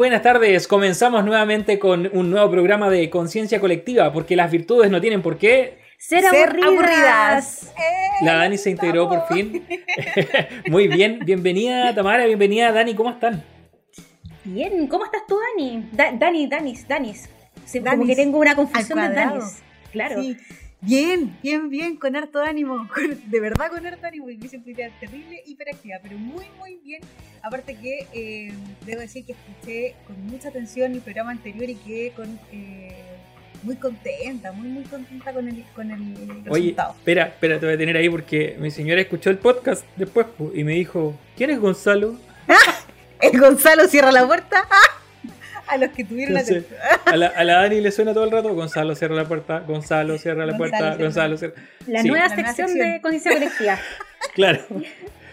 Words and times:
buenas 0.00 0.22
tardes. 0.22 0.66
Comenzamos 0.66 1.26
nuevamente 1.26 1.78
con 1.78 2.08
un 2.14 2.30
nuevo 2.30 2.50
programa 2.50 2.88
de 2.88 3.10
conciencia 3.10 3.60
colectiva, 3.60 4.10
porque 4.14 4.34
las 4.34 4.50
virtudes 4.50 4.90
no 4.90 4.98
tienen 4.98 5.20
por 5.20 5.36
qué 5.36 5.76
ser, 5.98 6.24
aburridas. 6.24 7.70
La 8.22 8.36
Dani 8.36 8.56
se 8.56 8.70
integró 8.70 9.10
por 9.10 9.26
fin. 9.26 9.62
Muy 10.70 10.88
bien, 10.88 11.18
bienvenida 11.26 11.94
Tamara, 11.94 12.24
bienvenida 12.24 12.72
Dani, 12.72 12.94
¿cómo 12.94 13.10
están? 13.10 13.44
Bien, 14.44 14.86
¿cómo 14.86 15.04
estás 15.04 15.20
tú 15.28 15.36
Dani? 15.58 15.90
Dani, 15.92 16.46
Danis, 16.46 16.88
Danis. 16.88 17.28
Como 17.84 18.06
que 18.06 18.16
tengo 18.16 18.38
una 18.38 18.56
confusión 18.56 19.00
de 19.00 19.14
Danis. 19.14 19.62
Claro. 19.92 20.22
Bien, 20.82 21.36
bien, 21.42 21.68
bien, 21.68 21.96
con 21.96 22.16
harto 22.16 22.40
ánimo, 22.40 22.88
de 23.26 23.40
verdad 23.40 23.70
con 23.70 23.86
harto 23.86 24.06
ánimo, 24.06 24.30
y 24.30 24.38
me 24.38 24.48
siento 24.48 24.70
terrible, 24.98 25.42
hiperactiva, 25.46 25.98
pero 26.02 26.16
muy, 26.16 26.46
muy 26.58 26.76
bien. 26.82 27.02
Aparte 27.42 27.76
que 27.76 28.06
eh, 28.12 28.52
debo 28.86 29.00
decir 29.00 29.24
que 29.24 29.32
escuché 29.32 29.94
con 30.06 30.24
mucha 30.26 30.48
atención 30.48 30.92
el 30.92 31.00
programa 31.00 31.32
anterior 31.32 31.68
y 31.68 31.74
quedé 31.74 32.12
con, 32.12 32.38
eh, 32.50 32.94
muy 33.62 33.76
contenta, 33.76 34.52
muy, 34.52 34.68
muy 34.68 34.84
contenta 34.84 35.32
con 35.32 35.48
el, 35.48 35.64
con 35.74 35.90
el 35.90 36.00
Oye, 36.48 36.62
resultado. 36.62 36.94
espera, 36.98 37.26
espera, 37.26 37.60
te 37.60 37.66
voy 37.66 37.74
a 37.74 37.78
tener 37.78 37.96
ahí 37.96 38.08
porque 38.08 38.56
mi 38.58 38.70
señora 38.70 39.00
escuchó 39.00 39.30
el 39.30 39.38
podcast 39.38 39.84
después 39.96 40.26
y 40.54 40.64
me 40.64 40.72
dijo, 40.72 41.14
¿quién 41.36 41.50
es 41.50 41.60
Gonzalo? 41.60 42.16
¿El 43.20 43.38
Gonzalo 43.38 43.86
cierra 43.86 44.12
la 44.12 44.26
puerta? 44.26 44.66
a 45.70 45.76
los 45.76 45.90
que 45.90 46.04
tuvieron 46.04 46.34
la 46.34 46.42
a 47.06 47.16
la, 47.16 47.26
a 47.28 47.44
la 47.44 47.54
Dani 47.54 47.80
le 47.80 47.92
suena 47.92 48.12
todo 48.12 48.24
el 48.24 48.30
rato, 48.30 48.52
Gonzalo 48.54 48.94
cierra 48.96 49.14
la 49.14 49.26
puerta, 49.26 49.60
Gonzalo 49.60 50.18
cierra 50.18 50.44
la 50.44 50.56
puerta, 50.56 50.96
Gonzalo 50.96 51.36
cierra. 51.36 51.54
La, 51.86 52.02
nueva, 52.02 52.28
sección 52.28 52.74
de 52.74 53.00
conciencia 53.00 53.32
colectiva. 53.32 53.78
claro. 54.34 54.60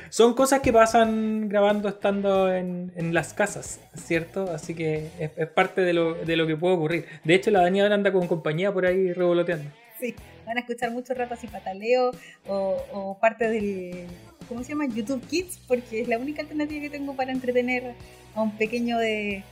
Son 0.09 0.35
cosas 0.35 0.61
que 0.61 0.71
pasan 0.71 1.49
grabando 1.49 1.89
estando 1.89 2.53
en, 2.53 2.93
en 2.95 3.13
las 3.13 3.33
casas, 3.33 3.81
¿cierto? 3.95 4.49
Así 4.51 4.73
que 4.73 5.09
es, 5.19 5.47
parte 5.49 5.81
de 5.81 5.93
lo, 5.93 6.13
de 6.13 6.37
lo, 6.37 6.47
que 6.47 6.55
puede 6.55 6.75
ocurrir. 6.75 7.05
De 7.23 7.35
hecho, 7.35 7.51
la 7.51 7.61
Dani 7.61 7.81
ahora 7.81 7.95
anda 7.95 8.11
con 8.13 8.27
compañía 8.27 8.71
por 8.71 8.85
ahí 8.85 9.11
revoloteando. 9.11 9.69
Sí, 9.99 10.15
van 10.45 10.57
a 10.57 10.61
escuchar 10.61 10.91
mucho 10.91 11.13
rato 11.13 11.33
así 11.33 11.47
pataleo 11.47 12.11
o, 12.47 12.77
o 12.93 13.19
parte 13.19 13.49
del, 13.49 14.05
¿cómo 14.47 14.63
se 14.63 14.69
llama? 14.69 14.85
YouTube 14.85 15.25
Kids, 15.27 15.59
porque 15.67 16.01
es 16.01 16.07
la 16.07 16.19
única 16.19 16.41
alternativa 16.41 16.81
que 16.81 16.89
tengo 16.89 17.15
para 17.15 17.31
entretener 17.31 17.95
a 18.35 18.41
un 18.41 18.55
pequeño 18.55 18.99
de 18.99 19.43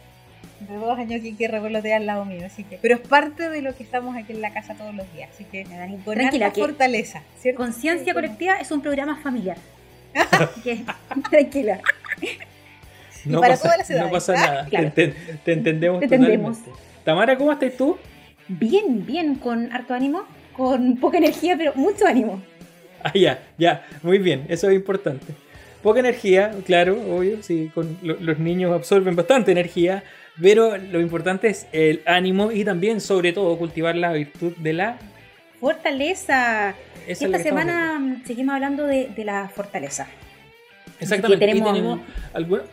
de 0.59 0.75
dos 0.75 0.97
años 0.97 1.19
aquí 1.19 1.33
que 1.35 1.47
revolotea 1.47 1.97
al 1.97 2.05
lado 2.05 2.25
mío, 2.25 2.45
así 2.45 2.63
que, 2.63 2.77
pero 2.81 2.95
es 2.95 3.01
parte 3.01 3.49
de 3.49 3.61
lo 3.61 3.75
que 3.75 3.83
estamos 3.83 4.15
aquí 4.15 4.33
en 4.33 4.41
la 4.41 4.53
casa 4.53 4.75
todos 4.75 4.93
los 4.93 5.11
días, 5.13 5.29
así 5.33 5.43
que 5.45 5.65
con 6.03 6.15
Tranquila, 6.15 6.51
fortaleza, 6.51 7.21
¿cierto? 7.39 7.61
Conciencia 7.61 8.13
colectiva 8.13 8.55
es 8.55 8.71
un 8.71 8.81
programa 8.81 9.17
familiar. 9.21 9.57
tranquila. 11.29 11.79
No 13.25 13.41
para 13.41 13.53
pasa, 13.53 13.63
todas 13.63 13.89
las 13.89 14.01
No 14.01 14.11
pasa 14.11 14.33
nada, 14.33 14.65
te, 14.65 15.13
entendemos 15.45 15.99
te 15.99 16.05
entendemos. 16.05 16.59
Tamara, 17.03 17.37
¿cómo 17.37 17.51
estás 17.51 17.75
tú? 17.75 17.97
Bien, 18.47 19.05
bien, 19.05 19.35
con 19.35 19.71
harto 19.71 19.93
ánimo, 19.93 20.23
con 20.53 20.97
poca 20.97 21.17
energía, 21.17 21.55
pero 21.57 21.73
mucho 21.75 22.05
ánimo. 22.05 22.41
Ah, 23.03 23.11
ya, 23.13 23.39
ya, 23.57 23.85
muy 24.03 24.17
bien, 24.19 24.45
eso 24.49 24.69
es 24.69 24.75
importante. 24.75 25.33
Poca 25.83 25.99
energía, 25.99 26.51
claro, 26.65 26.99
obvio, 27.15 27.43
sí, 27.43 27.71
con 27.73 27.97
los 28.01 28.39
niños 28.39 28.73
absorben 28.73 29.15
bastante 29.15 29.51
energía, 29.51 30.03
pero 30.41 30.77
lo 30.77 30.99
importante 30.99 31.47
es 31.47 31.67
el 31.71 32.01
ánimo 32.05 32.51
y 32.51 32.65
también, 32.65 32.99
sobre 32.99 33.33
todo, 33.33 33.57
cultivar 33.57 33.95
la 33.95 34.11
virtud 34.11 34.53
de 34.57 34.73
la 34.73 34.97
fortaleza. 35.59 36.75
Esta 37.07 37.39
semana 37.39 38.21
seguimos 38.25 38.55
hablando 38.55 38.85
de, 38.85 39.11
la 39.23 39.49
fortaleza. 39.49 40.07
Exactamente. 40.99 41.45
Tenemos... 41.45 41.99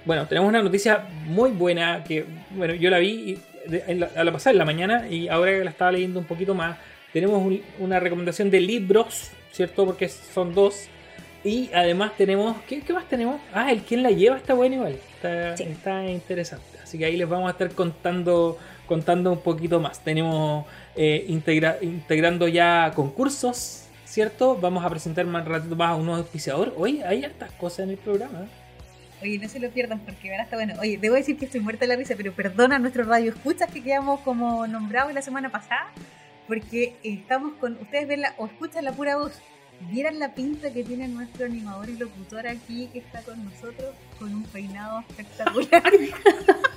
bueno, 0.04 0.26
tenemos 0.26 0.48
una 0.48 0.62
noticia 0.62 1.04
muy 1.26 1.50
buena 1.50 2.02
que, 2.04 2.24
bueno, 2.50 2.74
yo 2.74 2.90
la 2.90 2.98
vi 2.98 3.38
a 4.16 4.24
la 4.24 4.32
pasada 4.32 4.52
en 4.52 4.58
la 4.58 4.64
mañana 4.64 5.08
y 5.08 5.28
ahora 5.28 5.52
que 5.52 5.64
la 5.64 5.70
estaba 5.70 5.92
leyendo 5.92 6.18
un 6.18 6.26
poquito 6.26 6.54
más, 6.54 6.76
tenemos 7.12 7.60
una 7.78 8.00
recomendación 8.00 8.50
de 8.50 8.60
libros, 8.60 9.30
¿cierto? 9.52 9.84
Porque 9.84 10.08
son 10.08 10.54
dos. 10.54 10.88
Y 11.44 11.70
además 11.74 12.12
tenemos, 12.16 12.56
¿qué, 12.68 12.82
más 12.92 13.08
tenemos? 13.08 13.40
Ah, 13.52 13.70
el 13.72 13.82
quien 13.82 14.02
la 14.02 14.10
lleva 14.10 14.36
está 14.36 14.54
bueno 14.54 14.76
igual. 14.76 14.96
Está, 15.16 15.54
está 15.54 16.06
interesante. 16.06 16.71
Así 16.92 16.98
que 16.98 17.06
ahí 17.06 17.16
les 17.16 17.26
vamos 17.26 17.48
a 17.48 17.52
estar 17.52 17.70
contando, 17.70 18.58
contando 18.86 19.32
un 19.32 19.40
poquito 19.40 19.80
más. 19.80 20.04
Tenemos 20.04 20.66
eh, 20.94 21.24
integrando 21.26 22.48
ya 22.48 22.92
concursos, 22.94 23.84
¿cierto? 24.04 24.58
Vamos 24.60 24.84
a 24.84 24.90
presentar 24.90 25.24
más 25.24 25.48
ratito 25.48 25.74
más 25.74 25.92
a 25.92 25.94
unos 25.94 26.18
auspiciadores. 26.18 26.74
Oye, 26.76 27.02
hay 27.02 27.24
hartas 27.24 27.50
cosas 27.52 27.84
en 27.84 27.90
el 27.92 27.96
programa. 27.96 28.46
Oye, 29.22 29.38
no 29.38 29.48
se 29.48 29.58
lo 29.58 29.70
pierdan 29.70 30.00
porque 30.00 30.28
verá 30.28 30.42
está 30.42 30.56
bueno. 30.56 30.74
Oye, 30.80 30.98
debo 30.98 31.14
decir 31.14 31.38
que 31.38 31.46
estoy 31.46 31.60
muerta 31.60 31.86
de 31.86 31.86
la 31.86 31.96
risa, 31.96 32.12
pero 32.14 32.30
perdona 32.34 32.76
a 32.76 32.78
nuestros 32.78 33.06
radioescuchas 33.06 33.70
que 33.70 33.82
quedamos 33.82 34.20
como 34.20 34.66
nombrados 34.66 35.14
la 35.14 35.22
semana 35.22 35.48
pasada, 35.48 35.90
porque 36.46 36.96
estamos 37.02 37.54
con. 37.54 37.78
Ustedes 37.80 38.06
ven 38.06 38.20
la, 38.20 38.34
o 38.36 38.44
escuchan 38.44 38.84
la 38.84 38.92
pura 38.92 39.16
voz 39.16 39.40
vieran 39.90 40.18
la 40.18 40.34
pinta 40.34 40.72
que 40.72 40.84
tiene 40.84 41.08
nuestro 41.08 41.46
animador 41.46 41.88
y 41.88 41.96
locutor 41.96 42.46
aquí 42.46 42.88
que 42.92 42.98
está 42.98 43.22
con 43.22 43.42
nosotros 43.44 43.94
con 44.18 44.34
un 44.34 44.42
peinado 44.44 45.00
espectacular. 45.08 45.82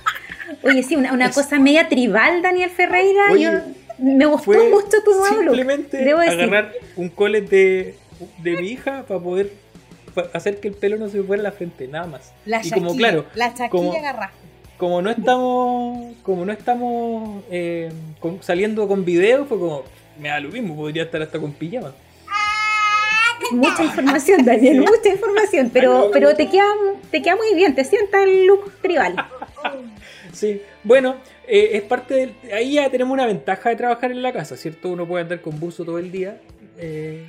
Oye, 0.62 0.82
sí, 0.82 0.96
una, 0.96 1.30
cosa 1.30 1.58
media 1.58 1.88
tribal, 1.88 2.42
Daniel 2.42 2.70
Ferreira. 2.70 3.36
Yo, 3.36 3.50
me 3.98 4.26
gustó 4.26 4.52
mucho 4.70 5.02
tu 5.02 5.12
nuevo 5.12 5.40
Simplemente 5.40 5.96
Debo 5.96 6.20
agarrar 6.20 6.72
un 6.96 7.08
colet 7.08 7.48
de, 7.48 7.94
de 8.42 8.56
mi 8.56 8.68
hija 8.68 9.04
para 9.08 9.20
poder 9.20 9.52
hacer 10.32 10.60
que 10.60 10.68
el 10.68 10.74
pelo 10.74 10.96
no 10.96 11.08
se 11.08 11.18
me 11.18 11.24
fuera 11.24 11.40
a 11.40 11.44
la 11.44 11.52
frente, 11.52 11.88
nada 11.88 12.06
más. 12.06 12.32
La 12.44 12.64
y 12.64 12.70
como 12.70 12.94
claro, 12.96 13.26
la 13.34 13.54
chaquilla 13.54 13.68
como, 13.68 14.30
Como 14.78 15.02
no 15.02 15.10
estamos, 15.10 16.14
como 16.22 16.44
no 16.44 16.52
estamos 16.52 17.44
eh, 17.50 17.92
saliendo 18.40 18.86
con 18.88 19.04
video, 19.04 19.46
fue 19.46 19.58
como 19.58 19.84
me 20.18 20.28
da 20.28 20.40
lo 20.40 20.48
mismo, 20.50 20.76
podría 20.76 21.04
estar 21.04 21.20
hasta 21.22 21.38
con 21.38 21.52
pijama. 21.52 21.92
Mucha 23.52 23.84
información, 23.84 24.44
Daniel, 24.44 24.80
mucha 24.80 25.08
información, 25.10 25.70
pero, 25.72 26.10
pero 26.12 26.34
te, 26.34 26.48
queda, 26.48 26.64
te 27.10 27.22
queda 27.22 27.36
muy 27.36 27.54
bien, 27.54 27.74
te 27.74 27.84
sienta 27.84 28.22
el 28.22 28.46
look 28.46 28.72
tribal. 28.80 29.14
Sí, 30.36 30.60
bueno, 30.84 31.16
eh, 31.48 31.70
es 31.72 31.82
parte 31.82 32.14
de... 32.14 32.34
Ahí 32.54 32.74
ya 32.74 32.90
tenemos 32.90 33.14
una 33.14 33.24
ventaja 33.24 33.70
de 33.70 33.76
trabajar 33.76 34.10
en 34.10 34.20
la 34.20 34.34
casa, 34.34 34.54
¿cierto? 34.56 34.90
Uno 34.90 35.08
puede 35.08 35.22
andar 35.22 35.40
con 35.40 35.58
buzo 35.58 35.82
todo 35.82 35.98
el 35.98 36.12
día 36.12 36.38
eh, 36.78 37.26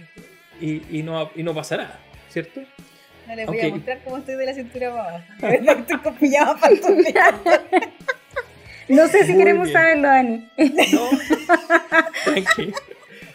y, 0.59 1.03
no, 1.03 1.29
y 1.33 1.41
no 1.41 1.55
pasa 1.55 1.77
nada, 1.77 2.01
¿cierto? 2.29 2.59
No 3.25 3.35
les 3.35 3.47
voy 3.47 3.61
a 3.61 3.69
mostrar 3.69 4.01
cómo 4.03 4.17
estoy 4.17 4.35
de 4.35 4.45
la 4.45 4.53
cintura 4.53 4.91
para 4.91 5.07
abajo. 5.07 5.23
estoy 5.79 5.97
con 5.99 6.15
pijama 6.15 6.59
No 8.89 9.07
sé 9.07 9.25
si 9.25 9.37
queremos 9.37 9.71
saberlo, 9.71 10.09
Dani. 10.09 10.49
No, 10.57 11.09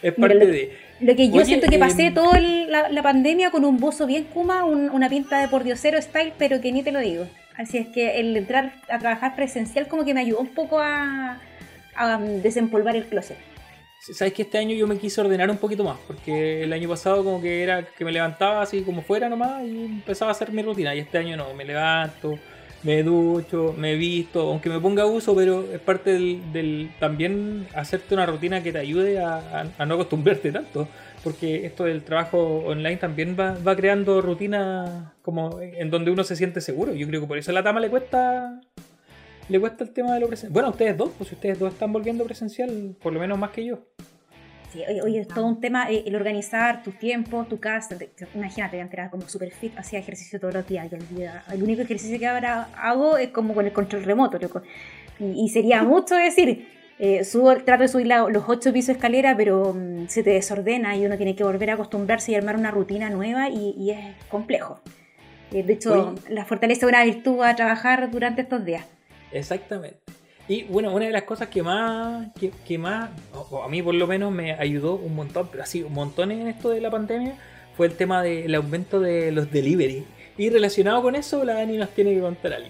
Es 0.02 0.12
parte 0.12 0.46
de... 0.46 0.76
Lo 1.00 1.16
que 1.16 1.30
yo 1.30 1.46
siento 1.46 1.68
que 1.68 1.78
pasé 1.78 2.06
em, 2.06 2.14
toda 2.14 2.38
la, 2.40 3.02
pandemia 3.02 3.50
con 3.50 3.64
un 3.64 3.78
buzo 3.78 4.06
bien 4.06 4.24
kuma, 4.24 4.64
una 4.64 5.08
pinta 5.08 5.40
de 5.40 5.48
pordiosero 5.48 5.98
style, 6.00 6.34
pero 6.36 6.60
que 6.60 6.72
ni 6.72 6.82
te 6.82 6.92
lo 6.92 7.00
digo. 7.00 7.26
Así 7.56 7.78
es 7.78 7.88
que 7.88 8.18
el 8.20 8.36
entrar 8.36 8.72
a 8.88 8.98
trabajar 8.98 9.36
presencial 9.36 9.88
como 9.88 10.04
que 10.04 10.14
me 10.14 10.20
ayudó 10.20 10.40
un 10.40 10.54
poco 10.54 10.80
a, 10.80 11.38
desempolvar 12.42 12.96
el 12.96 13.04
closet. 13.04 13.36
Sabes 14.00 14.32
que 14.32 14.42
este 14.42 14.58
año 14.58 14.74
yo 14.74 14.86
me 14.86 14.96
quise 14.96 15.20
ordenar 15.20 15.48
un 15.50 15.58
poquito 15.58 15.84
más, 15.84 15.98
porque 16.06 16.64
el 16.64 16.72
año 16.72 16.88
pasado 16.88 17.22
como 17.22 17.40
que 17.40 17.62
era 17.62 17.86
que 17.86 18.04
me 18.04 18.10
levantaba 18.10 18.62
así 18.62 18.82
como 18.82 19.02
fuera 19.02 19.28
nomás 19.28 19.62
y 19.62 19.84
empezaba 19.84 20.30
a 20.30 20.32
hacer 20.32 20.50
mi 20.52 20.62
rutina. 20.62 20.94
Y 20.94 21.00
este 21.00 21.18
año 21.18 21.36
no, 21.36 21.54
me 21.54 21.64
levanto, 21.64 22.38
me 22.82 23.02
ducho, 23.02 23.74
me 23.76 23.94
visto, 23.94 24.40
aunque 24.40 24.70
me 24.70 24.80
ponga 24.80 25.06
uso, 25.06 25.36
pero 25.36 25.70
es 25.70 25.78
parte 25.80 26.12
del, 26.12 26.90
también 26.98 27.68
hacerte 27.74 28.14
una 28.14 28.26
rutina 28.26 28.62
que 28.62 28.72
te 28.72 28.78
ayude 28.78 29.20
a 29.20 29.84
no 29.86 29.94
acostumbrarte 29.94 30.50
tanto 30.50 30.88
porque 31.22 31.66
esto 31.66 31.84
del 31.84 32.02
trabajo 32.02 32.64
online 32.66 32.96
también 32.96 33.36
va, 33.38 33.56
va 33.66 33.76
creando 33.76 34.20
rutinas 34.20 35.12
como 35.22 35.60
en 35.60 35.90
donde 35.90 36.10
uno 36.10 36.24
se 36.24 36.36
siente 36.36 36.60
seguro. 36.60 36.94
Yo 36.94 37.06
creo 37.06 37.20
que 37.20 37.26
por 37.26 37.38
eso 37.38 37.50
a 37.50 37.54
la 37.54 37.62
Tama 37.62 37.80
le 37.80 37.90
cuesta 37.90 38.60
le 39.48 39.60
cuesta 39.60 39.84
el 39.84 39.90
tema 39.90 40.14
de 40.14 40.20
lo 40.20 40.28
presencial. 40.28 40.52
Bueno, 40.52 40.70
ustedes 40.70 40.96
dos, 40.96 41.10
pues 41.16 41.28
si 41.28 41.34
ustedes 41.34 41.58
dos 41.58 41.72
están 41.72 41.92
volviendo 41.92 42.24
presencial, 42.24 42.96
por 43.02 43.12
lo 43.12 43.20
menos 43.20 43.38
más 43.38 43.50
que 43.50 43.64
yo. 43.64 43.80
Sí, 44.72 44.82
oye, 45.04 45.20
es 45.20 45.28
todo 45.28 45.46
un 45.46 45.60
tema 45.60 45.90
eh, 45.90 46.04
el 46.06 46.16
organizar 46.16 46.82
tus 46.82 46.98
tiempos, 46.98 47.46
tu 47.48 47.60
casa. 47.60 47.96
imagínate, 48.34 48.80
antes 48.80 48.94
era 48.98 49.10
como 49.10 49.28
super 49.28 49.50
fit, 49.50 49.76
hacía 49.76 49.98
ejercicio 49.98 50.40
todos 50.40 50.54
los 50.54 50.66
días. 50.66 50.90
el 51.52 51.62
único 51.62 51.82
ejercicio 51.82 52.18
que 52.18 52.26
ahora 52.26 52.68
hago 52.76 53.18
es 53.18 53.28
como 53.28 53.52
con 53.52 53.66
el 53.66 53.72
control 53.72 54.04
remoto. 54.04 54.38
Y, 55.18 55.44
y 55.44 55.48
sería 55.50 55.82
mucho 55.82 56.14
decir, 56.14 56.66
eh, 57.04 57.24
subo, 57.24 57.52
trato 57.56 57.82
de 57.82 57.88
subir 57.88 58.06
los 58.06 58.44
ocho 58.46 58.72
pisos 58.72 58.86
de 58.86 58.92
escalera, 58.92 59.36
pero 59.36 59.74
mm, 59.74 60.06
se 60.06 60.22
te 60.22 60.30
desordena 60.30 60.96
y 60.96 61.04
uno 61.04 61.16
tiene 61.16 61.34
que 61.34 61.42
volver 61.42 61.70
a 61.70 61.74
acostumbrarse 61.74 62.30
y 62.30 62.36
armar 62.36 62.54
una 62.54 62.70
rutina 62.70 63.10
nueva 63.10 63.48
y, 63.48 63.90
es 63.90 63.98
complejo. 64.28 64.80
Eh, 65.50 65.64
de 65.64 65.72
hecho, 65.72 66.14
la 66.28 66.44
fortaleza 66.44 66.86
de 66.86 66.90
una 66.90 67.02
virtud 67.02 67.42
a 67.42 67.56
trabajar 67.56 68.08
durante 68.12 68.42
estos 68.42 68.64
días. 68.64 68.86
Exactamente. 69.32 69.98
Y 70.46 70.62
bueno, 70.62 70.94
una 70.94 71.06
de 71.06 71.10
las 71.10 71.24
cosas 71.24 71.48
que 71.48 71.60
más, 71.60 72.28
que, 72.64 72.78
más, 72.78 73.10
o 73.50 73.64
a 73.64 73.68
mí 73.68 73.82
por 73.82 73.96
lo 73.96 74.06
menos 74.06 74.30
me 74.30 74.52
ayudó 74.52 74.94
un 74.94 75.16
montón, 75.16 75.48
pero 75.50 75.64
así 75.64 75.82
un 75.82 75.94
montón 75.94 76.30
en 76.30 76.46
esto 76.46 76.70
de 76.70 76.80
la 76.80 76.92
pandemia, 76.92 77.34
fue 77.76 77.88
el 77.88 77.94
tema 77.94 78.22
del 78.22 78.54
aumento 78.54 79.00
de 79.00 79.32
los 79.32 79.50
delivery. 79.50 80.04
Y 80.38 80.50
relacionado 80.50 81.02
con 81.02 81.16
eso, 81.16 81.44
la 81.44 81.54
Dani 81.54 81.78
nos 81.78 81.90
tiene 81.90 82.14
que 82.14 82.20
contar 82.20 82.52
algo. 82.52 82.68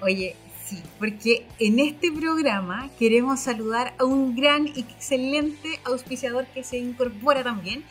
Oye, 0.00 0.34
Sí, 0.64 0.82
porque 0.98 1.46
en 1.58 1.78
este 1.78 2.10
programa 2.10 2.88
queremos 2.98 3.40
saludar 3.40 3.94
a 3.98 4.04
un 4.04 4.34
gran 4.34 4.66
y 4.66 4.80
excelente 4.80 5.78
auspiciador 5.84 6.46
que 6.46 6.64
se 6.64 6.78
incorpora 6.78 7.44
también. 7.44 7.84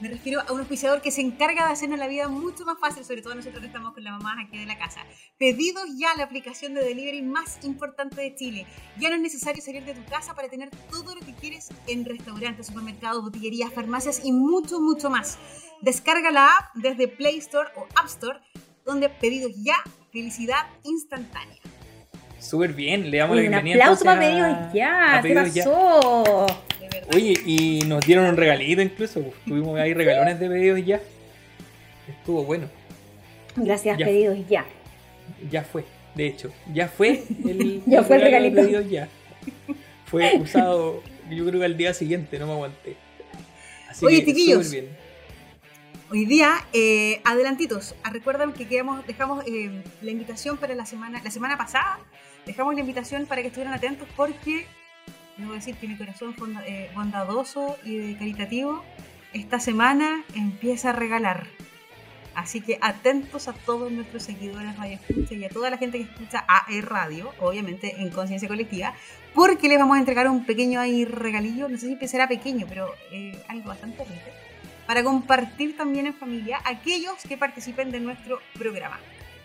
Me 0.00 0.08
refiero 0.08 0.40
a 0.40 0.52
un 0.52 0.58
auspiciador 0.58 1.00
que 1.00 1.12
se 1.12 1.20
encarga 1.20 1.66
de 1.66 1.72
hacernos 1.72 2.00
la 2.00 2.08
vida 2.08 2.28
mucho 2.28 2.64
más 2.64 2.78
fácil, 2.80 3.04
sobre 3.04 3.22
todo 3.22 3.36
nosotros 3.36 3.60
que 3.60 3.68
estamos 3.68 3.94
con 3.94 4.02
la 4.02 4.10
mamá 4.10 4.36
aquí 4.42 4.58
de 4.58 4.66
la 4.66 4.76
casa. 4.76 5.00
Pedidos 5.38 5.84
ya 5.96 6.16
la 6.16 6.24
aplicación 6.24 6.74
de 6.74 6.82
delivery 6.82 7.22
más 7.22 7.64
importante 7.64 8.20
de 8.20 8.34
Chile. 8.34 8.66
Ya 8.98 9.08
no 9.08 9.14
es 9.14 9.22
necesario 9.22 9.62
salir 9.62 9.84
de 9.84 9.94
tu 9.94 10.04
casa 10.04 10.34
para 10.34 10.48
tener 10.48 10.68
todo 10.90 11.14
lo 11.14 11.20
que 11.20 11.32
quieres 11.32 11.68
en 11.86 12.04
restaurantes, 12.04 12.66
supermercados, 12.66 13.22
botillerías, 13.22 13.72
farmacias 13.72 14.20
y 14.24 14.32
mucho, 14.32 14.80
mucho 14.80 15.10
más. 15.10 15.38
Descarga 15.80 16.32
la 16.32 16.48
app 16.48 16.74
desde 16.74 17.06
Play 17.06 17.38
Store 17.38 17.70
o 17.76 17.86
App 17.94 18.06
Store, 18.06 18.40
donde 18.84 19.08
pedidos 19.08 19.52
ya, 19.56 19.76
felicidad 20.10 20.66
instantátnea. 20.82 21.75
Súper 22.38 22.72
bien, 22.72 23.10
le 23.10 23.18
damos 23.18 23.36
la 23.36 23.42
Un 23.42 23.48
bienvenida. 23.48 23.74
aplauso 23.84 24.04
para 24.04 24.20
pedidos 24.20 24.72
ya. 24.72 25.20
¿Qué 25.22 25.34
Ya. 25.34 25.42
pasó? 25.64 26.46
De 26.80 26.88
verdad. 26.88 27.14
Oye, 27.14 27.34
y 27.44 27.80
nos 27.86 28.04
dieron 28.06 28.26
un 28.26 28.36
regalito 28.36 28.82
incluso. 28.82 29.20
pues, 29.22 29.34
Tuvimos 29.46 29.78
ahí 29.78 29.94
regalones 29.94 30.38
de 30.38 30.48
pedidos 30.48 30.84
ya. 30.84 31.00
Estuvo 32.08 32.44
bueno. 32.44 32.68
Gracias, 33.56 33.98
Ya. 33.98 34.06
pedidos 34.06 34.38
ya. 34.48 34.64
Ya 35.50 35.62
fue, 35.64 35.84
de 36.14 36.26
hecho. 36.26 36.52
Ya 36.72 36.88
fue 36.88 37.24
el, 37.44 37.82
Ya 37.86 38.02
fue 38.04 38.16
el 38.16 38.22
de 38.22 38.26
regalito. 38.28 38.56
pedidos 38.62 38.88
ya. 38.90 39.08
Fue 40.04 40.36
usado, 40.38 41.02
yo 41.30 41.44
creo 41.46 41.58
que 41.60 41.66
al 41.66 41.76
día 41.76 41.92
siguiente, 41.94 42.38
no 42.38 42.46
me 42.46 42.52
aguanté. 42.52 42.94
Así 43.90 44.04
Oye, 44.06 44.20
que 44.20 44.26
chiquillos. 44.26 44.66
súper 44.66 44.82
bien. 44.82 44.96
Hoy 46.08 46.24
día, 46.24 46.64
eh, 46.72 47.20
adelantitos, 47.24 47.96
ah, 48.04 48.10
recuerdan 48.10 48.52
que 48.52 48.64
dejamos 48.64 49.44
eh, 49.46 49.82
la 50.02 50.10
invitación 50.12 50.56
para 50.56 50.74
la 50.76 50.86
semana, 50.86 51.20
la 51.24 51.30
semana 51.32 51.58
pasada, 51.58 51.98
dejamos 52.46 52.74
la 52.74 52.80
invitación 52.80 53.26
para 53.26 53.42
que 53.42 53.48
estuvieran 53.48 53.74
atentos 53.74 54.06
porque, 54.16 54.66
debo 55.36 55.54
decir 55.54 55.74
que 55.76 55.88
mi 55.88 55.96
corazón 55.96 56.34
fonda- 56.36 56.64
eh, 56.64 56.90
bondadoso 56.94 57.76
y 57.84 58.14
caritativo, 58.14 58.84
esta 59.32 59.58
semana 59.58 60.24
empieza 60.36 60.90
a 60.90 60.92
regalar. 60.92 61.48
Así 62.36 62.60
que 62.60 62.78
atentos 62.82 63.48
a 63.48 63.52
todos 63.54 63.90
nuestros 63.90 64.22
seguidores 64.22 64.76
Radio 64.76 65.00
Escucha 65.04 65.34
y 65.34 65.44
a 65.44 65.48
toda 65.48 65.70
la 65.70 65.78
gente 65.78 65.98
que 65.98 66.04
escucha 66.04 66.44
AE 66.46 66.82
Radio, 66.82 67.32
obviamente 67.40 68.00
en 68.00 68.10
conciencia 68.10 68.46
colectiva, 68.46 68.94
porque 69.34 69.68
les 69.68 69.78
vamos 69.78 69.96
a 69.96 70.00
entregar 70.00 70.28
un 70.28 70.44
pequeño 70.44 70.80
regalillo, 71.06 71.68
no 71.68 71.78
sé 71.78 71.96
si 71.98 72.08
será 72.08 72.28
pequeño, 72.28 72.66
pero 72.68 72.94
algo 73.48 73.68
bastante 73.70 74.04
rico 74.04 74.45
para 74.86 75.02
compartir 75.02 75.76
también 75.76 76.06
en 76.06 76.14
familia 76.14 76.60
aquellos 76.64 77.14
que 77.28 77.36
participen 77.36 77.90
de 77.90 78.00
nuestro 78.00 78.38
programa. 78.58 78.98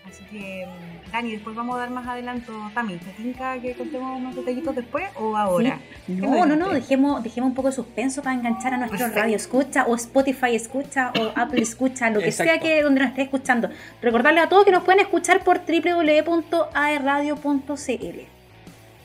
Así 0.07 0.23
que, 0.25 0.65
mm, 0.65 1.11
Dani, 1.11 1.31
después 1.31 1.55
vamos 1.55 1.75
a 1.75 1.79
dar 1.79 1.89
más 1.91 2.07
adelanto. 2.07 2.51
Tami, 2.73 2.95
¿te 2.97 3.11
tinca 3.11 3.61
que 3.61 3.75
contemos 3.75 4.19
unos 4.19 4.35
detallitos 4.35 4.75
después 4.75 5.05
o 5.15 5.37
ahora? 5.37 5.79
No, 6.07 6.45
no, 6.45 6.47
no, 6.47 6.55
bueno. 6.65 6.69
dejemos, 6.69 7.21
dejemos 7.23 7.49
un 7.49 7.55
poco 7.55 7.67
de 7.69 7.75
suspenso 7.75 8.23
para 8.23 8.35
enganchar 8.35 8.73
a 8.73 8.77
nuestro 8.77 8.97
Perfecto. 8.97 9.21
radio 9.21 9.35
escucha 9.35 9.85
o 9.85 9.93
Spotify 9.95 10.55
escucha 10.55 11.13
o 11.19 11.31
Apple 11.39 11.61
escucha, 11.61 12.09
lo 12.09 12.19
que 12.19 12.31
sea 12.31 12.59
que 12.59 12.81
donde 12.81 13.01
nos 13.01 13.09
esté 13.09 13.21
escuchando. 13.21 13.69
Recordarle 14.01 14.39
a 14.41 14.49
todos 14.49 14.65
que 14.65 14.71
nos 14.71 14.81
pueden 14.83 15.01
escuchar 15.01 15.43
por 15.43 15.59
www.aerradio.cl. 15.59 18.40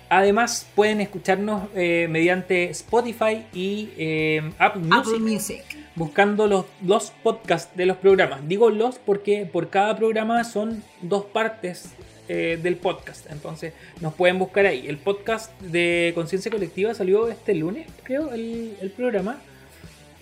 Además, 0.09 0.67
pueden 0.75 1.01
escucharnos 1.01 1.69
eh, 1.75 2.07
mediante 2.09 2.71
Spotify 2.71 3.45
y 3.53 3.91
eh, 3.99 4.51
Apple 4.59 4.83
Music. 4.83 4.99
Apple 4.99 5.19
Music. 5.19 5.63
buscando 5.97 6.47
los, 6.47 6.65
los 6.85 7.11
podcasts 7.23 7.77
de 7.77 7.87
los 7.87 7.97
programas. 7.97 8.47
Digo 8.47 8.71
los 8.71 8.99
porque 8.99 9.47
por 9.51 9.69
cada 9.71 9.97
programa 9.97 10.45
son 10.45 10.83
dos 11.03 11.25
partes 11.25 11.91
eh, 12.29 12.59
del 12.63 12.77
podcast. 12.77 13.27
Entonces 13.31 13.73
nos 14.01 14.15
pueden 14.15 14.39
buscar 14.39 14.67
ahí. 14.67 14.87
El 14.87 14.99
podcast 14.99 15.59
de 15.61 16.13
Conciencia 16.15 16.51
Colectiva 16.51 16.95
salió 16.95 17.29
este 17.29 17.55
lunes, 17.55 17.87
creo, 18.05 18.33
el, 18.33 18.77
el 18.81 18.91
programa. 18.91 19.39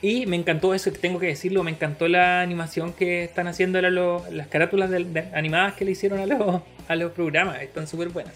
Y 0.00 0.26
me 0.26 0.36
encantó 0.36 0.74
eso, 0.74 0.92
tengo 0.92 1.18
que 1.18 1.28
decirlo, 1.28 1.62
me 1.64 1.70
encantó 1.70 2.08
la 2.08 2.42
animación 2.42 2.92
que 2.92 3.24
están 3.24 3.46
haciendo 3.48 3.80
las 3.80 4.48
carátulas 4.48 4.90
de- 4.90 5.28
animadas 5.34 5.74
que 5.74 5.84
le 5.86 5.92
hicieron 5.92 6.20
a 6.20 6.26
los, 6.26 6.60
a 6.88 6.94
los 6.96 7.12
programas. 7.12 7.62
Están 7.62 7.86
súper 7.86 8.08
buenas. 8.10 8.34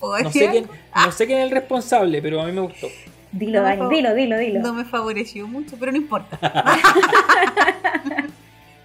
No 0.00 0.32
sé, 0.32 0.50
quién, 0.50 0.66
no 0.94 1.12
sé 1.12 1.26
quién 1.26 1.38
es 1.40 1.44
el 1.44 1.50
responsable, 1.50 2.22
pero 2.22 2.40
a 2.40 2.46
mí 2.46 2.52
me 2.52 2.62
gustó. 2.62 2.88
Dilo, 3.32 3.60
No, 3.60 3.66
Dani, 3.66 3.94
dilo, 3.94 4.14
dilo, 4.14 4.38
dilo. 4.38 4.60
No 4.60 4.72
me 4.72 4.84
favoreció 4.84 5.46
mucho, 5.46 5.76
pero 5.78 5.92
no 5.92 5.98
importa. 5.98 6.38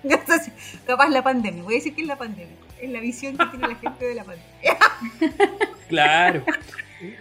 Entonces, 0.04 0.52
Capaz 0.86 1.10
la 1.10 1.24
pandemia. 1.24 1.64
Voy 1.64 1.74
a 1.74 1.78
decir 1.78 1.96
que 1.96 2.02
es 2.02 2.08
la 2.08 2.16
pandemia. 2.16 2.56
Es 2.80 2.90
la 2.90 3.00
visión 3.00 3.38
que 3.38 3.46
tiene 3.48 3.68
la 3.68 3.76
gente 3.76 4.06
de 4.06 4.16
la 4.16 4.24
pandemia. 4.24 4.56
Claro. 5.88 6.42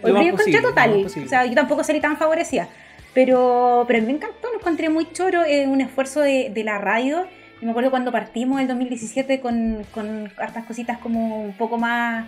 Lo 0.02 0.18
encontré 0.18 0.60
total. 0.62 1.04
O 1.04 1.28
sea, 1.28 1.44
yo 1.44 1.54
tampoco 1.54 1.84
salí 1.84 2.00
tan 2.00 2.16
favorecida. 2.16 2.66
Pero, 3.12 3.84
pero 3.86 4.02
me 4.02 4.12
encantó, 4.12 4.48
lo 4.50 4.58
encontré 4.58 4.88
muy 4.88 5.12
choro, 5.12 5.42
es 5.44 5.66
un 5.66 5.82
esfuerzo 5.82 6.20
de, 6.20 6.50
de 6.52 6.64
la 6.64 6.78
radio. 6.78 7.26
Y 7.60 7.66
me 7.66 7.72
acuerdo 7.72 7.90
cuando 7.90 8.10
partimos 8.10 8.56
en 8.56 8.62
el 8.62 8.68
2017 8.68 9.40
con, 9.40 9.84
con 9.92 10.32
hartas 10.38 10.64
cositas 10.64 10.96
como 10.98 11.42
un 11.42 11.52
poco 11.52 11.76
más, 11.76 12.24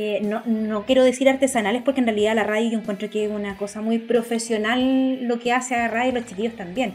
eh, 0.00 0.20
no, 0.22 0.42
no 0.46 0.86
quiero 0.86 1.02
decir 1.02 1.28
artesanales, 1.28 1.82
porque 1.82 1.98
en 1.98 2.06
realidad 2.06 2.36
la 2.36 2.44
radio 2.44 2.70
yo 2.70 2.78
encuentro 2.78 3.10
que 3.10 3.24
es 3.24 3.30
una 3.32 3.56
cosa 3.56 3.80
muy 3.80 3.98
profesional 3.98 5.24
lo 5.26 5.40
que 5.40 5.52
hace 5.52 5.74
a 5.74 5.78
la 5.78 5.88
radio 5.88 6.12
y 6.12 6.14
los 6.14 6.24
chiquillos 6.24 6.54
también. 6.54 6.94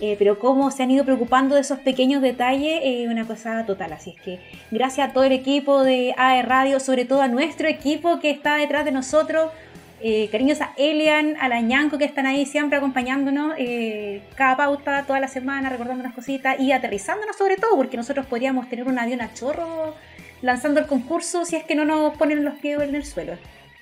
Eh, 0.00 0.14
pero 0.20 0.38
cómo 0.38 0.70
se 0.70 0.84
han 0.84 0.90
ido 0.92 1.04
preocupando 1.04 1.56
de 1.56 1.62
esos 1.62 1.80
pequeños 1.80 2.22
detalles 2.22 2.80
es 2.84 3.08
una 3.08 3.26
cosa 3.26 3.66
total. 3.66 3.92
Así 3.92 4.10
es 4.10 4.22
que 4.22 4.38
gracias 4.70 5.10
a 5.10 5.12
todo 5.12 5.24
el 5.24 5.32
equipo 5.32 5.82
de 5.82 6.14
AE 6.16 6.42
Radio, 6.42 6.78
sobre 6.78 7.04
todo 7.04 7.22
a 7.22 7.28
nuestro 7.28 7.66
equipo 7.66 8.20
que 8.20 8.30
está 8.30 8.54
detrás 8.54 8.84
de 8.84 8.92
nosotros. 8.92 9.50
Eh, 10.00 10.30
a 10.60 10.74
Elian, 10.76 11.36
a 11.40 11.48
la 11.48 11.88
que 11.98 12.04
están 12.04 12.26
ahí 12.26 12.46
siempre 12.46 12.78
acompañándonos 12.78 13.54
eh, 13.58 14.22
cada 14.36 14.56
pauta, 14.56 15.02
toda 15.08 15.18
la 15.18 15.28
semana, 15.28 15.70
recordándonos 15.70 16.12
cositas 16.12 16.60
y 16.60 16.70
aterrizándonos 16.70 17.34
sobre 17.34 17.56
todo, 17.56 17.74
porque 17.76 17.96
nosotros 17.96 18.26
podríamos 18.26 18.68
tener 18.68 18.86
un 18.86 18.98
avión 18.98 19.22
a 19.22 19.32
chorro 19.34 19.94
lanzando 20.44 20.78
el 20.80 20.86
concurso 20.86 21.44
si 21.44 21.56
es 21.56 21.64
que 21.64 21.74
no 21.74 21.84
nos 21.84 22.16
ponen 22.16 22.44
los 22.44 22.54
pies 22.54 22.80
en 22.80 22.94
el 22.94 23.04
suelo. 23.04 23.32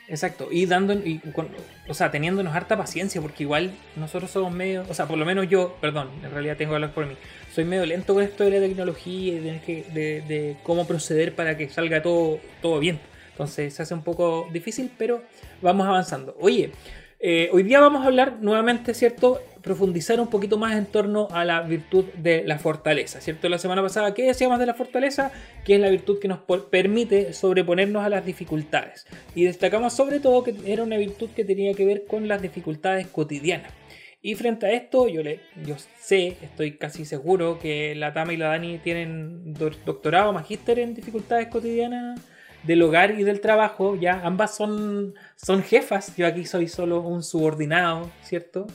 Exacto, 0.08 0.48
y 0.50 0.66
dando, 0.66 0.92
y 0.94 1.18
con- 1.34 1.48
o 1.88 1.94
sea, 1.94 2.10
teniéndonos 2.10 2.54
harta 2.54 2.76
paciencia, 2.76 3.20
porque 3.20 3.44
igual 3.44 3.72
nosotros 3.96 4.30
somos 4.30 4.52
medio, 4.52 4.84
o 4.88 4.94
sea, 4.94 5.06
por 5.06 5.16
lo 5.16 5.24
menos 5.24 5.48
yo, 5.48 5.76
perdón, 5.80 6.10
en 6.22 6.30
realidad 6.30 6.56
tengo 6.56 6.72
que 6.72 6.74
hablar 6.76 6.92
por 6.92 7.06
mí, 7.06 7.14
soy 7.54 7.64
medio 7.64 7.86
lento 7.86 8.12
con 8.14 8.22
esto 8.22 8.44
de 8.44 8.50
la 8.50 8.60
tecnología 8.66 9.34
y 9.34 9.38
de, 9.38 9.52
de- 9.94 10.20
de 10.28 10.56
cómo 10.64 10.86
proceder 10.86 11.34
para 11.34 11.56
que 11.56 11.68
salga 11.70 12.02
todo, 12.02 12.40
todo 12.60 12.78
bien. 12.78 12.98
Entonces 13.30 13.72
se 13.74 13.82
hace 13.82 13.94
un 13.94 14.02
poco 14.02 14.48
difícil, 14.52 14.90
pero 14.98 15.22
vamos 15.62 15.86
avanzando. 15.86 16.36
Oye, 16.40 16.72
eh, 17.18 17.48
hoy 17.52 17.62
día 17.62 17.80
vamos 17.80 18.02
a 18.02 18.06
hablar 18.06 18.34
nuevamente, 18.40 18.92
¿cierto? 18.94 19.40
Profundizar 19.62 20.20
un 20.20 20.28
poquito 20.28 20.58
más 20.58 20.76
en 20.76 20.86
torno 20.86 21.28
a 21.30 21.44
la 21.44 21.62
virtud 21.62 22.04
de 22.16 22.42
la 22.44 22.58
fortaleza, 22.58 23.20
¿cierto? 23.20 23.48
La 23.48 23.58
semana 23.58 23.80
pasada, 23.80 24.12
¿qué 24.12 24.24
decíamos 24.24 24.58
de 24.58 24.66
la 24.66 24.74
fortaleza? 24.74 25.30
Que 25.64 25.76
es 25.76 25.80
la 25.80 25.88
virtud 25.88 26.18
que 26.18 26.26
nos 26.28 26.40
permite 26.70 27.32
sobreponernos 27.32 28.04
a 28.04 28.08
las 28.08 28.26
dificultades. 28.26 29.06
Y 29.34 29.44
destacamos 29.44 29.92
sobre 29.92 30.18
todo 30.18 30.42
que 30.42 30.54
era 30.66 30.82
una 30.82 30.96
virtud 30.96 31.30
que 31.36 31.44
tenía 31.44 31.74
que 31.74 31.84
ver 31.86 32.04
con 32.06 32.26
las 32.26 32.42
dificultades 32.42 33.06
cotidianas. 33.06 33.72
Y 34.20 34.34
frente 34.36 34.66
a 34.66 34.72
esto, 34.72 35.08
yo, 35.08 35.22
le, 35.22 35.40
yo 35.66 35.74
sé, 36.00 36.36
estoy 36.42 36.76
casi 36.76 37.04
seguro 37.04 37.58
que 37.58 37.94
la 37.96 38.12
Tama 38.12 38.32
y 38.32 38.36
la 38.36 38.48
Dani 38.48 38.78
tienen 38.78 39.52
do- 39.54 39.70
doctorado, 39.84 40.32
magíster 40.32 40.78
en 40.78 40.94
dificultades 40.94 41.48
cotidianas 41.48 42.20
del 42.62 42.82
hogar 42.82 43.18
y 43.18 43.24
del 43.24 43.40
trabajo. 43.40 43.96
Ya 43.96 44.20
ambas 44.24 44.54
son, 44.54 45.14
son 45.34 45.62
jefas, 45.64 46.16
yo 46.16 46.26
aquí 46.26 46.44
soy 46.46 46.68
solo 46.68 47.00
un 47.00 47.24
subordinado, 47.24 48.10
¿cierto? 48.22 48.68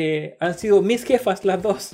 Eh, 0.00 0.36
han 0.38 0.56
sido 0.56 0.80
mis 0.80 1.02
jefas 1.04 1.44
las 1.44 1.60
dos. 1.60 1.90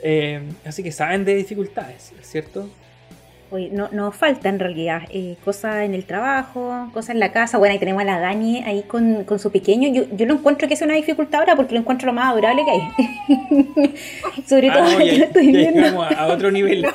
Eh, 0.00 0.40
así 0.64 0.82
que 0.84 0.92
saben 0.92 1.24
de 1.24 1.34
dificultades, 1.34 2.12
¿cierto? 2.22 2.68
Oye, 3.50 3.68
no, 3.72 3.88
nos 3.92 4.14
falta 4.16 4.48
en 4.48 4.58
realidad 4.60 5.02
eh, 5.10 5.34
cosas 5.44 5.82
en 5.82 5.92
el 5.94 6.04
trabajo, 6.04 6.88
cosas 6.94 7.10
en 7.10 7.18
la 7.20 7.32
casa. 7.32 7.58
Bueno, 7.58 7.72
ahí 7.72 7.78
tenemos 7.80 8.02
a 8.02 8.04
la 8.06 8.20
Dani 8.20 8.62
ahí 8.64 8.84
con, 8.84 9.24
con 9.24 9.38
su 9.40 9.50
pequeño. 9.50 9.92
Yo, 9.92 10.04
yo 10.16 10.24
lo 10.26 10.34
encuentro 10.34 10.68
que 10.68 10.74
es 10.74 10.82
una 10.82 10.94
dificultad 10.94 11.40
ahora 11.40 11.56
porque 11.56 11.74
lo 11.74 11.80
encuentro 11.80 12.06
lo 12.06 12.12
más 12.12 12.30
adorable 12.32 12.62
que 12.64 12.70
hay. 12.70 12.82
Sobre 14.48 14.68
Ah, 14.70 14.74
todo 14.78 14.92
no, 14.92 14.98
que 14.98 15.06
ya- 15.06 15.18
lo 15.18 15.24
estoy 15.24 15.52
ya 15.52 15.58
viendo. 15.70 16.02
a, 16.02 16.08
a 16.08 16.26
otro 16.28 16.50
nivel. 16.52 16.86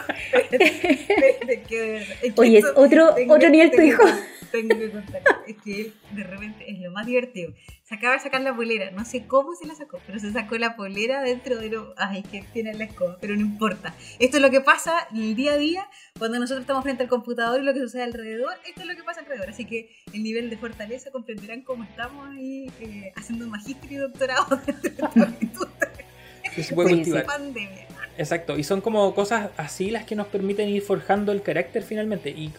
Oye, 2.38 2.60
es 2.60 2.66
otro- 2.76 3.16
otro 3.30 3.50
nivel 3.50 3.72
tu 3.72 3.82
hijo. 3.82 4.04
Tengo 4.52 4.78
que 4.78 4.92
contar. 4.92 5.22
Es 5.48 5.56
que 5.64 5.82
él 5.82 5.94
de 6.12 6.24
repente 6.24 6.72
es 6.72 6.80
lo 6.80 6.92
más 6.92 7.06
divertido. 7.06 7.54
Se 7.84 7.96
acaba 7.96 8.14
de 8.16 8.20
sacar 8.20 8.42
la 8.42 8.56
polera. 8.56 8.92
No 8.92 9.06
sé 9.06 9.28
cómo 9.28 9.56
se 9.56 9.66
la 9.66 9.76
sacó, 9.76 10.00
pero 10.06 10.20
se 10.20 10.32
sacó 10.32 10.58
la 10.58 10.76
polera 10.76 11.22
dentro 11.22 11.58
de 11.58 11.70
lo. 11.70 11.94
Ay, 11.98 12.24
que 12.24 12.44
tiene 12.54 12.74
la 12.74 12.86
escoba, 12.86 13.18
pero 13.22 13.36
no 13.36 13.42
importa. 13.42 13.94
Esto 14.20 14.38
es 14.38 14.44
lo 14.44 14.50
que 14.50 14.62
pasa 14.62 15.08
el 15.14 15.36
día 15.36 15.54
a 15.54 15.58
día 15.58 15.88
cuando 16.18 16.40
nosotros 16.40 16.62
estamos 16.62 16.84
frente 16.84 17.04
al 17.04 17.10
computador 17.10 17.62
y 17.62 17.64
lo 17.64 17.74
que 17.74 17.80
sucede 17.80 18.04
alrededor. 18.04 18.54
Esto 18.68 18.82
es 18.82 18.88
lo 18.88 18.96
que 18.96 19.04
pasa 19.04 19.22
alrededor. 19.22 19.50
Así 19.50 19.66
que 19.66 19.90
el 20.14 20.24
nivel 20.24 20.50
de 20.50 20.58
fortaleza 20.58 21.12
comprenderán 21.12 21.62
cómo 21.62 21.84
estamos 21.84 22.30
ahí 22.30 22.72
eh, 22.82 23.12
haciendo 23.16 23.48
magíster 23.48 23.92
y 23.92 23.96
doctorado 23.96 24.56
dentro 24.66 25.10
de 25.16 25.38
esta 25.42 25.68
Que 26.56 26.64
se 26.64 26.74
puede 26.74 26.88
Oye, 26.88 26.96
cultivar. 26.98 27.22
de 27.22 27.28
pandemia. 27.28 27.88
Exacto, 28.18 28.58
y 28.58 28.64
son 28.64 28.82
como 28.82 29.14
cosas 29.14 29.52
así 29.58 29.92
las 29.92 30.06
que 30.06 30.16
nos 30.16 30.26
permiten 30.28 30.68
ir 30.70 30.82
forjando 30.82 31.32
el 31.32 31.44
carácter 31.44 31.84
finalmente. 31.84 32.32
Y 32.32 32.52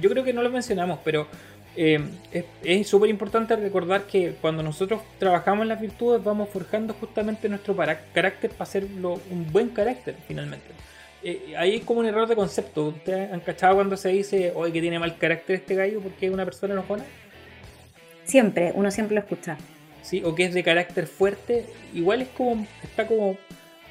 yo 0.00 0.10
creo 0.10 0.24
que 0.24 0.32
no 0.32 0.42
lo 0.42 0.50
mencionamos, 0.50 0.98
pero 1.04 1.26
eh, 1.76 2.00
es 2.64 2.88
súper 2.88 3.08
importante 3.08 3.54
recordar 3.54 4.02
que 4.02 4.34
cuando 4.40 4.62
nosotros 4.62 5.00
trabajamos 5.18 5.62
en 5.62 5.68
las 5.68 5.80
virtudes 5.80 6.22
vamos 6.24 6.48
forjando 6.48 6.94
justamente 6.94 7.48
nuestro 7.48 7.76
carácter 7.76 8.50
para 8.50 8.62
hacerlo 8.64 9.20
un 9.30 9.52
buen 9.52 9.68
carácter 9.68 10.16
finalmente. 10.26 10.66
Eh, 11.22 11.54
ahí 11.56 11.72
hay 11.72 11.80
como 11.80 12.00
un 12.00 12.06
error 12.06 12.28
de 12.28 12.36
concepto. 12.36 12.88
¿Ustedes 12.88 13.32
han 13.32 13.40
cachado 13.40 13.76
cuando 13.76 13.96
se 13.96 14.08
dice, 14.10 14.52
oye, 14.54 14.72
que 14.72 14.80
tiene 14.80 14.98
mal 14.98 15.16
carácter 15.18 15.56
este 15.56 15.74
gallo 15.74 16.00
porque 16.00 16.26
es 16.26 16.32
una 16.32 16.44
persona 16.44 16.74
enojona? 16.74 17.04
Siempre, 18.24 18.72
uno 18.74 18.90
siempre 18.90 19.14
lo 19.14 19.20
escucha. 19.20 19.56
Sí, 20.02 20.22
o 20.24 20.34
que 20.34 20.44
es 20.46 20.54
de 20.54 20.62
carácter 20.62 21.06
fuerte, 21.06 21.66
igual 21.92 22.22
es 22.22 22.28
como, 22.28 22.66
está 22.82 23.06
como 23.06 23.36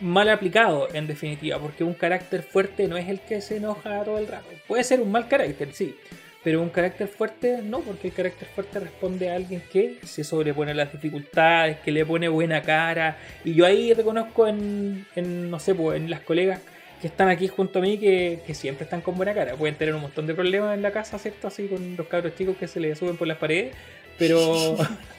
mal 0.01 0.29
aplicado 0.29 0.87
en 0.93 1.07
definitiva, 1.07 1.59
porque 1.59 1.83
un 1.83 1.93
carácter 1.93 2.43
fuerte 2.43 2.87
no 2.87 2.97
es 2.97 3.09
el 3.09 3.19
que 3.19 3.41
se 3.41 3.57
enoja 3.57 4.03
todo 4.03 4.17
el 4.17 4.27
rato. 4.27 4.47
Puede 4.67 4.83
ser 4.83 5.01
un 5.01 5.11
mal 5.11 5.27
carácter, 5.27 5.69
sí, 5.73 5.95
pero 6.43 6.61
un 6.61 6.69
carácter 6.69 7.07
fuerte 7.07 7.59
no, 7.63 7.81
porque 7.81 8.07
el 8.07 8.13
carácter 8.13 8.47
fuerte 8.47 8.79
responde 8.79 9.29
a 9.29 9.35
alguien 9.35 9.61
que 9.71 9.97
se 10.03 10.23
sobrepone 10.23 10.71
a 10.71 10.75
las 10.75 10.91
dificultades, 10.91 11.77
que 11.79 11.91
le 11.91 12.05
pone 12.05 12.29
buena 12.29 12.61
cara. 12.61 13.17
Y 13.43 13.53
yo 13.53 13.65
ahí 13.65 13.93
reconozco 13.93 14.47
en, 14.47 15.05
no 15.15 15.59
sé, 15.59 15.75
pues, 15.75 15.97
en 15.97 16.09
las 16.09 16.21
colegas 16.21 16.61
que 17.01 17.07
están 17.07 17.29
aquí 17.29 17.47
junto 17.47 17.79
a 17.79 17.81
mí 17.81 17.97
que, 17.97 18.41
siempre 18.53 18.85
están 18.85 19.01
con 19.01 19.17
buena 19.17 19.33
cara. 19.33 19.55
Pueden 19.55 19.75
tener 19.75 19.93
un 19.93 20.01
montón 20.01 20.25
de 20.25 20.33
problemas 20.33 20.75
en 20.75 20.83
la 20.83 20.91
casa, 20.91 21.19
¿cierto? 21.19 21.47
Así 21.47 21.67
con 21.67 21.97
los 21.97 22.07
cabros 22.07 22.35
chicos 22.35 22.55
que 22.57 22.67
se 22.67 22.79
les 22.79 22.97
suben 22.97 23.17
por 23.17 23.27
las 23.27 23.37
paredes, 23.37 23.75
pero... 24.17 24.77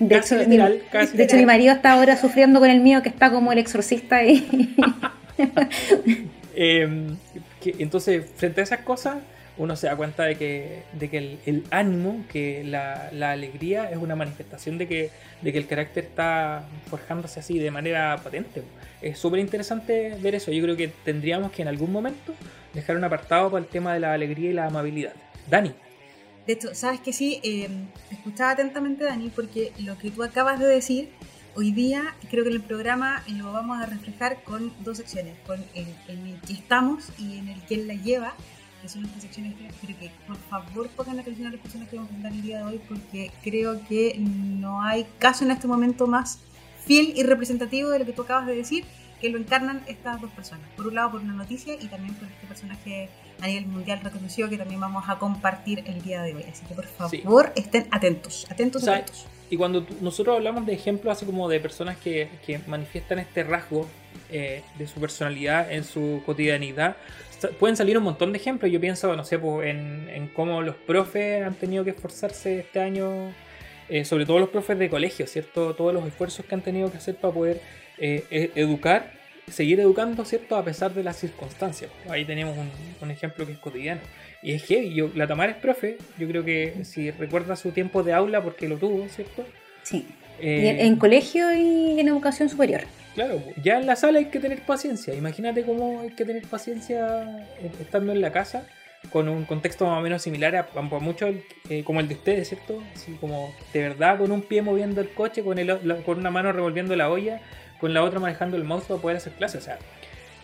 De 0.00 0.16
hecho, 0.16 0.34
mi, 0.48 0.56
de 0.56 1.22
hecho 1.22 1.36
mi 1.36 1.46
marido 1.46 1.74
está 1.74 1.92
ahora 1.92 2.16
sufriendo 2.16 2.58
con 2.58 2.70
el 2.70 2.80
mío 2.80 3.02
que 3.02 3.10
está 3.10 3.30
como 3.30 3.52
el 3.52 3.58
exorcista 3.58 4.24
y... 4.24 4.74
Em, 6.52 7.16
entonces, 7.64 8.24
frente 8.36 8.60
a 8.60 8.64
esas 8.64 8.80
cosas, 8.80 9.18
uno 9.56 9.76
se 9.76 9.86
da 9.86 9.96
cuenta 9.96 10.24
de 10.24 10.36
que, 10.36 10.82
de 10.92 11.08
que 11.08 11.38
el, 11.46 11.64
ánimo, 11.70 12.24
que 12.30 12.64
la, 12.64 13.10
alegría 13.30 13.90
es 13.90 13.98
una 13.98 14.16
manifestación 14.16 14.76
de 14.76 14.88
que, 14.88 15.10
de 15.42 15.52
que 15.52 15.58
el 15.58 15.66
carácter 15.66 16.04
está 16.04 16.64
forjándose 16.88 17.40
así 17.40 17.58
de 17.58 17.70
manera 17.70 18.18
patente. 18.22 18.62
Es 19.00 19.18
súper 19.18 19.40
interesante 19.40 20.16
ver 20.20 20.34
eso. 20.34 20.50
Yo 20.50 20.62
creo 20.62 20.76
que 20.76 20.88
tendríamos 20.88 21.52
que 21.52 21.62
en 21.62 21.68
algún 21.68 21.92
momento 21.92 22.34
dejar 22.74 22.96
un 22.96 23.04
apartado 23.04 23.50
para 23.50 23.62
el 23.62 23.70
tema 23.70 23.94
de 23.94 24.00
la 24.00 24.12
alegría 24.12 24.50
y 24.50 24.52
la 24.54 24.66
amabilidad. 24.66 25.12
Dani. 25.48 25.72
De 26.50 26.54
hecho, 26.54 26.74
sabes 26.74 26.98
que 26.98 27.12
sí, 27.12 27.38
eh, 27.44 27.68
escuchaba 28.10 28.50
atentamente 28.50 29.04
Dani 29.04 29.28
porque 29.28 29.72
lo 29.78 29.96
que 29.96 30.10
tú 30.10 30.24
acabas 30.24 30.58
de 30.58 30.66
decir, 30.66 31.08
hoy 31.54 31.70
día 31.70 32.16
creo 32.28 32.42
que 32.42 32.50
en 32.50 32.56
el 32.56 32.62
programa 32.62 33.22
lo 33.28 33.52
vamos 33.52 33.80
a 33.80 33.86
reflejar 33.86 34.42
con 34.42 34.72
dos 34.82 34.96
secciones, 34.96 35.38
con 35.46 35.64
el, 35.76 35.86
en 36.08 36.26
el 36.26 36.40
que 36.40 36.54
estamos 36.54 37.12
y 37.20 37.38
en 37.38 37.50
el 37.50 37.62
que 37.66 37.76
él 37.76 37.86
la 37.86 37.94
lleva 37.94 38.34
que 38.82 38.88
son 38.88 39.02
nuestras 39.02 39.22
secciones 39.22 39.54
pero 39.80 39.96
que 39.96 40.10
por 40.26 40.38
favor 40.38 40.88
pongan 40.88 41.20
atención 41.20 41.46
a 41.46 41.50
las 41.52 41.60
personas 41.60 41.88
que 41.88 41.94
vamos 41.94 42.10
a 42.10 42.14
presentar 42.14 42.32
el 42.32 42.42
día 42.42 42.58
de 42.58 42.64
hoy 42.64 42.80
porque 42.88 43.30
creo 43.44 43.86
que 43.86 44.16
no 44.18 44.82
hay 44.82 45.06
caso 45.20 45.44
en 45.44 45.52
este 45.52 45.68
momento 45.68 46.08
más 46.08 46.40
fiel 46.84 47.12
y 47.14 47.22
representativo 47.22 47.90
de 47.90 48.00
lo 48.00 48.06
que 48.06 48.12
tú 48.12 48.22
acabas 48.22 48.48
de 48.48 48.56
decir 48.56 48.84
que 49.20 49.28
lo 49.28 49.38
encarnan 49.38 49.82
estas 49.86 50.20
dos 50.20 50.32
personas. 50.32 50.66
Por 50.76 50.88
un 50.88 50.96
lado 50.96 51.12
por 51.12 51.20
una 51.20 51.34
noticia 51.34 51.74
y 51.74 51.86
también 51.86 52.14
por 52.14 52.26
este 52.26 52.46
personaje 52.46 53.08
a 53.40 53.46
nivel 53.46 53.66
mundial 53.66 54.00
reconocido 54.02 54.48
que 54.48 54.58
también 54.58 54.80
vamos 54.80 55.04
a 55.08 55.18
compartir 55.18 55.82
el 55.86 56.02
día 56.02 56.22
de 56.22 56.34
hoy. 56.34 56.44
Así 56.50 56.64
que 56.66 56.74
por 56.74 56.86
favor 56.86 57.52
estén 57.56 57.86
atentos, 57.90 58.46
atentos, 58.50 58.86
atentos. 58.86 59.26
Y 59.50 59.56
cuando 59.56 59.84
nosotros 60.00 60.36
hablamos 60.36 60.64
de 60.64 60.74
ejemplos 60.74 61.16
así 61.16 61.26
como 61.26 61.48
de 61.48 61.58
personas 61.58 61.96
que, 61.96 62.28
que 62.46 62.60
manifiestan 62.66 63.18
este 63.18 63.42
rasgo 63.42 63.88
eh, 64.30 64.62
de 64.78 64.86
su 64.86 65.00
personalidad 65.00 65.72
en 65.72 65.82
su 65.82 66.22
cotidianidad, 66.24 66.96
pueden 67.58 67.76
salir 67.76 67.98
un 67.98 68.04
montón 68.04 68.32
de 68.32 68.38
ejemplos. 68.38 68.70
Yo 68.70 68.80
pienso, 68.80 69.16
no 69.16 69.24
sé, 69.24 69.40
pues, 69.40 69.68
en, 69.68 70.30
cómo 70.34 70.62
los 70.62 70.76
profes 70.76 71.44
han 71.44 71.54
tenido 71.54 71.82
que 71.82 71.90
esforzarse 71.90 72.60
este 72.60 72.80
año, 72.80 73.32
eh, 73.88 74.04
sobre 74.04 74.26
todo 74.26 74.38
los 74.38 74.50
profes 74.50 74.78
de 74.78 74.88
colegio, 74.88 75.26
¿cierto? 75.26 75.74
Todos 75.74 75.92
los 75.92 76.06
esfuerzos 76.06 76.46
que 76.46 76.54
han 76.54 76.60
tenido 76.60 76.92
que 76.92 76.98
hacer 76.98 77.16
para 77.16 77.34
poder 77.34 77.60
eh, 77.98 78.24
e, 78.30 78.52
educar, 78.54 79.12
seguir 79.50 79.80
educando, 79.80 80.24
¿cierto? 80.24 80.56
A 80.56 80.64
pesar 80.64 80.94
de 80.94 81.02
las 81.02 81.16
circunstancias. 81.16 81.90
Ahí 82.08 82.24
tenemos 82.24 82.56
un, 82.56 83.10
ejemplo 83.10 83.46
que 83.46 83.52
es 83.52 83.58
cotidiano. 83.58 84.00
Y 84.42 84.52
es 84.52 84.62
que 84.62 84.92
yo, 84.92 85.10
la 85.14 85.26
Tamara 85.26 85.52
es 85.52 85.58
profe, 85.58 85.98
yo 86.18 86.28
creo 86.28 86.44
que 86.44 86.84
si 86.84 87.10
recuerda 87.10 87.56
su 87.56 87.72
tiempo 87.72 88.02
de 88.02 88.12
aula, 88.12 88.42
porque 88.42 88.68
lo 88.68 88.76
tuvo, 88.76 89.06
¿cierto? 89.08 89.44
Sí. 89.82 90.06
Eh, 90.40 90.86
en 90.86 90.96
colegio 90.96 91.54
y 91.54 92.00
en 92.00 92.08
educación 92.08 92.48
superior. 92.48 92.82
Claro, 93.14 93.42
ya 93.62 93.78
en 93.78 93.86
la 93.86 93.96
sala 93.96 94.20
hay 94.20 94.26
que 94.26 94.38
tener 94.38 94.60
paciencia. 94.60 95.14
Imagínate 95.14 95.64
cómo 95.64 96.00
hay 96.00 96.10
que 96.10 96.24
tener 96.24 96.46
paciencia 96.46 97.44
eh, 97.60 97.70
estando 97.80 98.12
en 98.12 98.20
la 98.20 98.32
casa 98.32 98.66
con 99.12 99.28
un 99.28 99.44
contexto 99.44 99.86
más 99.86 99.98
o 99.98 100.02
menos 100.02 100.22
similar 100.22 100.54
a, 100.56 100.80
mucho 100.82 101.28
eh, 101.68 101.82
como 101.84 102.00
el 102.00 102.08
de 102.08 102.14
ustedes, 102.14 102.48
¿cierto? 102.48 102.82
Así 102.94 103.12
como 103.20 103.52
de 103.72 103.80
verdad 103.80 104.18
con 104.18 104.30
un 104.30 104.42
pie 104.42 104.62
moviendo 104.62 105.00
el 105.00 105.10
coche, 105.10 105.42
con, 105.42 105.58
el, 105.58 106.02
con 106.04 106.18
una 106.18 106.30
mano 106.30 106.52
revolviendo 106.52 106.94
la 106.94 107.10
olla, 107.10 107.40
con 107.80 107.94
la 107.94 108.02
otra 108.02 108.20
manejando 108.20 108.56
el 108.56 108.64
mouse 108.64 108.84
para 108.84 109.00
poder 109.00 109.16
hacer 109.16 109.32
clases. 109.32 109.62
O 109.62 109.64
sea, 109.64 109.78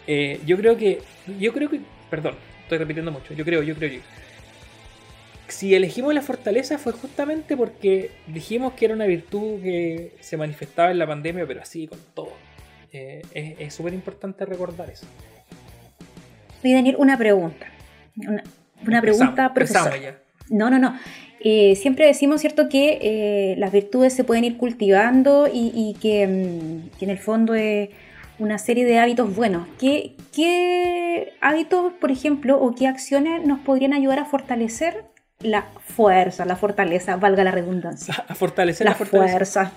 eh, 0.07 0.41
yo 0.47 0.57
creo 0.57 0.77
que, 0.77 1.01
yo 1.39 1.53
creo 1.53 1.69
que, 1.69 1.81
perdón, 2.11 2.35
estoy 2.63 2.79
repitiendo 2.79 3.13
mucho. 3.13 3.35
Yo 3.35 3.45
creo, 3.45 3.63
yo 3.63 3.75
creo, 3.75 3.91
yo. 3.91 4.01
Si 5.49 5.75
elegimos 5.75 6.13
la 6.13 6.23
fortaleza 6.23 6.77
fue 6.79 6.93
justamente 6.93 7.57
porque 7.57 8.11
dijimos 8.27 8.73
que 8.73 8.87
era 8.87 8.95
una 8.95 9.07
virtud 9.07 9.63
que 9.63 10.13
se 10.21 10.37
manifestaba 10.37 10.91
en 10.91 10.99
la 10.99 11.07
pandemia, 11.07 11.47
pero 11.47 11.63
así 11.63 11.87
con 11.87 12.01
todo 12.15 12.33
eh, 12.93 13.23
es 13.33 13.75
súper 13.75 13.95
importante 13.95 14.45
recordar 14.45 14.91
eso. 14.91 15.07
Oye, 16.65 16.75
Daniel, 16.75 16.97
una 16.99 17.17
pregunta. 17.17 17.67
Una, 18.85 19.01
pregunta, 19.01 19.53
profesor. 19.55 20.26
No, 20.51 20.71
no, 20.71 20.79
no. 20.79 20.99
Eh, 21.41 21.77
siempre 21.77 22.07
decimos, 22.07 22.41
¿cierto?, 22.41 22.69
que 22.69 22.99
eh, 23.01 23.55
las 23.59 23.73
virtudes 23.73 24.13
se 24.13 24.25
pueden 24.25 24.45
ir 24.45 24.57
cultivando 24.57 25.49
y, 25.53 25.95
mm, 25.95 26.01
que, 26.01 26.23
en 26.23 27.11
el 27.11 27.19
fondo 27.19 27.55
es 27.55 27.91
una 28.39 28.59
serie 28.59 28.85
de 28.85 28.99
hábitos 28.99 29.35
buenos. 29.35 29.69
¿Qué, 29.79 30.15
¿Qué, 30.35 31.35
hábitos, 31.41 31.93
por 32.01 32.11
ejemplo, 32.11 32.59
o 32.61 32.75
qué 32.75 32.87
acciones 32.87 33.47
nos 33.47 33.61
podrían 33.61 33.93
ayudar 33.93 34.19
a 34.19 34.25
fortalecer 34.25 35.05
la 35.41 35.67
fuerza, 35.85 36.45
la 36.45 36.57
fortaleza, 36.57 37.17
valga 37.17 37.45
la 37.45 37.53
redundancia? 37.53 38.15
A 38.29 38.35
fortalecer 38.35 38.87
la, 38.87 38.97
la 38.99 39.07
fuerza. 39.07 39.73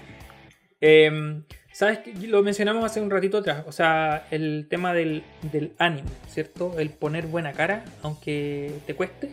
Em, 0.82 1.44
¿Sabes? 1.72 2.00
Lo 2.28 2.44
mencionamos 2.44 2.84
hace 2.84 3.00
un 3.00 3.10
ratito 3.10 3.38
atrás. 3.38 3.64
O 3.68 3.72
sea, 3.72 4.26
el 4.32 4.68
tema 4.70 4.94
del, 4.94 5.24
ánimo, 5.78 6.10
¿cierto? 6.28 6.78
El 6.78 6.90
poner 6.90 7.28
buena 7.28 7.54
cara, 7.54 7.86
aunque 8.02 8.74
te 8.86 8.96
cueste, 8.96 9.30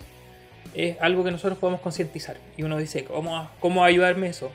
es 0.75 0.97
algo 1.01 1.25
que 1.25 1.31
nosotros 1.31 1.59
podemos 1.59 1.81
concientizar. 1.81 2.37
Y 2.57 2.63
uno 2.63 2.79
dice, 2.79 3.05
¿cómo, 3.05 3.51
cómo 3.61 3.85
ayudarme 3.85 4.29
eso? 4.29 4.51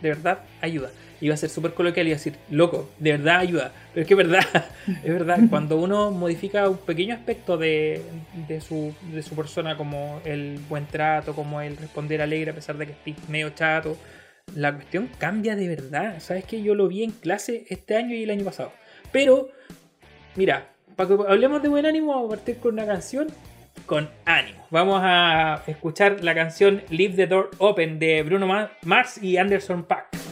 De 0.00 0.08
verdad, 0.08 0.40
ayuda. 0.60 0.90
Va 1.28 1.34
a 1.34 1.36
ser 1.36 1.50
súper 1.50 1.74
coloquial 1.74 2.08
y 2.08 2.10
decir, 2.10 2.34
loco, 2.50 2.90
de 2.98 3.12
verdad 3.12 3.38
ayuda. 3.38 3.72
Pero 3.94 4.02
es 4.02 4.08
que 4.08 4.14
es 4.14 4.18
verdad, 4.18 4.44
es 5.04 5.12
verdad. 5.12 5.38
Cuando 5.48 5.76
uno 5.76 6.10
modifica 6.10 6.68
un 6.68 6.78
pequeño 6.78 7.14
aspecto 7.14 7.56
de, 7.56 8.02
de, 8.48 8.60
su, 8.60 8.92
de 9.12 9.22
su 9.22 9.36
persona, 9.36 9.76
como 9.76 10.20
el 10.24 10.58
buen 10.68 10.86
trato, 10.86 11.34
como 11.34 11.60
el 11.60 11.76
responder 11.76 12.22
alegre 12.22 12.50
a 12.50 12.54
pesar 12.54 12.76
de 12.76 12.86
que 12.86 12.92
estés 12.92 13.28
medio 13.28 13.50
chato, 13.50 13.96
la 14.56 14.74
cuestión 14.74 15.08
cambia 15.18 15.54
de 15.54 15.68
verdad. 15.68 16.18
Sabes 16.18 16.44
que 16.44 16.62
yo 16.62 16.74
lo 16.74 16.88
vi 16.88 17.04
en 17.04 17.12
clase 17.12 17.66
este 17.68 17.96
año 17.96 18.16
y 18.16 18.24
el 18.24 18.30
año 18.30 18.44
pasado. 18.44 18.72
Pero, 19.12 19.48
mira, 20.34 20.72
para 20.96 21.08
que 21.08 21.14
hablemos 21.28 21.62
de 21.62 21.68
buen 21.68 21.86
ánimo, 21.86 22.14
vamos 22.14 22.32
a 22.32 22.36
partir 22.36 22.56
con 22.58 22.74
una 22.74 22.86
canción 22.86 23.28
con 23.86 24.08
ánimo. 24.24 24.66
Vamos 24.70 25.00
a 25.02 25.62
escuchar 25.66 26.22
la 26.24 26.34
canción 26.34 26.82
Leave 26.88 27.14
the 27.14 27.26
Door 27.26 27.50
Open 27.58 27.98
de 27.98 28.22
Bruno 28.22 28.46
Mars 28.82 29.22
y 29.22 29.36
Anderson 29.36 29.84
Pack. 29.84 30.31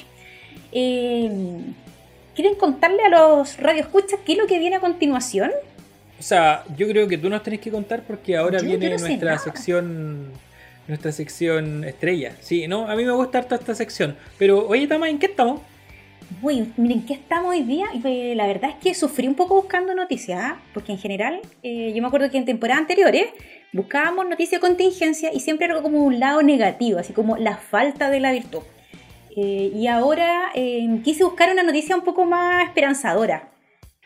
Eh, 0.71 1.29
¿Quieren 2.35 2.55
contarle 2.55 3.03
a 3.03 3.09
los 3.09 3.57
radioescuchas 3.57 4.19
qué 4.25 4.33
es 4.33 4.37
lo 4.37 4.45
que 4.45 4.59
viene 4.59 4.75
a 4.75 4.79
continuación? 4.79 5.51
O 6.19 6.23
sea, 6.23 6.63
yo 6.77 6.87
creo 6.87 7.07
que 7.07 7.17
tú 7.17 7.29
nos 7.29 7.41
tenés 7.41 7.59
que 7.59 7.71
contar 7.71 8.03
porque 8.03 8.37
ahora 8.37 8.59
Yo 8.59 8.65
viene 8.65 8.89
nuestra 8.89 9.37
sección 9.39 10.31
nuestra 10.89 11.11
sección 11.11 11.83
estrella. 11.83 12.35
Sí, 12.41 12.67
no, 12.67 12.89
a 12.89 12.95
mí 12.95 13.05
me 13.05 13.11
gusta 13.11 13.37
harto 13.37 13.55
esta 13.55 13.75
sección. 13.75 14.17
Pero, 14.37 14.67
oye, 14.67 14.87
Tama, 14.87 15.07
¿en 15.07 15.19
qué 15.19 15.27
estamos? 15.27 15.61
Uy, 16.41 16.71
miren, 16.77 17.05
¿qué 17.05 17.13
estamos 17.13 17.49
hoy 17.51 17.63
día? 17.63 17.87
Y, 17.93 17.99
pues, 17.99 18.35
la 18.35 18.45
verdad 18.45 18.69
es 18.69 18.75
que 18.75 18.93
sufrí 18.93 19.27
un 19.27 19.35
poco 19.35 19.55
buscando 19.55 19.95
noticias, 19.95 20.39
¿ah? 20.41 20.59
porque 20.73 20.91
en 20.91 20.99
general, 20.99 21.41
eh, 21.63 21.91
yo 21.93 22.01
me 22.01 22.07
acuerdo 22.07 22.29
que 22.29 22.37
en 22.37 22.45
temporadas 22.45 22.81
anteriores 22.81 23.25
buscábamos 23.73 24.27
noticias 24.27 24.61
de 24.61 24.67
contingencia 24.67 25.33
y 25.33 25.39
siempre 25.39 25.65
era 25.65 25.81
como 25.81 26.03
un 26.03 26.19
lado 26.19 26.43
negativo, 26.43 26.99
así 26.99 27.13
como 27.13 27.35
la 27.37 27.57
falta 27.57 28.09
de 28.09 28.19
la 28.19 28.31
virtud. 28.31 28.61
Eh, 29.35 29.71
y 29.73 29.87
ahora 29.87 30.51
eh, 30.53 30.87
quise 31.03 31.23
buscar 31.23 31.51
una 31.51 31.63
noticia 31.63 31.95
un 31.95 32.03
poco 32.03 32.25
más 32.25 32.63
esperanzadora. 32.63 33.49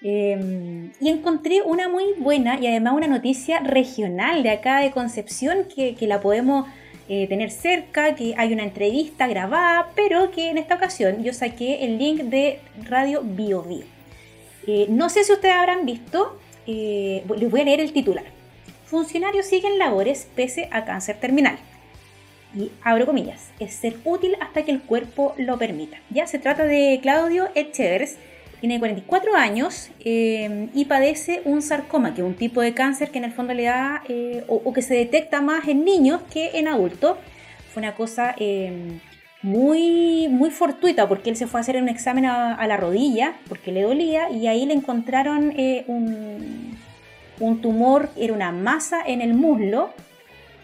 Eh, 0.01 0.91
y 0.99 1.09
encontré 1.09 1.61
una 1.61 1.87
muy 1.87 2.13
buena 2.17 2.59
y 2.59 2.67
además 2.67 2.93
una 2.93 3.07
noticia 3.07 3.59
regional 3.59 4.43
de 4.43 4.49
acá 4.49 4.79
de 4.79 4.91
Concepción 4.91 5.67
que 5.75 5.95
la 6.07 6.19
podemos 6.19 6.67
eh, 7.15 7.27
tener 7.27 7.51
cerca, 7.51 8.15
que 8.15 8.33
hay 8.35 8.53
una 8.53 8.63
entrevista 8.63 9.27
grabada, 9.27 9.91
pero 9.95 10.31
que 10.31 10.49
en 10.49 10.57
esta 10.57 10.73
ocasión 10.73 11.23
yo 11.23 11.31
saqué 11.31 11.85
el 11.85 11.99
link 11.99 12.21
de 12.21 12.59
Radio 12.89 13.21
Bio. 13.23 13.63
Eh, 14.65 14.87
no 14.89 15.09
sé 15.09 15.23
si 15.23 15.31
ustedes 15.31 15.53
habrán 15.53 15.85
visto, 15.85 16.39
eh, 16.65 17.23
les 17.37 17.51
voy 17.51 17.61
a 17.61 17.65
leer 17.65 17.81
el 17.81 17.93
titular. 17.93 18.23
Funcionarios 18.85 19.45
siguen 19.45 19.77
labores 19.77 20.27
pese 20.35 20.69
a 20.71 20.85
cáncer 20.85 21.19
terminal. 21.19 21.59
Y 22.55 22.71
abro 22.81 23.05
comillas, 23.05 23.51
es 23.59 23.75
ser 23.75 23.97
útil 24.05 24.35
hasta 24.41 24.63
que 24.63 24.71
el 24.71 24.81
cuerpo 24.81 25.35
lo 25.37 25.59
permita. 25.59 25.97
Ya 26.09 26.25
se 26.25 26.39
trata 26.39 26.65
de 26.65 26.97
Claudio 26.99 27.49
Echevers, 27.53 28.17
tiene 28.63 28.79
44 28.79 29.35
años 29.35 29.89
eh, 30.05 30.69
y 30.73 30.85
padece 30.85 31.41
un 31.43 31.61
sarcoma, 31.61 32.13
que 32.13 32.21
es 32.21 32.25
un 32.25 32.35
tipo 32.35 32.61
de 32.61 32.73
cáncer 32.73 33.11
que 33.11 33.17
en 33.17 33.25
el 33.25 33.33
fondo 33.33 33.53
le 33.53 33.63
da 33.63 34.03
eh, 34.07 34.45
o, 34.47 34.71
que 34.71 34.81
se 34.81 34.93
detecta 34.93 35.41
más 35.41 35.67
en 35.67 35.83
niños 35.83 36.21
que 36.31 36.51
en 36.57 36.69
adultos. 36.69 37.17
Fue 37.73 37.81
una 37.81 37.93
cosa 37.93 38.33
eh, 38.39 39.01
muy, 39.41 40.29
muy 40.29 40.49
fortuita 40.49 41.09
porque 41.09 41.29
él 41.29 41.35
se 41.35 41.45
fue 41.45 41.59
a 41.59 41.61
hacer 41.61 41.75
un 41.75 41.89
examen 41.89 42.25
a, 42.25 42.65
la 42.65 42.77
rodilla 42.77 43.33
porque 43.49 43.73
le 43.73 43.81
dolía 43.81 44.29
y 44.29 44.47
ahí 44.47 44.65
le 44.65 44.75
encontraron 44.75 45.53
un, 45.87 46.77
un 47.41 47.61
tumor, 47.61 48.11
era 48.15 48.31
una 48.31 48.53
masa 48.53 49.01
en 49.05 49.19
el 49.19 49.33
muslo 49.33 49.89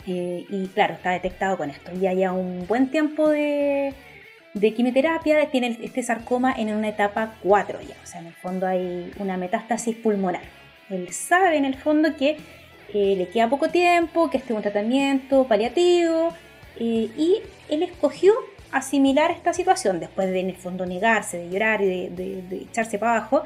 y 0.05 0.67
claro, 0.73 0.93
está 0.93 1.11
detectado 1.11 1.57
con 1.57 1.69
esto. 1.69 1.91
Ya 1.99 2.13
ya 2.13 2.31
un 2.31 2.65
buen 2.65 2.87
tiempo 2.91 3.27
de, 3.27 3.93
de 4.59 4.73
quimioterapia, 4.73 5.49
tiene 5.49 5.77
este 5.81 6.03
sarcoma 6.03 6.53
en 6.57 6.73
una 6.75 6.89
etapa 6.89 7.35
4 7.43 7.79
ya. 7.81 7.95
O 8.03 8.05
sea, 8.05 8.21
en 8.21 8.27
el 8.27 8.33
fondo 8.33 8.67
hay 8.67 9.11
una 9.17 9.37
metástasis 9.37 9.95
pulmonar. 9.95 10.41
Él 10.89 11.11
sabe 11.13 11.57
en 11.57 11.65
el 11.65 11.75
fondo 11.75 12.15
que 12.17 12.37
eh, 12.93 13.15
le 13.15 13.27
queda 13.29 13.49
poco 13.49 13.69
tiempo, 13.69 14.29
que 14.29 14.37
este 14.37 14.53
es 14.53 14.57
un 14.57 14.63
tratamiento 14.63 15.45
paliativo 15.45 16.33
eh, 16.77 17.09
y 17.15 17.37
él 17.69 17.83
escogió 17.83 18.33
asimilar 18.71 19.31
esta 19.31 19.53
situación 19.53 19.99
después 19.99 20.27
de 20.29 20.39
en 20.39 20.49
el 20.49 20.55
fondo 20.55 20.85
negarse, 20.85 21.37
de 21.37 21.49
llorar 21.49 21.81
y 21.81 22.09
de, 22.09 22.61
echarse 22.69 22.97
para 22.97 23.17
abajo. 23.17 23.43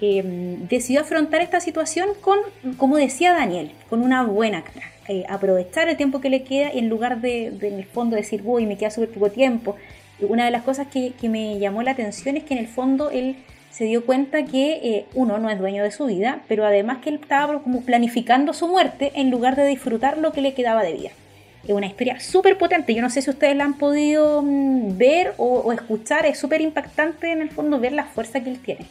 Eh, 0.00 0.22
decidió 0.68 1.00
afrontar 1.00 1.42
esta 1.42 1.60
situación 1.60 2.10
con, 2.20 2.38
como 2.76 2.96
decía 2.96 3.32
Daniel, 3.32 3.72
con 3.90 4.00
una 4.00 4.22
buena 4.22 4.62
cara. 4.62 4.86
aprovechar 5.28 5.88
el 5.88 5.96
tiempo 5.96 6.20
que 6.20 6.30
le 6.30 6.44
queda 6.44 6.72
y 6.72 6.78
en 6.78 6.88
lugar 6.88 7.20
de, 7.20 7.46
en 7.48 7.74
el 7.78 7.84
fondo 7.84 8.16
decir, 8.16 8.42
uy, 8.44 8.64
me 8.64 8.78
queda 8.78 8.90
súper 8.90 9.10
poco 9.10 9.30
tiempo. 9.30 9.76
Una 10.20 10.44
de 10.44 10.50
las 10.50 10.62
cosas 10.62 10.88
que, 10.88 11.12
que 11.20 11.28
me 11.28 11.58
llamó 11.58 11.82
la 11.82 11.92
atención 11.92 12.36
es 12.36 12.44
que 12.44 12.54
en 12.54 12.60
el 12.60 12.68
fondo 12.68 13.10
él 13.10 13.36
se 13.70 13.84
dio 13.84 14.04
cuenta 14.04 14.44
que 14.44 14.72
eh, 14.82 15.06
uno 15.14 15.38
no 15.38 15.50
es 15.50 15.58
dueño 15.58 15.84
de 15.84 15.92
su 15.92 16.06
vida, 16.06 16.42
pero 16.48 16.66
además 16.66 16.98
que 16.98 17.10
él 17.10 17.20
estaba 17.22 17.62
como 17.62 17.82
planificando 17.82 18.52
su 18.52 18.66
muerte 18.66 19.12
en 19.14 19.30
lugar 19.30 19.54
de 19.54 19.66
disfrutar 19.66 20.18
lo 20.18 20.32
que 20.32 20.40
le 20.40 20.54
quedaba 20.54 20.82
de 20.82 20.94
vida. 20.94 21.10
Es 21.62 21.70
una 21.70 21.86
historia 21.86 22.18
súper 22.18 22.58
potente, 22.58 22.94
yo 22.94 23.02
no 23.02 23.10
sé 23.10 23.22
si 23.22 23.30
ustedes 23.30 23.56
la 23.56 23.64
han 23.64 23.78
podido 23.78 24.42
mm, 24.42 24.96
ver 24.96 25.34
o, 25.36 25.72
escuchar, 25.72 26.26
es 26.26 26.38
súper 26.38 26.60
impactante 26.60 27.30
en 27.30 27.42
el 27.42 27.50
fondo 27.50 27.78
ver 27.78 27.92
la 27.92 28.04
fuerza 28.04 28.42
que 28.42 28.50
él 28.50 28.58
tiene. 28.58 28.86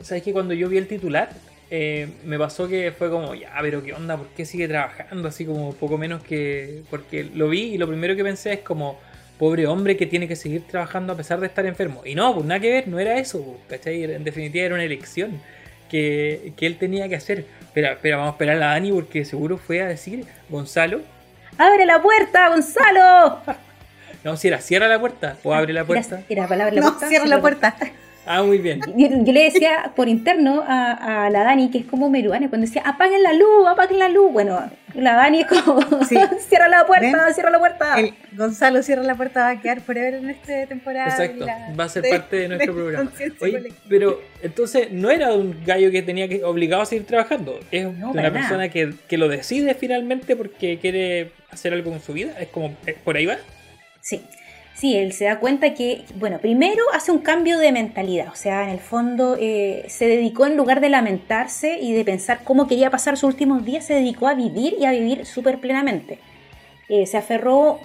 ¿Sabes 0.00 0.22
que 0.22 0.32
cuando 0.32 0.54
yo 0.54 0.68
vi 0.68 0.78
el 0.78 0.86
titular, 0.86 1.30
eh, 1.70 2.08
me 2.24 2.38
pasó 2.38 2.68
que 2.68 2.92
fue 2.92 3.10
como, 3.10 3.34
ya, 3.34 3.52
pero 3.60 3.82
¿qué 3.82 3.92
onda? 3.92 4.16
¿Por 4.16 4.28
qué 4.28 4.46
sigue 4.46 4.68
trabajando? 4.68 5.28
Así 5.28 5.44
como 5.44 5.74
poco 5.74 5.98
menos 5.98 6.22
que... 6.22 6.82
Porque 6.90 7.24
lo 7.24 7.48
vi 7.48 7.74
y 7.74 7.78
lo 7.78 7.86
primero 7.86 8.14
que 8.16 8.24
pensé 8.24 8.54
es 8.54 8.60
como 8.60 8.98
pobre 9.42 9.66
hombre 9.66 9.96
que 9.96 10.06
tiene 10.06 10.28
que 10.28 10.36
seguir 10.36 10.62
trabajando 10.68 11.14
a 11.14 11.16
pesar 11.16 11.40
de 11.40 11.48
estar 11.48 11.66
enfermo. 11.66 12.02
Y 12.04 12.14
no, 12.14 12.32
pues 12.32 12.46
nada 12.46 12.60
que 12.60 12.70
ver, 12.70 12.86
no 12.86 13.00
era 13.00 13.18
eso, 13.18 13.42
pues, 13.42 13.80
¿cachai? 13.80 14.04
En 14.04 14.22
definitiva 14.22 14.66
era 14.66 14.74
una 14.76 14.84
elección 14.84 15.40
que, 15.90 16.52
él 16.60 16.76
tenía 16.78 17.08
que 17.08 17.16
hacer. 17.16 17.44
Espera, 17.60 17.94
espera, 17.94 18.18
vamos 18.18 18.30
a 18.30 18.34
esperar 18.34 18.54
a 18.54 18.60
la 18.60 18.66
Dani 18.66 18.92
porque 18.92 19.24
seguro 19.24 19.58
fue 19.58 19.82
a 19.82 19.88
decir, 19.88 20.26
Gonzalo. 20.48 21.00
¡Abre 21.58 21.86
la 21.86 22.00
puerta, 22.00 22.50
Gonzalo! 22.50 23.40
No, 24.22 24.36
si 24.36 24.46
era 24.46 24.60
cierra 24.60 24.86
la 24.86 25.00
puerta 25.00 25.36
o 25.42 25.52
abre 25.52 25.72
la 25.72 25.84
puerta. 25.84 26.22
Era, 26.28 26.46
palabra 26.46 26.72
la 26.72 26.80
puerta. 26.82 27.08
cierra 27.08 27.26
la 27.26 27.40
puerta. 27.40 27.74
Ah, 28.24 28.42
muy 28.42 28.58
bien. 28.58 28.80
Yo, 28.96 29.08
le 29.32 29.44
decía 29.44 29.92
por 29.96 30.08
interno 30.08 30.62
a, 30.66 31.28
la 31.30 31.44
Dani, 31.44 31.70
que 31.70 31.78
es 31.78 31.84
como 31.84 32.08
meruane, 32.08 32.48
cuando 32.48 32.66
decía, 32.66 32.82
apaguen 32.84 33.22
la 33.22 33.32
luz, 33.32 33.66
apaguen 33.68 33.98
la 33.98 34.08
luz. 34.08 34.32
Bueno, 34.32 34.70
la 34.94 35.14
Dani 35.14 35.40
es 35.40 35.46
como, 35.46 35.80
cierra 36.04 36.68
la 36.68 36.86
puerta, 36.86 37.32
cierra 37.32 37.50
la 37.50 37.58
puerta. 37.58 37.96
Gonzalo 38.32 38.82
cierra 38.82 39.02
la 39.02 39.16
puerta, 39.16 39.40
va 39.40 39.48
a 39.50 39.60
quedar 39.60 39.80
forever 39.80 40.14
en 40.14 40.30
esta 40.30 40.66
temporada. 40.66 41.08
Exacto, 41.08 41.46
va 41.78 41.84
a 41.84 41.88
ser 41.88 42.08
parte 42.08 42.36
de 42.36 42.48
nuestro 42.48 42.74
programa. 42.74 43.10
pero 43.88 44.20
entonces 44.42 44.92
no 44.92 45.10
era 45.10 45.32
un 45.32 45.56
gallo 45.64 45.90
que 45.90 46.02
tenía 46.02 46.28
que 46.28 46.44
obligado 46.44 46.82
a 46.82 46.86
seguir 46.86 47.06
trabajando, 47.06 47.58
es 47.70 47.86
una 47.86 48.32
persona 48.32 48.68
que, 48.68 48.94
que, 49.08 49.18
lo 49.18 49.28
decide 49.28 49.74
finalmente 49.74 50.36
porque 50.36 50.78
quiere 50.78 51.32
hacer 51.50 51.72
algo 51.72 51.90
con 51.90 52.00
su 52.00 52.12
vida, 52.12 52.32
es 52.40 52.48
como, 52.48 52.74
¿por 53.04 53.16
ahí 53.16 53.26
va? 53.26 53.36
Sí. 54.00 54.20
Sí, 54.74 54.96
él 54.96 55.12
se 55.12 55.26
da 55.26 55.38
cuenta 55.38 55.74
que, 55.74 56.04
bueno, 56.16 56.38
primero 56.38 56.82
hace 56.94 57.12
un 57.12 57.18
cambio 57.18 57.58
de 57.58 57.72
mentalidad, 57.72 58.28
o 58.32 58.34
sea, 58.34 58.64
en 58.64 58.70
el 58.70 58.80
fondo 58.80 59.36
eh, 59.38 59.84
se 59.88 60.06
dedicó 60.06 60.46
en 60.46 60.56
lugar 60.56 60.80
de 60.80 60.88
lamentarse 60.88 61.78
y 61.78 61.92
de 61.92 62.04
pensar 62.04 62.40
cómo 62.42 62.66
quería 62.66 62.90
pasar 62.90 63.16
sus 63.16 63.28
últimos 63.34 63.64
días, 63.64 63.84
se 63.84 63.94
dedicó 63.94 64.28
a 64.28 64.34
vivir 64.34 64.74
y 64.80 64.86
a 64.86 64.92
vivir 64.92 65.26
súper 65.26 65.60
plenamente. 65.60 66.18
Eh, 66.88 67.06
se 67.06 67.18
aferró, 67.18 67.80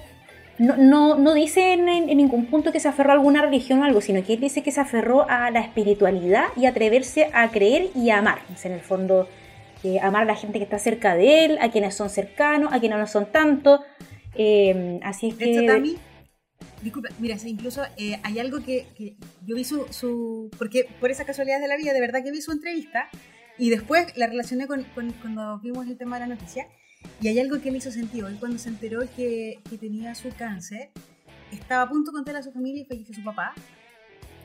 no, 0.58 0.78
no, 0.78 1.17
no 1.17 1.34
dice 1.34 1.73
en, 1.73 1.86
ningún 2.08 2.45
punto 2.45 2.71
que 2.71 2.80
se 2.80 2.88
aferró 2.88 3.12
a 3.12 3.13
alguna 3.15 3.41
religión 3.41 3.80
o 3.80 3.84
algo, 3.84 4.00
sino 4.00 4.23
que 4.23 4.34
él 4.34 4.39
dice 4.39 4.63
que 4.63 4.71
se 4.71 4.80
aferró 4.80 5.30
a 5.30 5.52
la 5.52 5.60
espiritualidad 5.60 6.45
y 6.56 6.67
atreverse 6.67 7.30
a 7.34 7.50
creer 7.50 7.89
y 7.95 8.12
a 8.12 8.19
amar. 8.19 8.39
en 8.63 8.71
el 8.71 8.82
fondo, 8.82 9.28
eh, 9.84 10.00
amar 10.00 10.23
a 10.23 10.26
la 10.26 10.36
gente 10.36 10.58
que 10.58 10.63
está 10.63 10.80
cerca 10.80 11.15
de 11.15 11.45
él, 11.45 11.58
a 11.62 11.69
quienes 11.69 11.95
son 11.95 12.10
cercanos, 12.10 12.71
a 12.71 12.80
quienes 12.80 12.97
no 12.97 13.08
son 13.08 13.26
tanto. 13.26 13.84
así 15.04 15.28
es 15.28 15.36
que... 15.36 15.97
Disculpa, 16.82 17.10
mira, 17.20 17.36
incluso 17.46 17.84
eh, 17.98 18.20
hay 18.24 18.40
algo 18.40 18.63
que, 18.63 19.18
yo 19.46 19.56
vi 19.56 19.63
su, 19.63 20.52
Porque 20.58 20.88
por 21.00 21.10
esas 21.10 21.26
casualidades 21.26 21.63
de 21.63 21.68
la 21.68 21.78
vida, 21.78 21.94
de 21.94 22.02
verdad 22.02 22.24
que 22.24 22.32
vi 22.32 22.42
su 22.42 22.52
entrevista 22.52 23.10
y 23.58 23.70
después 23.70 24.16
la 24.16 24.28
relacioné 24.28 24.68
con, 24.68 24.84
cuando 24.94 25.60
vimos 25.60 25.88
el 25.88 25.98
tema 25.98 26.20
de 26.20 26.28
la 26.28 26.36
noticia 26.36 26.68
y 27.20 27.28
hay 27.28 27.40
algo 27.40 27.60
que 27.62 27.72
me 27.72 27.80
hizo 27.80 27.92
sentido. 27.92 28.28
Él 28.28 28.38
cuando 28.40 28.60
se 28.60 28.70
enteró 28.70 29.02
que, 29.16 29.60
tenía 29.80 30.13
su 30.13 30.30
cáncer, 30.30 30.92
estaba 31.52 31.84
a 31.84 31.90
punto 31.90 32.12
de 32.12 32.18
contarle 32.18 32.40
a 32.40 32.44
su 32.44 32.52
familia 32.52 32.84
y 32.84 32.86
falleció 32.86 33.16
su 33.16 33.24
papá. 33.24 33.54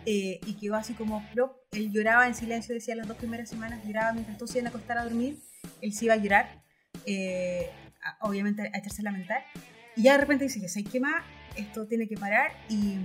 Eh, 0.05 0.41
y 0.47 0.55
quedó 0.55 0.75
así 0.75 0.95
como 0.95 1.25
Él 1.71 1.93
lloraba 1.93 2.27
en 2.27 2.35
silencio, 2.35 2.75
decía 2.75 2.97
las 2.97 3.07
dos 3.07 3.17
primeras 3.17 3.49
semanas, 3.49 3.85
lloraba 3.87 4.13
mientras 4.13 4.37
todos 4.37 4.51
se 4.51 4.59
iban 4.59 4.67
a 4.67 4.71
acostar 4.71 4.99
a 4.99 5.05
dormir. 5.05 5.39
Él 5.81 5.93
se 5.93 6.07
iba 6.07 6.15
a 6.15 6.17
llorar, 6.17 6.63
eh, 7.07 7.71
obviamente 8.21 8.63
a 8.63 8.79
echarse 8.79 9.03
a 9.03 9.05
lamentar. 9.05 9.45
Y 9.95 10.05
ya 10.05 10.13
de 10.13 10.19
repente 10.19 10.45
dice, 10.45 10.67
¿sabes 10.69 10.89
qué 10.91 10.99
más? 10.99 11.23
Esto 11.57 11.87
tiene 11.87 12.09
que 12.09 12.17
parar 12.17 12.53
y, 12.69 12.97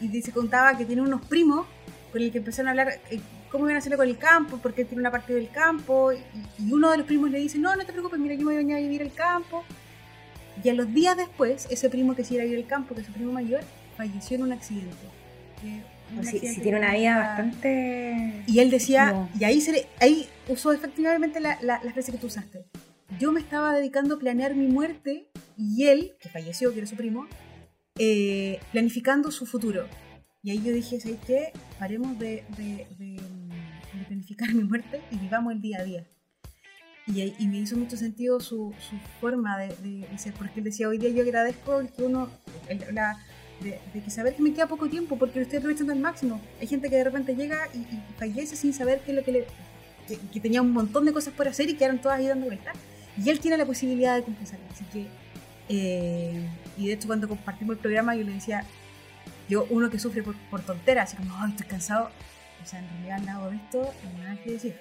y, 0.00 0.22
se 0.22 0.32
contaba 0.32 0.76
que 0.76 0.84
tiene 0.84 1.02
unos 1.02 1.24
primos 1.26 1.66
con 2.10 2.22
el 2.22 2.30
que 2.30 2.38
empezaron 2.38 2.68
a 2.68 2.70
hablar 2.70 3.00
eh, 3.10 3.20
cómo 3.50 3.64
iban 3.64 3.76
a 3.76 3.78
hacerlo 3.78 3.98
con 3.98 4.08
el 4.08 4.18
campo, 4.18 4.58
porque 4.62 4.84
tiene 4.84 5.00
una 5.00 5.10
parte 5.10 5.34
del 5.34 5.50
campo 5.50 6.12
y, 6.12 6.72
uno 6.72 6.90
de 6.90 6.98
los 6.98 7.06
primos 7.06 7.30
le 7.30 7.38
dice, 7.38 7.58
no, 7.58 7.74
no 7.76 7.84
te 7.84 7.92
preocupes, 7.92 8.18
mira, 8.18 8.34
yo 8.34 8.46
me 8.46 8.62
voy 8.62 8.72
a 8.72 8.76
vivir 8.78 9.02
al 9.02 9.12
campo. 9.12 9.64
Y 10.62 10.68
a 10.68 10.74
los 10.74 10.92
días 10.92 11.16
después, 11.16 11.66
ese 11.70 11.88
primo 11.88 12.14
que 12.14 12.24
sí 12.24 12.34
iba 12.34 12.42
a 12.42 12.46
vivir 12.46 12.60
al 12.60 12.68
campo, 12.68 12.94
que 12.94 13.00
es 13.00 13.06
su 13.06 13.12
primo 13.12 13.32
mayor, 13.32 13.60
falleció 13.96 14.36
en 14.36 14.42
un 14.44 14.52
accidente. 14.52 15.06
si 16.22 16.60
tiene 16.60 16.78
una 16.78 16.94
vida 16.94 17.18
bastante... 17.18 18.42
Y 18.46 18.58
él 18.58 18.70
decía, 18.70 19.28
y 19.38 19.44
ahí, 19.44 19.60
se 19.60 19.86
ahí 20.00 20.28
usó 20.48 20.72
efectivamente 20.72 21.40
la, 21.40 21.58
la, 21.62 21.80
la 21.82 21.92
frase 21.92 22.12
que 22.12 22.18
tú 22.18 22.26
usaste. 22.26 22.64
Yo 23.18 23.32
me 23.32 23.40
estaba 23.40 23.74
dedicando 23.74 24.14
a 24.14 24.18
planear 24.18 24.54
mi 24.54 24.66
muerte 24.66 25.28
y 25.56 25.84
él, 25.86 26.12
que 26.20 26.28
falleció, 26.28 26.72
que 26.72 26.78
era 26.78 26.86
su 26.86 26.96
primo, 26.96 27.26
eh, 27.98 28.60
planificando 28.72 29.30
su 29.30 29.46
futuro. 29.46 29.86
Y 30.42 30.50
ahí 30.50 30.62
yo 30.62 30.72
dije, 30.72 31.00
¿sabes 31.00 31.18
qué? 31.26 31.52
Paremos 31.78 32.18
de, 32.18 32.44
planificar 34.08 34.52
mi 34.54 34.64
muerte 34.64 35.00
y 35.10 35.16
vivamos 35.16 35.52
el 35.52 35.60
día 35.60 35.78
a 35.80 35.84
día. 35.84 36.06
Y, 37.06 37.48
me 37.48 37.58
hizo 37.58 37.76
mucho 37.76 37.96
sentido 37.96 38.40
su, 38.40 38.72
forma 39.20 39.58
de, 39.58 40.06
ser, 40.16 40.32
porque 40.34 40.60
él 40.60 40.64
decía, 40.64 40.88
hoy 40.88 40.98
día 40.98 41.10
yo 41.10 41.22
agradezco 41.22 41.80
que 41.96 42.02
uno, 42.02 42.30
la, 42.92 43.18
de, 43.60 43.78
que 43.92 44.10
saber 44.10 44.34
que 44.34 44.42
me 44.42 44.52
queda 44.54 44.68
poco 44.68 44.88
tiempo, 44.88 45.18
porque 45.18 45.38
lo 45.38 45.42
estoy 45.42 45.58
aprovechando 45.58 45.92
al 45.92 46.00
máximo. 46.00 46.40
Hay 46.60 46.66
gente 46.66 46.88
que 46.88 46.96
de 46.96 47.04
repente 47.04 47.34
llega 47.34 47.68
y, 47.74 47.84
fallece 48.18 48.56
sin 48.56 48.72
saber 48.72 49.00
qué 49.04 49.12
lo 49.12 49.22
que 49.22 49.32
le... 49.32 49.46
Que, 50.32 50.40
tenía 50.40 50.62
un 50.62 50.72
montón 50.72 51.04
de 51.04 51.12
cosas 51.12 51.34
por 51.34 51.46
hacer 51.46 51.68
y 51.68 51.74
quedaron 51.74 52.00
todas 52.00 52.18
ahí 52.18 52.26
dando 52.26 52.46
vueltas. 52.46 52.76
Y 53.16 53.30
él 53.30 53.40
tiene 53.40 53.56
la 53.56 53.66
posibilidad 53.66 54.16
de 54.16 54.22
compensar. 54.22 54.58
Así 54.70 54.84
que 54.92 55.06
eh, 55.68 56.32
y 56.76 56.88
de 56.88 56.92
hecho 56.94 57.06
cuando 57.06 57.28
compartimos 57.28 57.76
el 57.76 57.80
programa 57.80 58.14
yo 58.14 58.24
le 58.24 58.32
decía, 58.32 58.64
yo 59.48 59.66
uno 59.70 59.90
que 59.90 59.98
sufre 59.98 60.22
por, 60.22 60.34
por 60.50 60.60
tonteras, 60.62 61.08
así 61.08 61.16
como, 61.16 61.46
estoy 61.46 61.66
cansado, 61.66 62.10
o 62.62 62.66
sea, 62.66 62.80
en 62.80 62.88
realidad 62.88 63.18
al 63.18 63.26
lado 63.26 63.50
de 63.50 63.56
esto, 63.56 63.92
no 64.18 64.24
nada 64.24 64.36
que 64.42 64.52
decir. 64.52 64.74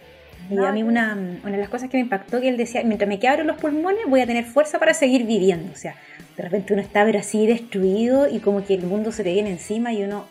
Y 0.50 0.58
a 0.58 0.72
mí 0.72 0.82
una, 0.82 1.14
una, 1.44 1.52
de 1.52 1.58
las 1.58 1.70
cosas 1.70 1.90
que 1.90 1.98
me 1.98 2.02
impactó 2.02 2.42
que 2.42 2.50
él 2.50 2.58
decía, 2.58 2.84
mientras 2.84 3.08
me 3.08 3.20
quedan 3.20 3.46
los 3.46 3.58
pulmones 3.58 4.02
voy 4.08 4.22
a 4.22 4.26
tener 4.26 4.44
fuerza 4.44 4.80
para 4.80 4.94
seguir 4.94 5.26
viviendo. 5.26 5.72
O 5.72 5.76
sea, 5.76 5.96
de 6.36 6.44
repente 6.44 6.74
uno 6.74 6.82
está 6.82 7.06
pero 7.06 7.20
así 7.20 7.46
destruido 7.46 8.28
y 8.28 8.40
como 8.40 8.66
que 8.66 8.74
el 8.74 8.84
mundo 8.84 9.12
se 9.12 9.24
te 9.24 9.32
viene 9.32 9.52
encima 9.52 9.94
y 9.94 10.04
uno 10.04 10.26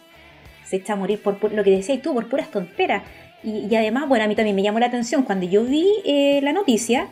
se 0.65 0.77
echa 0.77 0.95
a 0.95 0.97
morir 0.97 1.23
por, 1.23 1.53
lo 1.53 1.63
que 1.63 1.71
decías 1.71 2.03
tú, 2.03 2.13
por 2.13 2.29
puras 2.29 2.51
tonteras. 2.51 3.05
Y, 3.45 3.69
y, 3.71 3.77
además, 3.77 4.09
bueno, 4.09 4.25
a 4.25 4.29
mí 4.29 4.35
también 4.35 4.57
me 4.57 4.63
llamó 4.63 4.81
la 4.81 4.87
atención 4.87 5.23
cuando 5.23 5.47
yo 5.47 5.65
vi 5.65 5.87
eh, 6.05 6.41
la 6.43 6.53
noticia, 6.53 7.07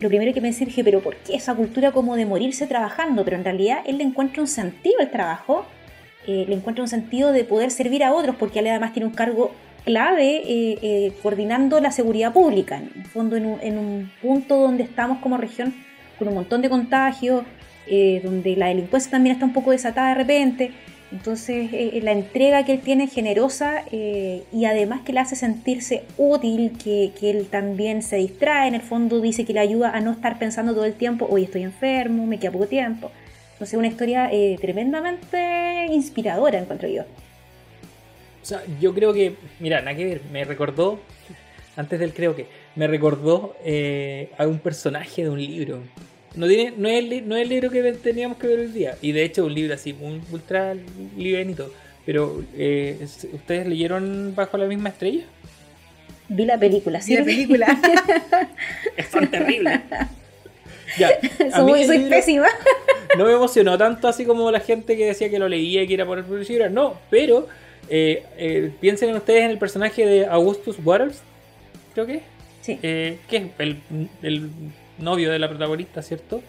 lo 0.00 0.08
primero 0.08 0.32
que 0.32 0.40
pensé 0.40 0.64
dije, 0.64 0.84
pero 0.84 1.00
¿por 1.00 1.16
qué 1.16 1.34
esa 1.34 1.54
cultura 1.54 1.90
como 1.90 2.16
de 2.16 2.24
morirse 2.24 2.66
trabajando? 2.66 3.24
Pero 3.24 3.36
en 3.36 3.44
realidad 3.44 3.78
él 3.84 3.98
le 3.98 4.04
encuentra 4.04 4.40
un 4.40 4.48
sentido 4.48 4.96
al 5.00 5.10
trabajo, 5.10 5.64
eh, 6.26 6.44
le 6.48 6.54
encuentra 6.54 6.82
un 6.82 6.88
sentido 6.88 7.32
de 7.32 7.44
poder 7.44 7.70
servir 7.70 8.04
a 8.04 8.12
otros, 8.12 8.36
porque 8.36 8.60
él 8.60 8.68
además 8.68 8.92
tiene 8.92 9.06
un 9.06 9.14
cargo 9.14 9.52
clave 9.84 10.36
eh, 10.36 10.78
eh, 10.82 11.12
coordinando 11.22 11.80
la 11.80 11.90
seguridad 11.90 12.32
pública, 12.32 12.76
en 12.76 12.90
el 12.94 13.06
fondo 13.06 13.36
en 13.36 13.46
un, 13.46 13.60
en 13.60 13.78
un, 13.78 14.10
punto 14.22 14.58
donde 14.58 14.84
estamos 14.84 15.18
como 15.18 15.36
región 15.36 15.74
con 16.18 16.28
un 16.28 16.34
montón 16.34 16.62
de 16.62 16.68
contagios, 16.68 17.44
donde 18.22 18.54
la 18.54 18.66
delincuencia 18.66 19.10
también 19.10 19.34
está 19.34 19.46
un 19.46 19.54
poco 19.54 19.70
desatada 19.70 20.10
de 20.10 20.14
repente. 20.14 20.72
Entonces, 21.10 21.72
eh, 21.72 21.90
eh, 21.94 22.00
la 22.02 22.12
entrega 22.12 22.64
que 22.66 22.74
él 22.74 22.80
tiene 22.80 23.04
es 23.04 23.12
generosa 23.12 23.82
eh, 23.90 24.42
y 24.52 24.66
además 24.66 25.00
que 25.06 25.14
le 25.14 25.20
hace 25.20 25.36
sentirse 25.36 26.04
útil, 26.18 26.76
que, 26.82 27.12
él 27.22 27.46
también 27.46 28.02
se 28.02 28.16
distrae, 28.16 28.68
en 28.68 28.74
el 28.74 28.82
fondo 28.82 29.20
dice 29.20 29.46
que 29.46 29.54
le 29.54 29.60
ayuda 29.60 29.90
a 29.90 30.00
no 30.00 30.12
estar 30.12 30.38
pensando 30.38 30.74
todo 30.74 30.84
el 30.84 30.94
tiempo, 30.94 31.26
hoy 31.30 31.44
estoy 31.44 31.62
enfermo, 31.62 32.26
me 32.26 32.38
queda 32.38 32.52
poco 32.52 32.66
tiempo. 32.66 33.10
Entonces, 33.52 33.78
una 33.78 33.88
historia 33.88 34.30
tremendamente 34.60 35.86
inspiradora, 35.90 36.58
encuentro 36.58 36.88
yo. 36.88 37.02
O 38.42 38.44
sea, 38.44 38.62
yo 38.80 38.94
creo 38.94 39.12
que, 39.12 39.34
mira, 39.58 39.80
nada 39.80 39.96
que 39.96 40.04
ver, 40.04 40.22
me 40.30 40.44
recordó, 40.44 41.00
antes 41.76 41.98
del 41.98 42.12
creo 42.12 42.36
que, 42.36 42.46
me 42.76 42.86
recordó 42.86 43.56
a 44.38 44.46
un 44.46 44.58
personaje 44.60 45.24
de 45.24 45.30
un 45.30 45.40
libro 45.40 45.82
No, 46.34 46.46
tiene, 46.46 46.72
no, 46.76 46.88
es, 46.88 47.04
el 47.04 47.28
no 47.28 47.36
es 47.36 47.42
el 47.42 47.48
libro 47.48 47.70
que 47.70 47.92
teníamos 47.92 48.38
que 48.38 48.46
ver 48.46 48.60
hoy 48.60 48.66
día. 48.68 48.96
Y 49.02 49.12
de 49.12 49.24
hecho, 49.24 49.44
un 49.46 49.54
libro 49.54 49.74
así, 49.74 49.96
un 50.00 50.22
ultra 50.30 50.74
livianito. 51.16 51.72
Pero, 52.06 52.42
eh, 52.56 53.06
¿ustedes 53.32 53.66
leyeron 53.66 54.34
Bajo 54.34 54.56
la 54.56 54.66
misma 54.66 54.90
estrella? 54.90 55.24
Vi 56.28 56.44
la 56.44 56.58
película, 56.58 57.00
sí. 57.00 57.12
Sí, 57.12 57.18
la 57.18 57.24
película. 57.24 57.66
Es 58.96 59.10
tan 59.10 59.30
terrible. 59.30 59.80
ya. 60.98 61.10
a 61.52 61.60
soy, 61.60 61.84
soy 61.84 61.98
libro 61.98 62.10
pésima. 62.10 62.48
No 63.16 63.24
me 63.24 63.32
emocionó 63.32 63.78
tanto 63.78 64.08
así 64.08 64.24
como 64.24 64.50
la 64.50 64.60
gente 64.60 64.96
que 64.96 65.06
decía 65.06 65.30
que 65.30 65.38
lo 65.38 65.48
leía 65.48 65.82
y 65.82 65.88
que 65.88 65.94
era 65.94 66.04
por 66.04 66.18
el. 66.18 66.68
No, 66.68 66.98
pero 67.10 67.48
eh, 67.88 68.24
eh, 68.36 68.70
piensen 68.80 69.14
ustedes 69.14 69.44
en 69.44 69.50
el 69.50 69.58
personaje 69.58 70.04
de 70.04 70.26
Augustus 70.26 70.76
Waters, 70.84 71.20
creo 71.94 72.06
que. 72.06 72.20
Sí. 72.60 72.78
eh, 72.82 73.18
que 73.28 73.36
es 73.38 73.42
el, 73.58 73.78
el 74.22 74.50
novio 74.98 75.30
de 75.30 75.38
la 75.38 75.48
protagonista, 75.48 76.02
¿cierto? 76.02 76.42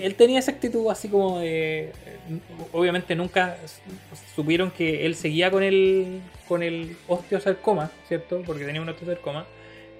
Él 0.00 0.14
tenía 0.14 0.38
esa 0.38 0.52
actitud 0.52 0.88
así 0.90 1.08
como 1.08 1.40
de... 1.40 1.90
Obviamente 2.72 3.16
nunca 3.16 3.56
supieron 4.36 4.70
que 4.70 5.04
él 5.06 5.14
seguía 5.16 5.50
con 5.50 5.62
el, 5.62 6.20
con 6.46 6.62
el 6.62 6.96
osteosarcoma, 7.08 7.90
¿cierto? 8.06 8.42
Porque 8.46 8.64
tenía 8.64 8.80
un 8.80 8.88
osteosarcoma. 8.88 9.46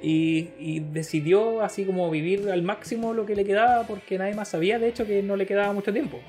Y, 0.02 0.50
y 0.58 0.80
decidió 0.80 1.62
así 1.62 1.84
como 1.84 2.08
vivir 2.10 2.48
al 2.50 2.62
máximo 2.62 3.12
lo 3.12 3.26
que 3.26 3.34
le 3.36 3.44
quedaba 3.44 3.86
porque 3.86 4.16
nadie 4.16 4.34
más 4.34 4.48
sabía, 4.48 4.78
de 4.78 4.88
hecho, 4.88 5.06
que 5.06 5.22
no 5.22 5.36
le 5.36 5.44
quedaba 5.46 5.72
mucho 5.72 5.92
tiempo. 5.92 6.20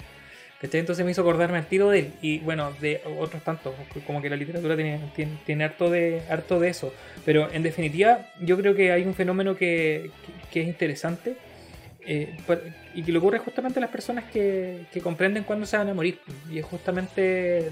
Entonces 0.63 1.03
me 1.03 1.12
hizo 1.12 1.21
acordarme 1.21 1.57
al 1.57 1.65
tiro 1.65 1.89
de 1.89 1.99
él. 1.99 2.07
Y 2.21 2.39
bueno, 2.39 2.71
de 2.81 3.01
otros 3.19 3.43
tantos. 3.43 3.73
Como 4.05 4.21
que 4.21 4.29
la 4.29 4.36
literatura 4.36 4.75
tiene, 4.75 4.99
tiene, 5.15 5.31
tiene 5.45 5.63
harto, 5.63 5.89
de, 5.89 6.21
harto 6.29 6.60
de 6.60 6.69
eso. 6.69 6.93
Pero 7.25 7.51
en 7.51 7.63
definitiva, 7.63 8.27
yo 8.39 8.57
creo 8.57 8.75
que 8.75 8.91
hay 8.91 9.03
un 9.03 9.15
fenómeno 9.15 9.55
que, 9.55 10.12
que- 10.25 10.49
que 10.51 10.62
es 10.62 10.67
interesante. 10.67 11.36
Eh, 12.05 12.35
y 12.93 13.03
que 13.03 13.11
le 13.11 13.17
ocurre 13.19 13.39
justamente 13.39 13.79
a 13.79 13.81
las 13.81 13.89
personas 13.91 14.25
que, 14.31 14.85
que 14.91 15.01
comprenden 15.01 15.43
cuándo 15.43 15.65
se 15.65 15.77
van 15.77 15.89
a 15.89 15.93
morir. 15.93 16.19
Y 16.51 16.59
es 16.59 16.65
justamente 16.65 17.69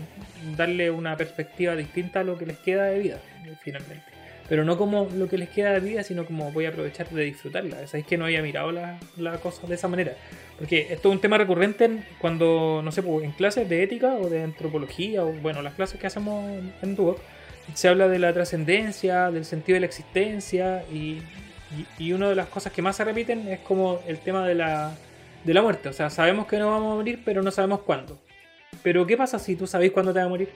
darle 0.58 0.92
una 0.92 1.16
perspectiva 1.18 1.76
distinta 1.76 2.22
a 2.22 2.24
lo 2.24 2.38
que 2.38 2.46
les 2.46 2.58
queda 2.60 2.86
de 2.86 3.00
vida, 3.00 3.20
eh, 3.46 3.54
finalmente. 3.62 4.04
Pero 4.48 4.66
no 4.66 4.78
como 4.80 5.08
lo 5.16 5.28
que 5.30 5.38
les 5.38 5.50
queda 5.50 5.74
de 5.74 5.80
vida, 5.80 6.02
sino 6.04 6.26
como 6.26 6.52
voy 6.52 6.66
a 6.66 6.70
aprovechar 6.70 7.08
de 7.10 7.24
disfrutarla. 7.24 7.86
Sabéis 7.86 8.08
que 8.08 8.18
no 8.18 8.26
había 8.26 8.42
mirado 8.42 8.72
la, 8.72 8.98
la 9.18 9.38
cosa 9.38 9.68
de 9.68 9.76
esa 9.76 9.88
manera. 9.88 10.14
Porque 10.58 10.88
esto 10.90 11.10
es 11.10 11.16
un 11.16 11.22
tema 11.22 11.38
recurrente 11.38 11.86
en- 11.86 12.04
cuando, 12.20 12.82
no 12.84 12.92
sé, 12.92 13.04
pues, 13.04 13.24
en 13.26 13.32
clases 13.32 13.70
de 13.70 13.84
ética 13.84 14.16
o 14.16 14.28
de 14.28 14.42
antropología, 14.42 15.24
o 15.24 15.32
bueno, 15.34 15.62
las 15.62 15.76
clases 15.76 16.00
que 16.00 16.08
hacemos 16.08 16.44
en 16.82 16.96
Duoc, 16.96 17.20
se 17.76 17.88
habla 17.90 18.08
de 18.08 18.18
la 18.18 18.34
trascendencia, 18.34 19.30
del 19.30 19.46
sentido 19.46 19.76
de 19.76 19.82
la 19.82 19.86
existencia, 19.86 20.84
y, 20.92 21.20
y, 21.98 22.04
y 22.06 22.14
una 22.14 22.30
de 22.30 22.36
las 22.36 22.48
cosas 22.48 22.72
que 22.74 22.82
más 22.82 22.96
se 22.96 23.04
repiten 23.04 23.48
es 23.48 23.60
como 23.60 24.00
el 24.08 24.20
tema 24.20 24.46
de 24.48 24.56
la, 24.56 24.92
de 25.44 25.54
la 25.54 25.62
muerte. 25.62 25.90
O 25.90 25.94
sea, 25.94 26.10
sabemos 26.10 26.48
que 26.48 26.58
no 26.58 26.70
vamos 26.72 26.94
a 26.94 26.96
morir, 26.96 27.22
pero 27.26 27.42
no 27.42 27.52
sabemos 27.52 27.82
cuándo. 27.82 28.20
Pero, 28.84 29.06
¿qué 29.06 29.18
pasa 29.18 29.40
si 29.40 29.56
tú 29.56 29.68
sabes 29.68 29.92
cuándo 29.92 30.14
te 30.14 30.20
vas 30.20 30.26
a 30.28 30.30
morir? 30.30 30.50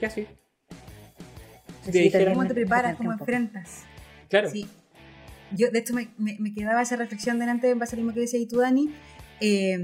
¿Qué 0.00 0.06
así? 0.06 0.26
Si 1.84 1.90
te 1.92 1.98
dijeran- 1.98 2.34
¿Cómo 2.34 2.46
te 2.46 2.54
preparas? 2.54 2.96
¿Cómo 2.96 3.12
enfrentas? 3.12 3.82
claro, 4.28 4.50
Sí. 4.50 4.68
Yo, 5.52 5.70
de 5.70 5.78
hecho, 5.78 5.94
me, 5.94 6.08
me- 6.18 6.36
me 6.40 6.52
quedaba 6.52 6.82
esa 6.82 6.96
reflexión 6.96 7.38
delante 7.38 7.70
en 7.70 7.78
base 7.78 7.94
al 7.94 8.02
mismo 8.02 8.12
que 8.12 8.20
decías 8.20 8.48
tú, 8.48 8.58
Dani. 8.58 8.90
Eh, 9.40 9.80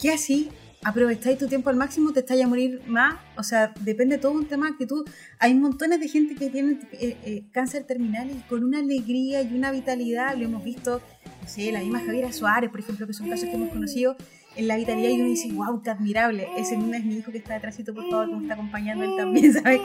¿Qué 0.00 0.10
así? 0.10 0.50
¿Aprovecháis 0.84 1.38
tu 1.38 1.48
tiempo 1.48 1.70
al 1.70 1.76
máximo? 1.76 2.12
¿Te 2.12 2.20
estáis 2.20 2.44
a 2.44 2.46
morir 2.46 2.80
más? 2.86 3.16
O 3.36 3.42
sea, 3.42 3.72
depende 3.80 4.18
todo 4.18 4.32
un 4.32 4.46
tema 4.46 4.76
que 4.78 4.86
tú... 4.86 5.04
Hay 5.38 5.54
montones 5.54 6.00
de 6.00 6.08
gente 6.08 6.34
que 6.34 6.48
tiene 6.48 6.78
eh, 6.92 7.16
eh, 7.24 7.44
cáncer 7.50 7.84
terminal 7.84 8.30
y 8.30 8.40
con 8.48 8.62
una 8.62 8.78
alegría 8.78 9.42
y 9.42 9.54
una 9.54 9.72
vitalidad, 9.72 10.36
lo 10.36 10.44
hemos 10.44 10.62
visto, 10.62 11.00
no 11.42 11.48
sé, 11.48 11.72
la 11.72 11.80
misma 11.80 12.00
Javiera 12.00 12.32
Suárez, 12.32 12.70
por 12.70 12.80
ejemplo, 12.80 13.06
que 13.06 13.12
son 13.12 13.28
casos 13.28 13.48
que 13.48 13.54
hemos 13.54 13.70
conocido, 13.70 14.16
en 14.54 14.68
la 14.68 14.76
vitalidad 14.76 15.10
y 15.10 15.20
uno 15.20 15.28
dice, 15.28 15.52
wow, 15.52 15.82
qué 15.82 15.90
admirable. 15.90 16.48
Ese 16.56 16.74
es 16.74 17.04
mi 17.04 17.16
hijo 17.16 17.32
que 17.32 17.38
está 17.38 17.54
detrásito, 17.54 17.92
por 17.92 18.08
favor, 18.08 18.28
que 18.28 18.36
me 18.36 18.42
está 18.42 18.54
acompañando, 18.54 19.04
él 19.04 19.10
también, 19.16 19.52
¿sabes? 19.62 19.80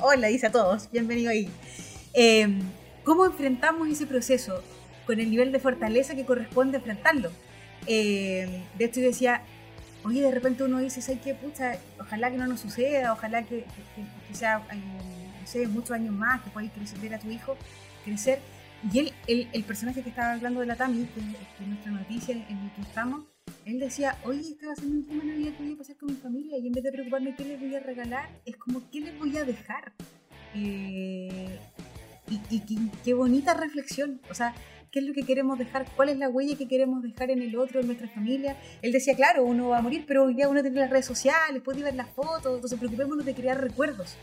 Hola, 0.00 0.28
dice 0.28 0.46
a 0.46 0.52
todos, 0.52 0.90
bienvenido 0.90 1.30
ahí. 1.30 1.48
Eh, 2.14 2.48
¿Cómo 3.04 3.26
enfrentamos 3.26 3.88
ese 3.88 4.06
proceso 4.06 4.62
con 5.06 5.20
el 5.20 5.30
nivel 5.30 5.52
de 5.52 5.58
fortaleza 5.58 6.14
que 6.14 6.24
corresponde 6.24 6.78
enfrentarlo? 6.78 7.30
Eh, 7.86 8.62
de 8.78 8.84
hecho, 8.84 9.00
yo 9.00 9.06
decía, 9.06 9.42
oye, 10.04 10.22
de 10.22 10.30
repente 10.30 10.62
uno 10.64 10.78
dice, 10.78 11.00
¿sabes 11.00 11.20
qué? 11.22 11.34
Pucha, 11.34 11.76
ojalá 11.98 12.30
que 12.30 12.36
no 12.36 12.46
nos 12.46 12.60
suceda, 12.60 13.12
ojalá 13.12 13.42
que, 13.42 13.64
que- 13.94 14.34
sea, 14.34 14.62
eh, 14.72 15.66
muchos 15.68 15.92
años 15.92 16.14
más, 16.14 16.42
que 16.42 16.50
podáis 16.50 16.72
crecer, 16.72 16.98
ver 16.98 17.14
a 17.14 17.18
tu 17.18 17.30
hijo 17.30 17.56
crecer. 18.04 18.40
Y 18.92 18.98
él, 18.98 19.12
el, 19.28 19.48
el 19.52 19.64
personaje 19.64 20.02
que 20.02 20.10
estaba 20.10 20.32
hablando 20.32 20.60
de 20.60 20.66
la 20.66 20.76
Tami, 20.76 21.04
que, 21.06 21.20
es 21.20 21.68
nuestra 21.68 21.92
noticia 21.92 22.34
en 22.34 22.66
la 22.66 22.74
que 22.74 22.80
estamos, 22.82 23.24
él 23.64 23.78
decía, 23.78 24.18
oye, 24.24 24.40
este 24.40 24.66
va 24.66 24.72
a 24.72 24.76
ser 24.76 24.86
mi 24.86 24.96
última 24.98 25.24
Navidad 25.24 25.52
que 25.56 25.62
voy 25.62 25.72
a 25.74 25.78
pasar 25.78 25.96
con 25.96 26.08
mi 26.10 26.16
familia 26.16 26.58
y 26.58 26.66
en 26.66 26.72
vez 26.72 26.84
de 26.84 26.92
preocuparme 26.92 27.34
qué 27.34 27.44
les 27.44 27.60
voy 27.60 27.74
a 27.74 27.80
regalar, 27.80 28.28
es 28.44 28.56
como 28.56 28.82
qué 28.90 29.00
les 29.00 29.18
voy 29.18 29.36
a 29.36 29.44
dejar. 29.44 29.92
Eh, 30.54 31.58
y 32.28 32.40
y 32.50 32.60
qué, 32.60 32.76
qué 33.04 33.14
bonita 33.14 33.54
reflexión. 33.54 34.20
O 34.30 34.34
sea, 34.34 34.54
¿qué 34.94 35.00
es 35.00 35.06
lo 35.06 35.12
que 35.12 35.24
queremos 35.24 35.58
dejar? 35.58 35.84
¿Cuál 35.96 36.08
es 36.10 36.18
la 36.18 36.28
huella 36.28 36.56
que 36.56 36.68
queremos 36.68 37.02
dejar 37.02 37.28
en 37.32 37.42
el 37.42 37.56
otro, 37.56 37.80
en 37.80 37.86
nuestra 37.86 38.06
familia? 38.08 38.56
Él 38.80 38.92
decía, 38.92 39.16
claro, 39.16 39.42
uno 39.44 39.70
va 39.70 39.78
a 39.78 39.82
morir, 39.82 40.04
pero 40.06 40.22
hoy 40.22 40.34
día 40.34 40.48
uno 40.48 40.62
tiene 40.62 40.78
las 40.78 40.88
redes 40.90 41.04
sociales, 41.04 41.60
puede 41.64 41.82
ver 41.82 41.96
las 41.96 42.08
fotos, 42.10 42.54
entonces 42.54 42.78
preocupémonos 42.78 43.26
de 43.26 43.34
crear 43.34 43.60
recuerdos. 43.60 44.14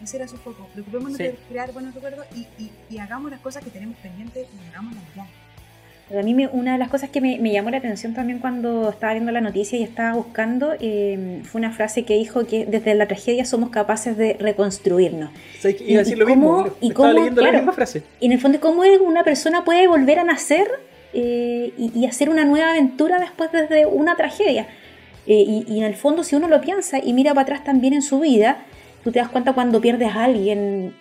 Ese 0.00 0.16
era 0.18 0.28
su 0.28 0.36
foco. 0.36 0.68
Preocupémonos 0.72 1.16
Sí. 1.16 1.24
de 1.24 1.34
crear 1.48 1.72
buenos 1.72 1.92
recuerdos 1.94 2.24
y, 2.36 2.46
y- 2.62 2.70
y 2.88 2.98
hagamos 2.98 3.30
las 3.32 3.40
cosas 3.40 3.64
que 3.64 3.70
tenemos 3.70 3.96
pendientes 3.98 4.46
y 4.46 4.68
hagámoslas 4.68 5.02
ya. 5.16 5.26
Pero 6.10 6.20
a 6.20 6.24
mí 6.24 6.34
me- 6.34 6.48
una 6.48 6.72
de 6.72 6.78
las 6.78 6.88
cosas 6.90 7.08
que 7.08 7.20
me, 7.20 7.38
me 7.38 7.52
llamó 7.52 7.70
la 7.70 7.76
atención 7.78 8.14
también 8.14 8.40
cuando 8.40 8.90
estaba 8.90 9.12
viendo 9.12 9.30
la 9.30 9.40
noticia 9.40 9.78
y 9.78 9.84
estaba 9.84 10.14
buscando 10.16 10.74
eh, 10.80 11.40
fue 11.44 11.60
una 11.60 11.70
frase 11.70 12.02
que 12.04 12.14
dijo 12.14 12.46
que 12.48 12.66
desde 12.66 12.94
la 12.96 13.06
tragedia 13.06 13.44
somos 13.44 13.70
capaces 13.70 14.16
de 14.16 14.36
reconstruirnos. 14.40 15.30
¿Y- 15.62 15.94
decir 15.94 16.18
lo 16.18 16.26
mismo. 16.26 16.66
y 16.80 16.90
cómo, 16.90 17.12
leyendo 17.12 17.40
la 17.40 17.48
claro. 17.50 17.58
misma 17.62 17.72
frase. 17.72 18.02
Y 18.18 18.26
en 18.26 18.32
el 18.32 18.40
fondo, 18.40 18.58
¿cómo 18.60 18.82
una 19.06 19.22
persona 19.22 19.64
puede 19.64 19.86
volver 19.86 20.18
a 20.18 20.24
nacer 20.24 20.66
eh, 21.14 21.72
y, 21.78 21.92
y 21.98 22.06
hacer 22.06 22.28
una 22.28 22.44
nueva 22.44 22.70
aventura 22.70 23.20
después 23.20 23.52
desde 23.52 23.86
una 23.86 24.16
tragedia? 24.16 24.66
Eh, 25.26 25.44
y, 25.46 25.64
y 25.68 25.78
en 25.78 25.84
el 25.84 25.94
fondo, 25.94 26.24
si 26.24 26.34
uno 26.34 26.48
lo 26.48 26.60
piensa 26.60 26.98
y 26.98 27.12
mira 27.12 27.34
para 27.34 27.42
atrás 27.42 27.62
también 27.62 27.92
en 27.94 28.02
su 28.02 28.18
vida, 28.18 28.64
tú 29.04 29.12
te 29.12 29.20
das 29.20 29.28
cuenta 29.28 29.52
cuando 29.52 29.80
pierdes 29.80 30.08
a 30.16 30.24
alguien, 30.24 30.92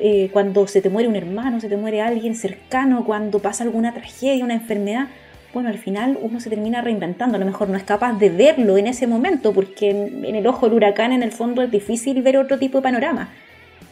eh, 0.00 0.30
cuando 0.32 0.66
se 0.66 0.82
te 0.82 0.90
muere 0.90 1.08
un 1.08 1.16
hermano, 1.16 1.60
se 1.60 1.68
te 1.68 1.76
muere 1.76 2.00
alguien 2.00 2.34
cercano, 2.34 3.04
cuando 3.04 3.38
pasa 3.38 3.64
alguna 3.64 3.94
tragedia, 3.94 4.44
una 4.44 4.54
enfermedad. 4.54 5.08
Bueno, 5.54 5.68
al 5.68 5.78
final 5.78 6.18
uno 6.20 6.40
se 6.40 6.50
termina 6.50 6.82
reinventando, 6.82 7.36
a 7.36 7.38
lo 7.38 7.46
mejor 7.46 7.68
no 7.68 7.76
es 7.76 7.84
capaz 7.84 8.14
de 8.14 8.28
verlo 8.28 8.76
en 8.76 8.86
ese 8.86 9.06
momento, 9.06 9.52
porque 9.52 9.90
en, 9.90 10.34
el 10.34 10.46
ojo 10.46 10.66
del 10.66 10.76
huracán 10.76 11.12
en 11.12 11.22
el 11.22 11.32
fondo 11.32 11.62
es 11.62 11.70
difícil 11.70 12.20
ver 12.22 12.36
otro 12.36 12.58
tipo 12.58 12.78
de 12.78 12.82
panorama. 12.82 13.30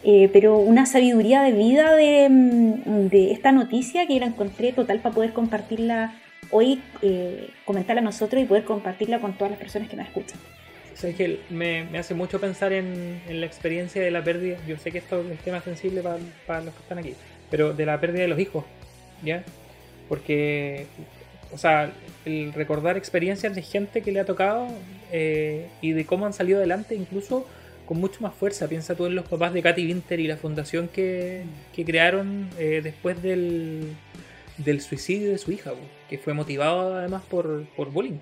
Eh, 0.03 0.29
pero 0.31 0.57
una 0.57 0.85
sabiduría 0.85 1.41
de 1.41 1.51
vida 1.51 1.95
de, 1.95 2.27
mm, 2.29 3.07
de 3.09 3.31
esta 3.31 3.51
noticia 3.51 4.05
que 4.05 4.19
la 4.19 4.27
encontré 4.27 4.71
total 4.71 4.99
para 4.99 5.15
poder 5.15 5.33
compartirla 5.33 6.13
hoy, 6.51 6.81
eh, 7.01 7.49
comentarla 7.65 8.01
a 8.01 8.03
nosotros 8.03 8.41
y 8.41 8.45
poder 8.45 8.63
compartirla 8.63 9.19
con 9.19 9.33
todas 9.33 9.51
las 9.51 9.59
personas 9.59 9.89
que 9.89 9.95
nos 9.95 10.07
escuchan. 10.07 10.39
¿Sabes 10.95 11.15
qué? 11.17 11.41
Me, 11.49 11.83
me 11.83 11.99
hace 11.99 12.13
mucho 12.13 12.39
pensar 12.39 12.71
en, 12.71 13.21
en 13.27 13.39
la 13.41 13.45
experiencia 13.45 14.01
de 14.01 14.11
la 14.11 14.23
pérdida. 14.23 14.57
Yo 14.65 14.77
sé 14.77 14.91
que 14.91 14.99
esto 14.99 15.19
es 15.19 15.25
un 15.25 15.37
tema 15.37 15.61
sensible 15.61 16.01
para, 16.01 16.17
para 16.47 16.61
los 16.61 16.73
que 16.73 16.81
están 16.81 16.97
aquí, 16.97 17.13
pero 17.51 17.73
de 17.73 17.85
la 17.85 17.99
pérdida 17.99 18.21
de 18.21 18.29
los 18.29 18.39
hijos, 18.39 18.63
¿ya? 19.23 19.43
Porque, 20.07 20.87
o 21.51 21.57
sea, 21.57 21.91
el 22.25 22.53
recordar 22.53 22.95
experiencias 22.95 23.53
de 23.53 23.61
gente 23.61 24.01
que 24.01 24.11
le 24.11 24.21
ha 24.21 24.25
tocado 24.25 24.67
eh, 25.11 25.67
y 25.81 25.91
de 25.91 26.05
cómo 26.05 26.25
han 26.25 26.33
salido 26.33 26.59
adelante, 26.59 26.95
incluso 26.95 27.45
con 27.85 27.99
mucho 27.99 28.21
más 28.21 28.33
fuerza. 28.33 28.67
Piensa 28.69 28.95
tú 28.95 29.05
en 29.05 29.15
los 29.15 29.27
papás 29.27 29.53
de 29.53 29.61
Katy 29.61 29.85
Winter 29.85 30.19
y 30.19 30.27
la 30.27 30.37
fundación 30.37 30.87
que, 30.87 31.43
que 31.75 31.83
crearon 31.83 32.49
eh, 32.57 32.79
después 32.81 33.21
del, 33.21 33.95
del 34.57 34.79
suicidio 34.79 35.29
de 35.31 35.37
su 35.37 35.51
hija, 35.51 35.73
que 36.09 36.17
fue 36.17 36.33
motivado 36.33 36.95
además 36.95 37.21
por, 37.29 37.65
por 37.75 37.91
bullying. 37.91 38.19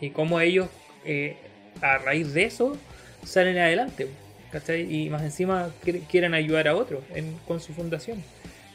Y 0.00 0.10
cómo 0.10 0.38
ellos, 0.38 0.68
eh, 1.04 1.36
a 1.82 1.98
raíz 1.98 2.32
de 2.34 2.44
eso, 2.44 2.76
salen 3.24 3.58
adelante. 3.58 4.08
¿cachai? 4.50 4.90
Y 4.90 5.10
más 5.10 5.20
encima 5.22 5.70
quiere- 5.84 6.00
quieren 6.10 6.32
ayudar 6.32 6.68
a 6.68 6.74
otros 6.74 7.02
en- 7.14 7.36
con 7.46 7.60
su 7.60 7.74
fundación. 7.74 8.22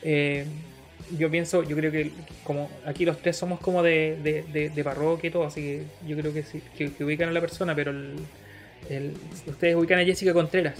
Eh, 0.04 0.46
yo 1.18 1.32
pienso, 1.32 1.64
yo 1.64 1.76
creo 1.76 1.92
que 1.92 2.12
como 2.44 2.70
aquí 2.86 3.06
los 3.06 3.18
tres 3.18 3.38
somos 3.38 3.60
como 3.60 3.82
de, 3.82 4.18
de, 4.22 4.44
de- 4.54 4.70
de 4.70 4.84
parroquia 4.84 5.30
y 5.30 5.32
todo, 5.32 5.46
así 5.46 5.62
que 5.62 5.84
yo 6.08 6.16
creo 6.16 6.32
que 6.32 6.44
sí, 6.44 6.62
que, 6.78 6.92
que 6.94 7.04
ubican 7.04 7.30
a 7.30 7.32
la 7.32 7.42
persona, 7.42 7.74
pero 7.74 7.90
el- 7.90 8.18
el- 8.90 9.14
ustedes 9.48 9.76
ubican 9.76 9.98
a 9.98 10.04
Jessica 10.06 10.32
Contreras, 10.32 10.76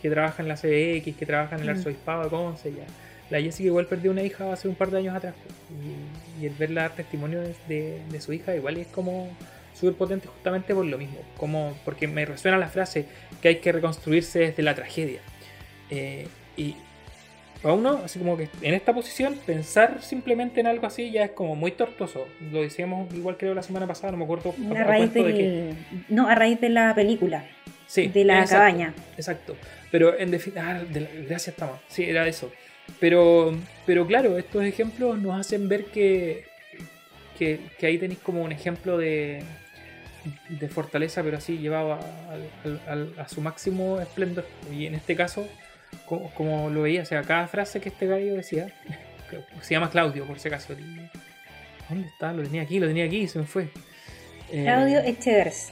que 0.00 0.08
trabaja 0.08 0.42
en 0.42 0.48
la 0.48 0.56
CBX, 0.56 1.14
que 1.16 1.26
trabaja 1.26 1.56
en 1.56 1.62
el 1.62 1.68
Mm. 1.68 1.76
Arzobispado 1.76 2.24
de 2.24 2.30
Conce, 2.30 2.72
ya. 2.72 2.84
La 3.28 3.40
Jessica 3.42 3.66
igual 3.66 3.86
perdió 3.86 4.10
una 4.10 4.22
hija 4.22 4.50
hace 4.52 4.68
un 4.68 4.74
par 4.74 4.90
de 4.90 4.98
años 4.98 5.14
atrás. 5.14 5.34
Y, 6.40 6.42
y 6.42 6.46
el 6.46 6.54
verla 6.54 6.82
dar 6.82 6.92
testimonio 6.96 7.42
de- 7.68 8.00
de 8.10 8.20
su 8.22 8.32
hija 8.32 8.56
igual 8.56 8.78
es 8.78 8.86
como 8.88 9.30
súper 9.74 9.94
potente 9.94 10.28
justamente 10.28 10.74
por 10.74 10.84
lo 10.84 10.98
mismo. 10.98 11.18
Como, 11.36 11.76
porque 11.84 12.06
me 12.08 12.24
resuena 12.24 12.58
la 12.58 12.68
frase 12.68 13.06
que 13.40 13.48
hay 13.48 13.56
que 13.56 13.72
reconstruirse 13.72 14.38
desde 14.40 14.62
la 14.62 14.74
tragedia. 14.74 15.20
Eh, 15.90 16.26
y, 16.56 16.76
para 17.62 17.74
uno, 17.74 18.00
así 18.04 18.18
como 18.18 18.36
que 18.36 18.48
en 18.60 18.74
esta 18.74 18.92
posición, 18.92 19.38
pensar 19.46 20.02
simplemente 20.02 20.60
en 20.60 20.66
algo 20.66 20.86
así 20.86 21.10
ya 21.12 21.24
es 21.24 21.30
como 21.30 21.54
muy 21.54 21.70
tortoso. 21.70 22.26
Lo 22.50 22.62
decíamos 22.62 23.12
igual 23.14 23.36
creo 23.36 23.54
la 23.54 23.62
semana 23.62 23.86
pasada, 23.86 24.10
no 24.10 24.18
me 24.18 24.24
acuerdo. 24.24 24.54
A 24.76 24.82
raíz 24.82 25.12
de 25.14 25.24
que... 25.24 25.74
No, 26.08 26.28
a 26.28 26.34
raíz 26.34 26.60
de 26.60 26.70
la 26.70 26.94
película. 26.94 27.44
Sí, 27.86 28.08
de 28.08 28.24
la 28.24 28.40
exacto, 28.40 28.56
cabaña. 28.56 28.94
Exacto. 29.16 29.56
Pero 29.90 30.18
en 30.18 30.30
definitiva, 30.30 30.70
ah, 30.70 30.82
de 30.82 31.00
la- 31.02 31.10
gracias 31.28 31.54
Tama. 31.54 31.78
Sí, 31.88 32.04
era 32.04 32.26
eso. 32.26 32.50
Pero, 32.98 33.54
pero 33.86 34.06
claro, 34.06 34.38
estos 34.38 34.64
ejemplos 34.64 35.18
nos 35.20 35.38
hacen 35.38 35.68
ver 35.68 35.84
que, 35.84 36.44
que, 37.42 37.60
que 37.78 37.86
ahí 37.86 37.98
tenéis 37.98 38.20
como 38.20 38.42
un 38.42 38.52
ejemplo 38.52 38.96
de, 38.98 39.42
de 40.48 40.68
fortaleza, 40.68 41.22
pero 41.22 41.38
así 41.38 41.58
llevado 41.58 41.94
a, 41.94 43.28
su 43.28 43.40
máximo 43.40 44.00
esplendor. 44.00 44.46
Y 44.72 44.86
en 44.86 44.94
este 44.94 45.16
caso, 45.16 45.46
como, 46.06 46.30
como 46.34 46.70
lo 46.70 46.82
veía, 46.82 47.02
o 47.02 47.06
sea, 47.06 47.22
cada 47.22 47.48
frase 47.48 47.80
que 47.80 47.88
este 47.88 48.06
gallo 48.06 48.34
decía, 48.34 48.68
que 49.30 49.38
se 49.62 49.74
llama 49.74 49.90
Claudio 49.90 50.24
por 50.26 50.38
si 50.38 50.48
acaso. 50.48 50.74
¿Dónde 51.88 52.08
está? 52.08 52.32
Lo 52.32 52.42
tenía 52.42 52.62
aquí, 52.62 52.78
lo 52.78 52.86
tenía 52.86 53.04
aquí, 53.04 53.26
se 53.28 53.38
me 53.38 53.44
fue. 53.46 53.68
Eh, 54.50 54.64
Claudio 54.64 55.00
Echevers. 55.00 55.70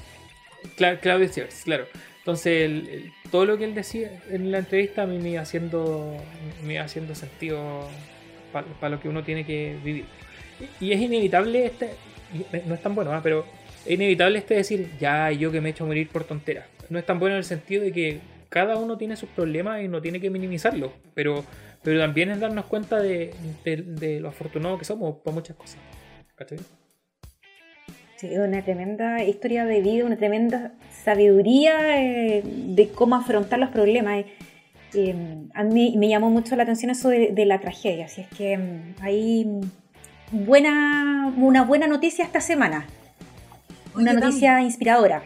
Cla- 0.77 0.99
Claudio 1.01 1.27
Echevers, 1.27 1.63
claro. 1.65 1.87
Entonces, 2.19 2.65
el- 2.65 2.89
el- 2.89 3.13
todo 3.31 3.47
lo 3.47 3.57
que 3.57 3.65
él 3.65 3.75
decía 3.75 4.11
en 4.31 4.51
la 4.51 4.59
entrevista 4.59 5.03
a 5.03 5.07
mí 5.07 5.19
me 5.19 5.31
iba 5.31 5.43
haciendo, 5.43 6.17
me 6.65 6.75
iba 6.75 6.85
haciendo 6.85 7.15
sentido 7.15 7.89
para 8.53 8.89
lo 8.91 9.01
que 9.01 9.09
uno 9.09 9.23
tiene 9.23 9.47
que 9.47 9.77
vivir. 9.85 10.05
Y, 10.81 10.93
es 10.93 11.01
inevitable 11.01 11.67
este, 11.67 11.91
no 12.67 12.75
es 12.75 12.83
tan 12.83 12.95
bueno, 12.95 13.13
¿ah? 13.13 13.21
pero 13.23 13.45
es 13.85 13.93
inevitable 13.93 14.39
este 14.39 14.55
decir, 14.55 14.91
ya 15.01 15.31
yo 15.33 15.51
que 15.51 15.61
me 15.61 15.69
he 15.69 15.73
hecho 15.73 15.87
morir 15.87 16.09
por 16.09 16.25
tonteras. 16.25 16.67
No 16.89 16.99
es 16.99 17.07
tan 17.07 17.19
bueno 17.19 17.35
en 17.35 17.39
el 17.39 17.45
sentido 17.45 17.83
de 17.83 17.93
que 17.93 18.21
cada 18.49 18.77
uno 18.77 18.99
tiene 18.99 19.17
sus 19.17 19.29
problemas 19.31 19.83
y 19.83 19.89
no 19.89 20.03
tiene 20.03 20.21
que 20.21 20.29
minimizarlos, 20.31 20.91
pero, 21.15 21.45
pero 21.83 22.01
también 22.01 22.31
es 22.31 22.41
darnos 22.41 22.67
cuenta 22.67 23.01
de, 23.01 23.33
de- 23.65 24.21
lo 24.21 24.29
afortunado 24.29 24.77
que 24.79 24.85
somos 24.85 25.17
para 25.25 25.35
muchas 25.35 25.57
cosas. 25.57 25.79
¿Cachai? 26.35 26.59
Sí, 28.17 28.37
una 28.37 28.63
tremenda 28.63 29.23
historia 29.25 29.65
de 29.65 29.81
vida, 29.81 30.05
una 30.05 30.17
tremenda 30.17 30.73
sabiduría 31.05 32.03
eh, 32.03 32.43
de 32.45 32.89
cómo 32.89 33.15
afrontar 33.17 33.59
los 33.59 33.71
problemas. 33.71 34.21
eh. 34.21 34.27
Eh, 34.93 35.15
me 35.97 36.09
llamó 36.09 36.29
mucho 36.31 36.57
la 36.57 36.65
atención 36.65 36.91
eso 36.91 37.09
de, 37.09 37.29
de 37.33 37.47
la 37.47 37.61
tragedia, 37.61 38.07
así 38.07 38.23
es 38.23 38.29
que 38.37 38.59
mm, 38.59 38.95
hay 39.01 39.45
mm, 39.45 39.61
buena, 40.31 41.33
una 41.37 41.63
buena 41.65 41.87
noticia 41.87 42.25
esta 42.25 42.41
semana, 42.41 42.87
una 43.95 44.13
noticia 44.13 44.61
inspiradora. 44.63 45.23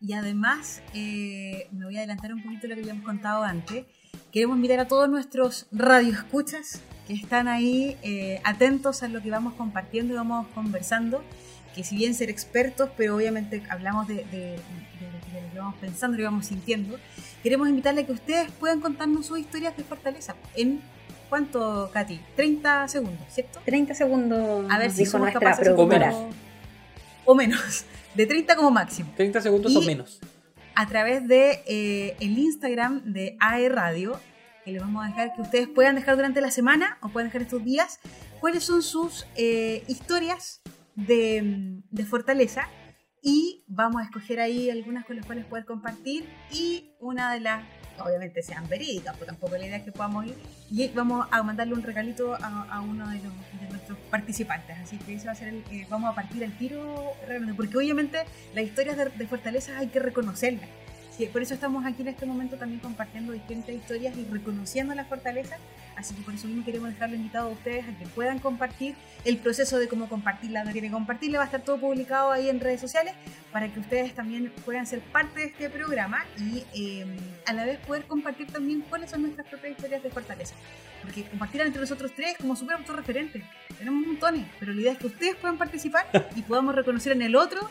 Y 0.00 0.12
además, 0.12 0.80
eh, 0.94 1.66
me 1.72 1.84
voy 1.86 1.96
a 1.96 2.00
adelantar 2.00 2.32
un 2.32 2.42
poquito 2.42 2.68
lo 2.68 2.74
que 2.76 2.82
habíamos 2.82 3.04
contado 3.04 3.42
antes. 3.42 3.84
Queremos 4.32 4.56
invitar 4.56 4.78
a 4.80 4.86
todos 4.86 5.08
nuestros 5.08 5.66
radioescuchas 5.72 6.82
que 7.08 7.14
están 7.14 7.48
ahí 7.48 7.96
eh, 8.02 8.40
atentos 8.44 9.02
a 9.02 9.08
lo 9.08 9.20
que 9.22 9.30
vamos 9.30 9.54
compartiendo 9.54 10.14
y 10.14 10.16
vamos 10.16 10.46
conversando. 10.54 11.24
Que 11.74 11.82
si 11.82 11.96
bien 11.96 12.14
ser 12.14 12.30
expertos, 12.30 12.90
pero 12.96 13.16
obviamente 13.16 13.62
hablamos 13.70 14.06
de, 14.08 14.16
de- 14.16 14.22
de- 14.30 14.58
de 15.32 15.42
lo 15.46 15.52
que 15.52 15.58
vamos 15.58 15.74
pensando, 15.80 16.16
lo 16.16 16.22
que 16.22 16.24
vamos 16.24 16.46
sintiendo, 16.46 16.98
queremos 17.42 17.68
invitarle 17.68 18.02
a 18.02 18.06
que 18.06 18.12
ustedes 18.12 18.50
puedan 18.52 18.80
contarnos 18.80 19.26
sus 19.26 19.38
historias 19.38 19.76
de 19.76 19.84
fortaleza. 19.84 20.34
¿En 20.56 20.80
cuánto, 21.28 21.90
Katy? 21.92 22.20
30 22.36 22.88
segundos, 22.88 23.20
¿cierto? 23.30 23.60
30 23.64 23.94
segundos, 23.94 24.66
A 24.70 24.78
ver 24.78 24.90
si 24.90 24.98
dijo 25.00 25.12
somos 25.12 25.26
nuestra 25.26 25.40
capaces 25.40 25.66
de 25.66 25.74
productora. 25.74 26.10
como- 26.10 26.30
O 27.24 27.34
menos. 27.34 27.84
De 28.14 28.26
30 28.26 28.56
como 28.56 28.70
máximo. 28.70 29.12
30 29.16 29.40
segundos 29.40 29.72
Y- 29.72 29.76
o 29.76 29.82
menos. 29.82 30.20
a 30.74 30.86
través 30.86 31.26
de 31.28 31.62
eh, 31.66 32.16
el 32.20 32.38
Instagram 32.38 33.02
de 33.12 33.36
AE 33.40 33.68
Radio, 33.68 34.18
que 34.64 34.72
les 34.72 34.80
vamos 34.80 35.04
a 35.04 35.08
dejar 35.08 35.34
que 35.34 35.42
ustedes 35.42 35.68
puedan 35.68 35.94
dejar 35.96 36.16
durante 36.16 36.40
la 36.40 36.50
semana 36.50 36.98
o 37.02 37.08
pueden 37.08 37.28
dejar 37.28 37.42
estos 37.42 37.64
días 37.64 38.00
cuáles 38.40 38.64
son 38.64 38.82
sus 38.82 39.26
eh, 39.36 39.82
historias 39.88 40.60
de, 40.94 41.80
de 41.90 42.04
fortaleza 42.04 42.68
y 43.22 43.64
vamos 43.66 44.00
a 44.00 44.04
escoger 44.04 44.40
ahí 44.40 44.70
algunas 44.70 45.04
con 45.04 45.16
las 45.16 45.26
cuales 45.26 45.44
poder 45.46 45.64
compartir 45.64 46.28
y 46.52 46.92
una 47.00 47.32
de 47.34 47.40
las 47.40 47.64
obviamente 48.00 48.42
sean 48.42 48.68
verídicas, 48.68 49.16
pues 49.16 49.26
tampoco 49.26 49.56
la 49.56 49.66
idea 49.66 49.76
es 49.76 49.84
que 49.84 49.92
podamos 49.92 50.26
ir 50.26 50.36
y 50.70 50.88
vamos 50.88 51.26
a 51.30 51.42
mandarle 51.42 51.74
un 51.74 51.82
regalito 51.82 52.36
a, 52.40 52.80
uno 52.80 53.08
de, 53.08 53.16
los, 53.16 53.32
de 53.60 53.68
nuestros 53.70 53.98
participantes, 54.10 54.76
así 54.78 54.96
que 54.98 55.14
ese 55.14 55.26
va 55.26 55.32
a 55.32 55.34
ser 55.34 55.48
el, 55.48 55.64
eh, 55.70 55.86
vamos 55.88 56.10
a 56.10 56.14
partir 56.14 56.42
al 56.44 56.56
tiro 56.56 57.12
realmente, 57.26 57.54
porque 57.54 57.76
obviamente 57.76 58.18
las 58.54 58.64
historias 58.64 58.96
de, 58.96 59.06
de 59.06 59.26
fortalezas 59.26 59.76
hay 59.76 59.88
que 59.88 60.00
reconocerlas. 60.00 60.68
Sí, 61.18 61.26
por 61.26 61.42
eso 61.42 61.52
estamos 61.52 61.84
aquí 61.84 62.02
en 62.02 62.08
este 62.08 62.26
momento 62.26 62.56
también 62.58 62.78
compartiendo 62.78 63.32
distintas 63.32 63.74
historias 63.74 64.16
y 64.16 64.24
reconociendo 64.26 64.94
las 64.94 65.08
fortalezas. 65.08 65.58
Así 65.96 66.14
que 66.14 66.22
por 66.22 66.32
eso 66.32 66.46
mismo 66.46 66.64
queremos 66.64 66.90
dejarlo 66.90 67.16
invitado 67.16 67.48
a 67.48 67.50
ustedes 67.50 67.84
a 67.88 67.98
que 67.98 68.06
puedan 68.06 68.38
compartir 68.38 68.94
el 69.24 69.36
proceso 69.38 69.80
de 69.80 69.88
cómo 69.88 70.08
compartirla, 70.08 70.62
no 70.62 70.70
quieren 70.70 70.92
compartirla, 70.92 71.38
va 71.38 71.42
a 71.42 71.46
estar 71.46 71.62
todo 71.62 71.80
publicado 71.80 72.30
ahí 72.30 72.48
en 72.48 72.60
redes 72.60 72.80
sociales 72.80 73.14
para 73.50 73.66
que 73.66 73.80
ustedes 73.80 74.14
también 74.14 74.52
puedan 74.64 74.86
ser 74.86 75.00
parte 75.00 75.40
de 75.40 75.46
este 75.46 75.68
programa 75.70 76.24
y 76.38 76.62
eh, 76.72 77.04
a 77.46 77.52
la 77.52 77.64
vez 77.64 77.80
poder 77.80 78.04
compartir 78.04 78.46
también 78.52 78.82
cuáles 78.82 79.10
son 79.10 79.22
nuestras 79.22 79.48
propias 79.48 79.72
historias 79.72 80.04
de 80.04 80.10
fortaleza. 80.10 80.54
Porque 81.02 81.24
compartir 81.24 81.62
entre 81.62 81.80
nosotros 81.80 82.12
tres 82.14 82.34
es 82.34 82.38
como 82.38 82.54
súper 82.54 82.76
autorreferente. 82.76 83.42
Tenemos 83.76 84.06
montones, 84.06 84.46
pero 84.60 84.72
la 84.72 84.80
idea 84.82 84.92
es 84.92 84.98
que 84.98 85.08
ustedes 85.08 85.34
puedan 85.34 85.58
participar 85.58 86.06
y 86.36 86.42
podamos 86.42 86.76
reconocer 86.76 87.10
en 87.10 87.22
el 87.22 87.34
otro, 87.34 87.68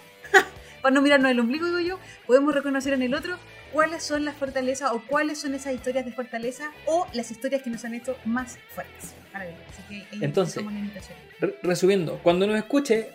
para 0.87 0.95
no 0.95 1.01
mirarnos 1.01 1.29
el 1.31 1.37
ombligo, 1.41 1.65
digo 1.65 1.79
yo, 1.81 1.99
podemos 2.25 2.55
reconocer 2.55 2.93
en 2.93 3.01
el 3.01 3.13
otro 3.13 3.35
cuáles 3.73 4.03
son 4.03 4.23
las 4.23 4.35
fortalezas 4.37 4.93
o 4.93 5.01
cuáles 5.05 5.37
son 5.37 5.53
esas 5.53 5.73
historias 5.73 6.05
de 6.05 6.13
fortaleza 6.13 6.71
o 6.85 7.05
las 7.11 7.29
historias 7.29 7.61
que 7.61 7.69
nos 7.69 7.83
han 7.83 7.93
hecho 7.93 8.15
más 8.23 8.57
fuertes. 8.73 9.13
Así 9.33 9.83
que 9.89 9.95
ahí 9.95 10.19
Entonces, 10.21 10.63
resumiendo, 11.61 12.21
cuando 12.23 12.47
nos 12.47 12.55
escuche, 12.55 13.09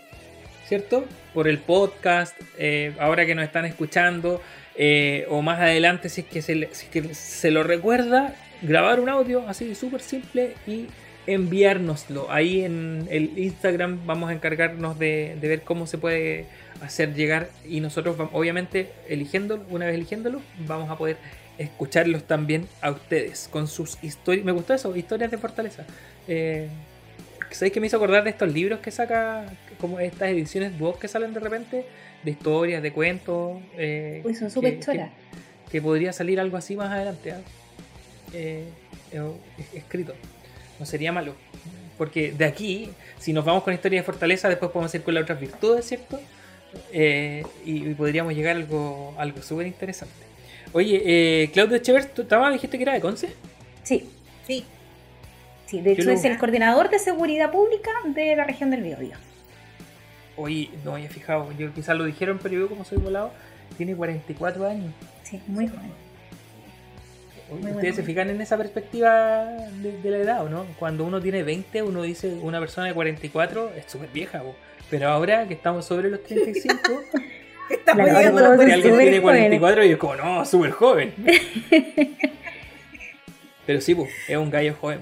¿cierto? 0.69 1.07
Por 1.33 1.49
el 1.49 1.61
podcast, 1.61 2.39
eh, 2.59 2.93
ahora 3.01 3.25
que 3.25 3.35
nos 3.35 3.45
están 3.47 3.65
escuchando, 3.65 4.43
eh, 4.77 5.25
o 5.31 5.41
más 5.41 5.59
adelante, 5.59 6.11
si 6.11 6.21
es, 6.21 6.27
que 6.27 6.43
se, 6.43 6.55
le- 6.55 6.75
si 6.75 6.85
es 6.85 6.91
que 6.91 7.15
se 7.15 7.51
lo 7.51 7.63
recuerda, 7.63 8.35
grabar 8.61 9.01
un 9.01 9.09
audio 9.09 9.49
así 9.49 9.75
súper 9.75 10.03
simple 10.03 10.57
y 10.67 10.89
enviárnoslo. 11.27 12.31
Ahí 12.31 12.67
en 12.67 13.07
el 13.11 13.39
Instagram 13.39 14.05
vamos 14.05 14.29
a 14.29 14.35
encargarnos 14.35 14.99
de, 14.99 15.39
de 15.41 15.49
ver 15.49 15.63
cómo 15.63 15.87
se 15.87 15.97
puede 15.97 16.45
hacer 16.83 17.15
llegar 17.15 17.49
y 17.69 17.81
nosotros 17.81 18.17
obviamente 18.33 18.91
eligiéndolo, 19.09 19.63
una 19.71 19.87
vez 19.87 19.95
eligiéndolo, 19.95 20.41
vamos 20.67 20.91
a 20.91 20.97
poder 20.99 21.17
escucharlos 21.59 22.25
también 22.25 22.67
a 22.81 22.91
ustedes 22.91 23.49
con 23.51 23.69
sus 23.69 24.03
historias. 24.03 24.45
Me 24.45 24.53
gustó 24.53 24.75
eso, 24.75 24.95
historias 24.97 25.31
de 25.31 25.39
fortaleza. 25.39 25.85
Eh, 26.29 26.69
¿Sabéis 27.51 27.73
que 27.75 27.81
me 27.81 27.87
hizo 27.87 27.97
acordar 27.97 28.25
de 28.25 28.31
estos 28.31 28.51
libros 28.53 28.81
que 28.81 28.91
saca, 28.91 29.45
como 29.79 30.01
estas 30.01 30.31
ediciones 30.31 30.77
book 30.79 30.99
que 30.99 31.09
salen 31.09 31.33
de 31.35 31.41
repente? 31.41 31.87
De 32.25 32.31
historias, 32.31 32.83
de 32.83 32.93
cuentos. 32.93 33.61
eh, 33.77 34.23
Uy, 34.25 34.35
son 34.35 34.51
súper 34.51 34.81
choras. 34.81 35.11
Que, 35.67 35.71
que 35.73 35.83
podría 35.83 36.13
salir 36.13 36.41
algo 36.41 36.57
así 36.57 36.75
más 36.77 36.91
adelante. 36.91 37.33
¿ah? 37.33 37.41
Eh, 38.33 38.65
es- 39.13 39.75
escrito. 39.75 40.15
No 40.81 40.87
sería 40.87 41.13
malo. 41.13 41.35
Porque 41.99 42.33
de 42.33 42.45
aquí, 42.47 42.91
si 43.19 43.33
nos 43.33 43.45
vamos 43.45 43.63
con 43.63 43.75
historias 43.75 44.03
de 44.03 44.07
fortaleza, 44.07 44.49
después 44.49 44.71
podemos 44.73 44.95
ir 44.95 45.03
con 45.03 45.15
las 45.15 45.23
otras 45.25 45.39
virtudes, 45.39 45.85
¿cierto? 45.87 46.19
Eh, 46.93 47.43
y, 47.65 47.89
y 47.91 47.95
podríamos 47.95 48.35
llegar 48.35 48.57
a 48.57 48.59
algo, 48.61 49.15
algo 49.19 49.43
súper 49.43 49.67
interesante. 49.67 50.15
Oye, 50.73 51.03
eh, 51.05 51.51
Claudio 51.53 51.79
Chevers, 51.79 52.13
¿tú 52.15 52.23
estabas- 52.23 52.53
dijiste 52.53 52.77
que 52.79 52.83
era 52.85 52.95
de 52.95 53.01
Conce? 53.01 53.35
Sí, 53.83 54.09
Sí, 54.47 54.65
sí, 55.67 55.81
de 55.81 55.93
hecho 55.93 56.05
lo- 56.05 56.13
es 56.13 56.25
el 56.25 56.39
coordinador 56.39 56.89
de 56.91 56.99
seguridad 56.99 57.51
pública 57.51 57.91
de 58.07 58.35
la 58.37 58.45
región 58.45 58.71
del 58.71 58.83
Biobío. 58.83 59.17
Oye, 60.37 60.71
no 60.85 60.95
había 60.95 61.11
fijado, 61.11 61.53
yo 61.59 61.73
quizás 61.75 61.97
lo 61.97 62.05
dijeron, 62.05 62.39
pero 62.43 62.55
yo 62.59 62.69
como 62.69 62.85
soy 62.85 62.99
volado, 62.99 63.33
tiene 63.77 63.95
44 63.95 64.67
años. 64.67 64.93
Sí, 65.23 65.41
muy 65.47 65.69
joven. 65.69 65.91
¿Ustedes 67.51 67.75
bueno. 67.75 67.95
se 67.95 68.03
fijan 68.03 68.31
en 68.31 68.41
esa 68.41 68.57
perspectiva 68.57 69.45
de, 69.45 70.01
de 70.01 70.11
la 70.11 70.17
edad 70.19 70.45
o 70.45 70.49
no? 70.49 70.65
Cuando 70.79 71.05
uno 71.05 71.21
tiene 71.21 71.43
20, 71.43 71.83
uno 71.83 72.01
dice 72.03 72.33
una 72.41 72.59
persona 72.61 72.87
de 72.87 72.95
44 72.95 73.73
es 73.77 73.85
súper 73.93 74.09
vieja, 74.09 74.41
po. 74.41 74.55
Pero 74.93 75.09
ahora 75.09 75.49
que 75.49 75.55
estamos 75.55 75.87
sobre 75.87 76.11
los 76.11 76.23
35, 76.23 76.77
estamos 77.71 78.05
Claro, 78.05 78.19
llegando 78.19 78.45
a 78.45 78.49
los 78.57 78.65
que 78.67 78.73
alguien 78.75 78.99
tiene 78.99 79.21
44 79.23 79.85
y 79.87 79.91
es 79.93 79.97
como, 79.97 80.17
no, 80.17 80.45
súper 80.45 80.71
joven. 80.73 81.15
pero 83.67 83.81
sí, 83.81 83.95
pues, 83.95 84.11
es 84.29 84.37
un 84.37 84.51
gallo 84.51 84.75
joven. 84.79 85.01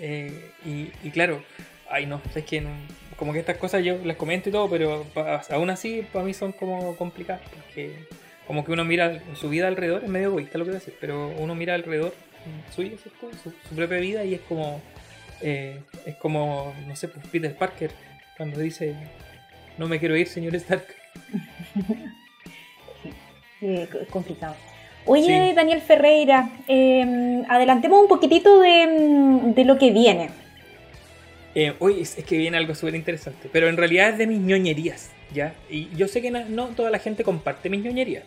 Eh, 0.00 0.50
y, 0.66 0.90
y 1.02 1.10
claro, 1.12 1.42
ay 1.90 2.04
no, 2.06 2.20
es 2.34 2.44
que 2.44 2.60
no- 2.60 2.70
como 3.16 3.32
que 3.32 3.38
estas 3.38 3.56
cosas 3.56 3.82
yo 3.84 3.98
las 4.04 4.16
comento 4.16 4.48
y 4.48 4.52
todo, 4.52 4.68
pero 4.68 5.04
pa- 5.14 5.40
aún 5.50 5.70
así 5.70 6.04
para 6.12 6.24
mí 6.24 6.34
son 6.34 6.52
como 6.52 6.94
complicadas, 6.96 7.40
porque 7.54 7.92
como 8.46 8.64
que 8.64 8.72
uno 8.72 8.84
mira 8.84 9.22
su 9.34 9.48
vida 9.48 9.68
alrededor, 9.68 10.02
es 10.04 10.10
medio 10.10 10.28
egoísta 10.28 10.58
lo 10.58 10.64
que 10.64 10.72
voy 10.72 10.76
a 10.76 10.80
decir, 10.80 10.94
pero 11.00 11.28
uno 11.38 11.54
mira 11.54 11.74
alrededor 11.74 12.12
suyo. 12.74 12.96
Su, 13.42 13.50
su 13.68 13.74
propia 13.76 13.98
vida 13.98 14.24
y 14.24 14.34
es 14.34 14.40
como, 14.42 14.82
eh, 15.40 15.78
es 16.04 16.16
como, 16.16 16.74
no 16.86 16.96
sé, 16.96 17.06
pues 17.08 17.24
Peter 17.28 17.54
Parker 17.54 17.92
cuando 18.36 18.60
dice, 18.60 18.94
no 19.78 19.88
me 19.88 19.98
quiero 19.98 20.16
ir, 20.16 20.26
señor 20.28 20.54
Stark. 20.56 20.86
C- 23.60 23.88
complicado. 24.10 24.56
Oye, 25.04 25.48
Sí. 25.50 25.54
Daniel 25.54 25.80
Ferreira, 25.80 26.50
eh, 26.68 27.42
adelantemos 27.48 28.00
un 28.02 28.08
poquitito 28.08 28.60
de, 28.60 29.40
de 29.54 29.64
lo 29.64 29.78
que 29.78 29.90
viene. 29.90 30.30
Eh, 31.54 31.74
oye, 31.80 32.00
es, 32.02 32.16
es 32.18 32.24
que 32.24 32.38
viene 32.38 32.56
algo 32.56 32.74
súper 32.74 32.94
interesante, 32.94 33.48
pero 33.52 33.68
en 33.68 33.76
realidad 33.76 34.10
es 34.10 34.18
de 34.18 34.26
mis 34.26 34.38
ñoñerías, 34.40 35.10
¿ya? 35.34 35.54
Y 35.68 35.88
yo 35.96 36.08
sé 36.08 36.22
que 36.22 36.30
na- 36.30 36.46
no 36.48 36.68
toda 36.68 36.90
la 36.90 36.98
gente 36.98 37.24
comparte 37.24 37.68
mis 37.68 37.82
ñoñerías, 37.84 38.24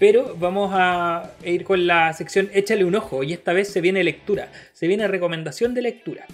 pero 0.00 0.34
vamos 0.38 0.70
a 0.74 1.30
ir 1.44 1.62
con 1.64 1.86
la 1.86 2.12
sección 2.14 2.50
Échale 2.52 2.84
un 2.84 2.94
ojo, 2.96 3.22
y 3.22 3.32
esta 3.32 3.52
vez 3.52 3.68
se 3.68 3.80
viene 3.80 4.02
lectura, 4.02 4.48
se 4.72 4.88
viene 4.88 5.06
recomendación 5.06 5.72
de 5.74 5.82
lectura. 5.82 6.26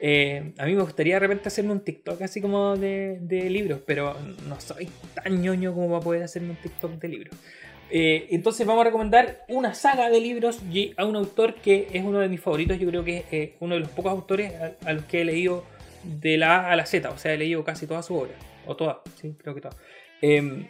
Eh, 0.00 0.52
a 0.58 0.66
mí 0.66 0.74
me 0.74 0.82
gustaría 0.82 1.14
de 1.14 1.20
repente 1.20 1.48
hacerme 1.48 1.72
un 1.72 1.80
TikTok 1.80 2.20
así 2.22 2.40
como 2.40 2.76
de, 2.76 3.18
libros, 3.50 3.80
pero 3.86 4.16
no 4.48 4.60
soy 4.60 4.88
tan 5.14 5.40
ñoño 5.40 5.74
como 5.74 5.88
para 5.90 6.00
poder 6.00 6.22
hacerme 6.22 6.50
un 6.50 6.56
TikTok 6.56 6.92
de 6.92 7.08
libros. 7.08 7.36
Eh, 7.90 8.26
entonces 8.30 8.66
vamos 8.66 8.82
a 8.82 8.84
recomendar 8.84 9.44
una 9.48 9.74
saga 9.74 10.10
de 10.10 10.20
libros 10.20 10.60
y 10.70 10.94
a 10.96 11.04
un 11.04 11.16
autor 11.16 11.54
que 11.54 11.88
es 11.92 12.02
uno 12.02 12.18
de 12.20 12.28
mis 12.28 12.40
favoritos. 12.40 12.78
Yo 12.78 12.88
creo 12.88 13.04
que 13.04 13.18
es 13.18 13.24
eh, 13.30 13.54
uno 13.60 13.74
de 13.74 13.80
los 13.80 13.90
pocos 13.90 14.10
autores 14.10 14.52
a, 14.54 14.72
a 14.88 14.92
los 14.92 15.04
que 15.04 15.20
he 15.20 15.24
leído 15.24 15.64
de 16.02 16.36
la 16.36 16.56
A 16.56 16.72
a 16.72 16.76
la 16.76 16.86
Z. 16.86 17.08
O 17.10 17.18
sea, 17.18 17.32
he 17.32 17.38
leído 17.38 17.64
casi 17.64 17.86
toda 17.86 18.02
su 18.02 18.16
obra. 18.16 18.34
O 18.66 18.76
toda, 18.76 19.02
sí, 19.20 19.34
creo 19.38 19.54
que 19.54 19.60
toda. 19.60 19.76
Em, 20.20 20.66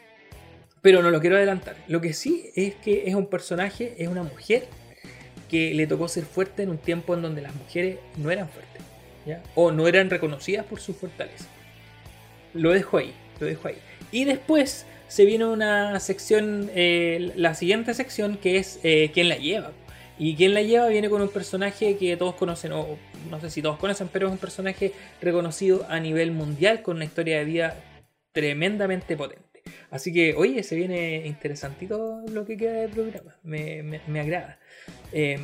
pero 0.83 1.03
no 1.03 1.11
lo 1.11 1.21
quiero 1.21 1.37
adelantar. 1.37 1.77
Lo 1.89 2.01
que 2.01 2.13
sí 2.13 2.51
es 2.55 2.75
que 2.75 3.05
es 3.07 3.15
un 3.15 3.27
personaje, 3.27 3.95
es 3.99 4.09
una 4.09 4.23
mujer 4.23 4.67
que 5.49 5.73
le 5.75 5.87
tocó 5.87 6.09
ser 6.09 6.25
fuerte 6.25 6.63
en 6.63 6.71
un 6.71 6.79
tiempo 6.79 7.15
en 7.15 7.23
donde 7.23 7.43
las 7.43 7.55
mujeres 7.55 7.99
no 8.17 8.31
eran 8.31 8.49
fuertes. 8.49 8.83
O 9.55 9.71
no 9.73 9.89
eran 9.89 10.11
reconocidas 10.11 10.67
por 10.67 10.81
su 10.81 10.95
fortaleza. 10.95 11.47
Lo 12.53 12.71
dejo 12.71 12.99
ahí, 12.99 13.13
lo 13.41 13.47
dejo 13.47 13.69
ahí. 13.69 13.77
Y 14.13 14.25
después 14.25 14.87
se 15.09 15.25
viene 15.25 15.45
una 15.47 15.99
sección, 16.01 16.71
eh, 16.75 17.33
la 17.37 17.55
siguiente 17.55 17.95
sección 17.95 18.37
que 18.37 18.57
es 18.59 18.79
eh, 18.83 19.11
¿Quién 19.13 19.29
la 19.29 19.37
lleva? 19.37 19.73
Y 20.19 20.37
quien 20.37 20.55
la 20.55 20.63
lleva 20.63 20.87
viene 20.89 21.11
con 21.11 21.21
un 21.23 21.29
personaje 21.29 21.97
que 21.97 22.17
todos 22.17 22.35
conocen, 22.37 22.73
o 22.73 22.97
no 23.31 23.41
sé 23.41 23.51
si 23.51 23.63
todos 23.63 23.79
conocen, 23.79 24.09
pero 24.13 24.27
es 24.29 24.33
un 24.33 24.39
personaje 24.39 24.93
reconocido 25.21 25.85
a 25.89 25.99
nivel 25.99 26.31
mundial 26.31 26.83
con 26.83 26.97
una 26.97 27.05
historia 27.05 27.39
de 27.39 27.45
vida 27.45 27.77
tremendamente 28.33 29.17
potente. 29.17 29.43
Así 29.91 30.13
que, 30.13 30.35
oye, 30.35 30.63
se 30.63 30.77
viene 30.77 31.27
interesantito 31.27 32.21
lo 32.31 32.45
que 32.45 32.57
queda 32.57 32.73
del 32.75 32.91
programa. 32.91 33.35
Me, 33.43 33.83
me- 33.83 34.01
me 34.07 34.21
agrada. 34.21 34.59
Eh, 35.13 35.39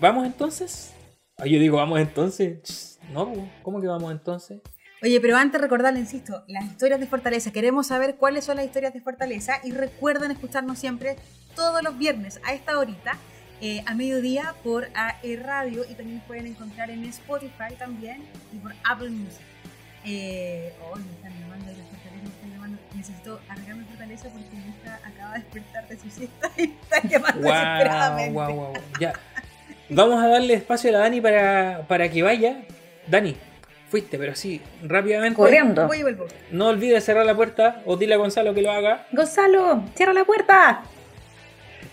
¿Vamos 0.00 0.26
entonces? 0.26 0.92
Ah, 1.38 1.46
yo 1.46 1.58
digo, 1.58 1.76
vamos 1.78 2.00
entonces. 2.00 2.93
No, 3.12 3.32
¿cómo 3.62 3.80
que 3.80 3.86
vamos 3.86 4.10
entonces? 4.12 4.60
Oye, 5.02 5.20
pero 5.20 5.36
antes 5.36 5.60
recordarle, 5.60 6.00
insisto, 6.00 6.44
las 6.46 6.64
historias 6.64 6.98
de 6.98 7.06
Fortaleza. 7.06 7.52
Queremos 7.52 7.88
saber 7.88 8.16
cuáles 8.16 8.44
son 8.44 8.56
las 8.56 8.64
historias 8.64 8.94
de 8.94 9.00
Fortaleza 9.00 9.60
y 9.62 9.72
recuerden 9.72 10.30
escucharnos 10.30 10.78
siempre 10.78 11.16
todos 11.54 11.82
los 11.82 11.98
viernes 11.98 12.40
a 12.44 12.54
esta 12.54 12.78
horita, 12.78 13.18
eh, 13.60 13.82
a 13.86 13.94
mediodía 13.94 14.54
por 14.64 14.88
AE 14.94 15.36
Radio 15.36 15.84
y 15.84 15.94
también 15.94 16.18
nos 16.18 16.26
pueden 16.26 16.46
encontrar 16.46 16.90
en 16.90 17.04
Spotify 17.04 17.74
también 17.78 18.22
y 18.52 18.56
por 18.56 18.72
Apple 18.84 19.10
Music. 19.10 19.42
Eh, 20.06 20.72
oh, 20.90 20.96
me 20.96 21.12
están 21.12 21.32
llamando 21.38 21.66
de 21.66 21.76
la 21.76 21.84
Fortaleza, 21.84 22.22
me 22.22 22.28
están 22.30 22.50
llamando. 22.50 22.78
Necesito 22.94 23.40
arreglarme 23.48 23.84
Fortaleza 23.84 24.28
porque 24.30 24.56
mi 24.56 24.68
hija 24.70 25.00
acaba 25.04 25.34
de 25.34 25.40
despertar 25.40 25.88
de 25.88 25.98
su 25.98 26.10
siesta 26.10 26.50
y 26.56 26.62
está 26.62 27.02
llamando 27.06 27.42
Guau, 27.42 27.52
desesperadamente. 27.52 28.32
guau, 28.32 28.54
guau. 28.54 28.72
Ya. 28.98 29.12
Vamos 29.90 30.24
a 30.24 30.28
darle 30.28 30.54
espacio 30.54 30.88
a 30.88 30.92
la 30.94 30.98
Dani 31.00 31.20
para, 31.20 31.84
para 31.86 32.08
que 32.08 32.22
vaya. 32.22 32.64
Dani, 33.06 33.36
fuiste, 33.90 34.18
pero 34.18 34.34
sí, 34.34 34.60
rápidamente. 34.82 35.36
Corriendo. 35.36 35.86
Voy 35.86 35.98
y 35.98 36.02
vuelvo. 36.02 36.26
No 36.50 36.68
olvides 36.68 37.04
cerrar 37.04 37.24
la 37.26 37.34
puerta 37.34 37.82
o 37.84 37.96
dile 37.96 38.14
a 38.14 38.16
Gonzalo 38.18 38.54
que 38.54 38.62
lo 38.62 38.70
haga. 38.70 39.06
Gonzalo, 39.12 39.84
cierra 39.94 40.12
la 40.12 40.24
puerta. 40.24 40.82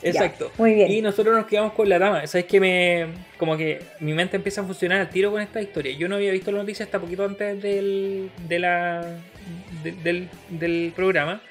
Exacto. 0.03 0.51
muy 0.57 0.73
bien. 0.73 0.91
Y 0.91 1.01
nosotros 1.01 1.35
nos 1.35 1.45
quedamos 1.45 1.73
con 1.73 1.87
la 1.87 1.99
dama. 1.99 2.25
Sabes 2.25 2.45
que 2.45 2.59
me. 2.59 3.07
Como 3.37 3.55
que 3.55 3.83
mi 3.99 4.13
mente 4.13 4.35
empieza 4.35 4.61
a 4.61 4.63
funcionar 4.63 4.99
al 4.99 5.09
tiro 5.09 5.31
con 5.31 5.41
esta 5.41 5.61
historia. 5.61 5.95
Yo 5.95 6.07
no 6.09 6.15
había 6.15 6.31
visto 6.31 6.51
la 6.51 6.57
noticia 6.59 6.85
hasta 6.85 6.97
poquito 6.99 7.23
antes 7.23 7.61
del, 7.61 8.31
de 8.47 8.59
la, 8.59 9.05
de- 9.83 9.91
del, 9.91 10.27
del 10.49 10.91
programa. 10.95 11.41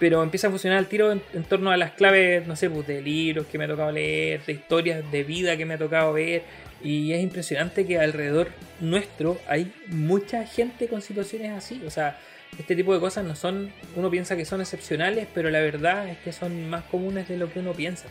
Pero 0.00 0.22
empieza 0.22 0.48
a 0.48 0.50
funcionar 0.50 0.78
al 0.78 0.86
tiro 0.88 1.10
en, 1.12 1.22
en 1.32 1.44
torno 1.44 1.70
a 1.70 1.76
las 1.78 1.92
claves, 1.92 2.46
no 2.46 2.54
sé, 2.56 2.68
pues, 2.68 2.86
de 2.86 3.00
libros 3.00 3.46
que 3.46 3.56
me 3.56 3.64
ha 3.64 3.68
tocado 3.68 3.90
leer, 3.92 4.44
de 4.44 4.52
historias 4.52 5.10
de 5.10 5.24
vida 5.24 5.56
que 5.56 5.64
me 5.64 5.74
ha 5.74 5.78
tocado 5.78 6.12
ver. 6.12 6.42
Y 6.82 7.12
es 7.12 7.22
impresionante 7.22 7.86
que 7.86 7.98
alrededor 7.98 8.48
nuestro 8.80 9.38
hay 9.48 9.72
mucha 9.88 10.44
gente 10.44 10.88
con 10.88 11.00
situaciones 11.02 11.52
así. 11.52 11.82
O 11.86 11.90
sea, 11.90 12.18
este 12.58 12.76
tipo 12.76 12.92
de 12.94 13.00
cosas 13.00 13.24
no 13.24 13.34
son, 13.34 13.70
uno 13.96 14.10
piensa 14.10 14.36
que 14.36 14.44
son 14.44 14.60
excepcionales, 14.60 15.26
pero 15.34 15.50
la 15.50 15.60
verdad 15.60 16.08
es 16.08 16.18
que 16.18 16.32
son 16.32 16.68
más 16.70 16.84
comunes 16.84 17.28
de 17.28 17.36
lo 17.36 17.52
que 17.52 17.60
uno 17.60 17.72
piensa. 17.72 18.04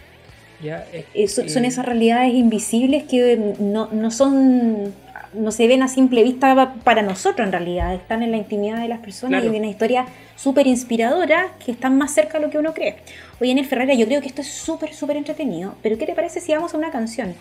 Ya, 0.63 0.86
Es- 0.93 1.05
Eh, 1.13 1.28
son, 1.49 1.66
esas 1.66 1.86
realidades 1.86 2.34
invisibles 2.34 3.03
que 3.03 3.38
no, 3.59 3.89
no 3.91 4.11
son 4.11 4.93
no 5.34 5.51
se 5.51 5.68
ven 5.68 5.84
a 5.84 5.89
simple 5.89 6.24
vista 6.24 6.55
pa- 6.55 6.76
para 6.76 7.01
nosotros 7.01 7.45
en 7.45 7.51
realidad, 7.51 7.93
están 7.93 8.24
en 8.24 8.32
la 8.32 8.38
intimidad 8.38 8.82
de 8.82 8.88
las 8.88 8.99
personas 8.99 9.41
Claro. 9.41 9.53
y 9.53 9.59
una 9.59 9.68
historia 9.68 10.05
súper 10.38 10.66
inspiradora 10.66 11.47
que 11.63 11.74
están 11.74 11.97
más 11.97 12.13
cerca 12.13 12.39
de 12.39 12.45
lo 12.45 12.51
que 12.51 12.57
uno 12.57 12.74
cree. 12.74 12.95
Oye, 13.41 13.51
en 13.51 13.57
el 13.57 13.66
Ferrera, 13.66 13.93
yo 13.95 14.05
creo 14.05 14.22
que 14.22 14.28
esto 14.30 14.39
es 14.41 14.47
súper, 14.47 14.93
súper 14.93 15.18
entretenido, 15.18 15.76
pero 15.84 15.97
¿qué 15.97 16.05
te 16.05 16.13
parece 16.13 16.39
si 16.39 16.53
vamos 16.53 16.74
a 16.74 16.78
una 16.78 16.89
canción? 16.89 17.36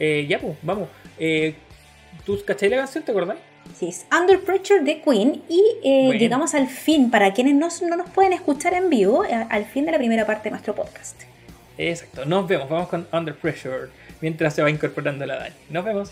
Eh, 0.00 0.26
ya, 0.28 0.38
pues, 0.40 0.56
vamos. 0.62 0.88
Eh, 1.18 1.54
¿Tú 2.26 2.38
cachai 2.44 2.68
la 2.68 2.78
canción, 2.78 3.04
te 3.04 3.12
acordás? 3.12 3.36
Sí, 3.78 3.88
es 3.88 4.06
Under 4.10 4.40
Pressure 4.40 4.82
de 4.82 5.00
Queen 5.00 5.42
y 5.48 5.62
eh, 5.84 6.02
Bueno. 6.06 6.18
llegamos 6.18 6.54
al 6.54 6.66
fin, 6.66 7.10
para 7.10 7.32
quienes 7.32 7.54
no, 7.54 7.68
no 7.88 7.96
nos 7.96 8.10
pueden 8.10 8.32
escuchar 8.32 8.74
en 8.74 8.90
vivo, 8.90 9.24
eh, 9.24 9.46
al 9.48 9.64
fin 9.66 9.84
de 9.86 9.92
la 9.92 9.98
primera 9.98 10.26
parte 10.26 10.44
de 10.44 10.50
nuestro 10.50 10.74
podcast. 10.74 11.20
Exacto, 11.78 12.24
nos 12.24 12.46
vemos, 12.48 12.68
vamos 12.68 12.88
con 12.88 13.06
Under 13.12 13.34
Pressure 13.34 13.88
mientras 14.20 14.54
se 14.54 14.62
va 14.62 14.70
incorporando 14.70 15.24
la 15.24 15.36
Dani. 15.36 15.54
Nos 15.70 15.84
vemos. 15.84 16.10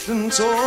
distance 0.00 0.40
or 0.40 0.59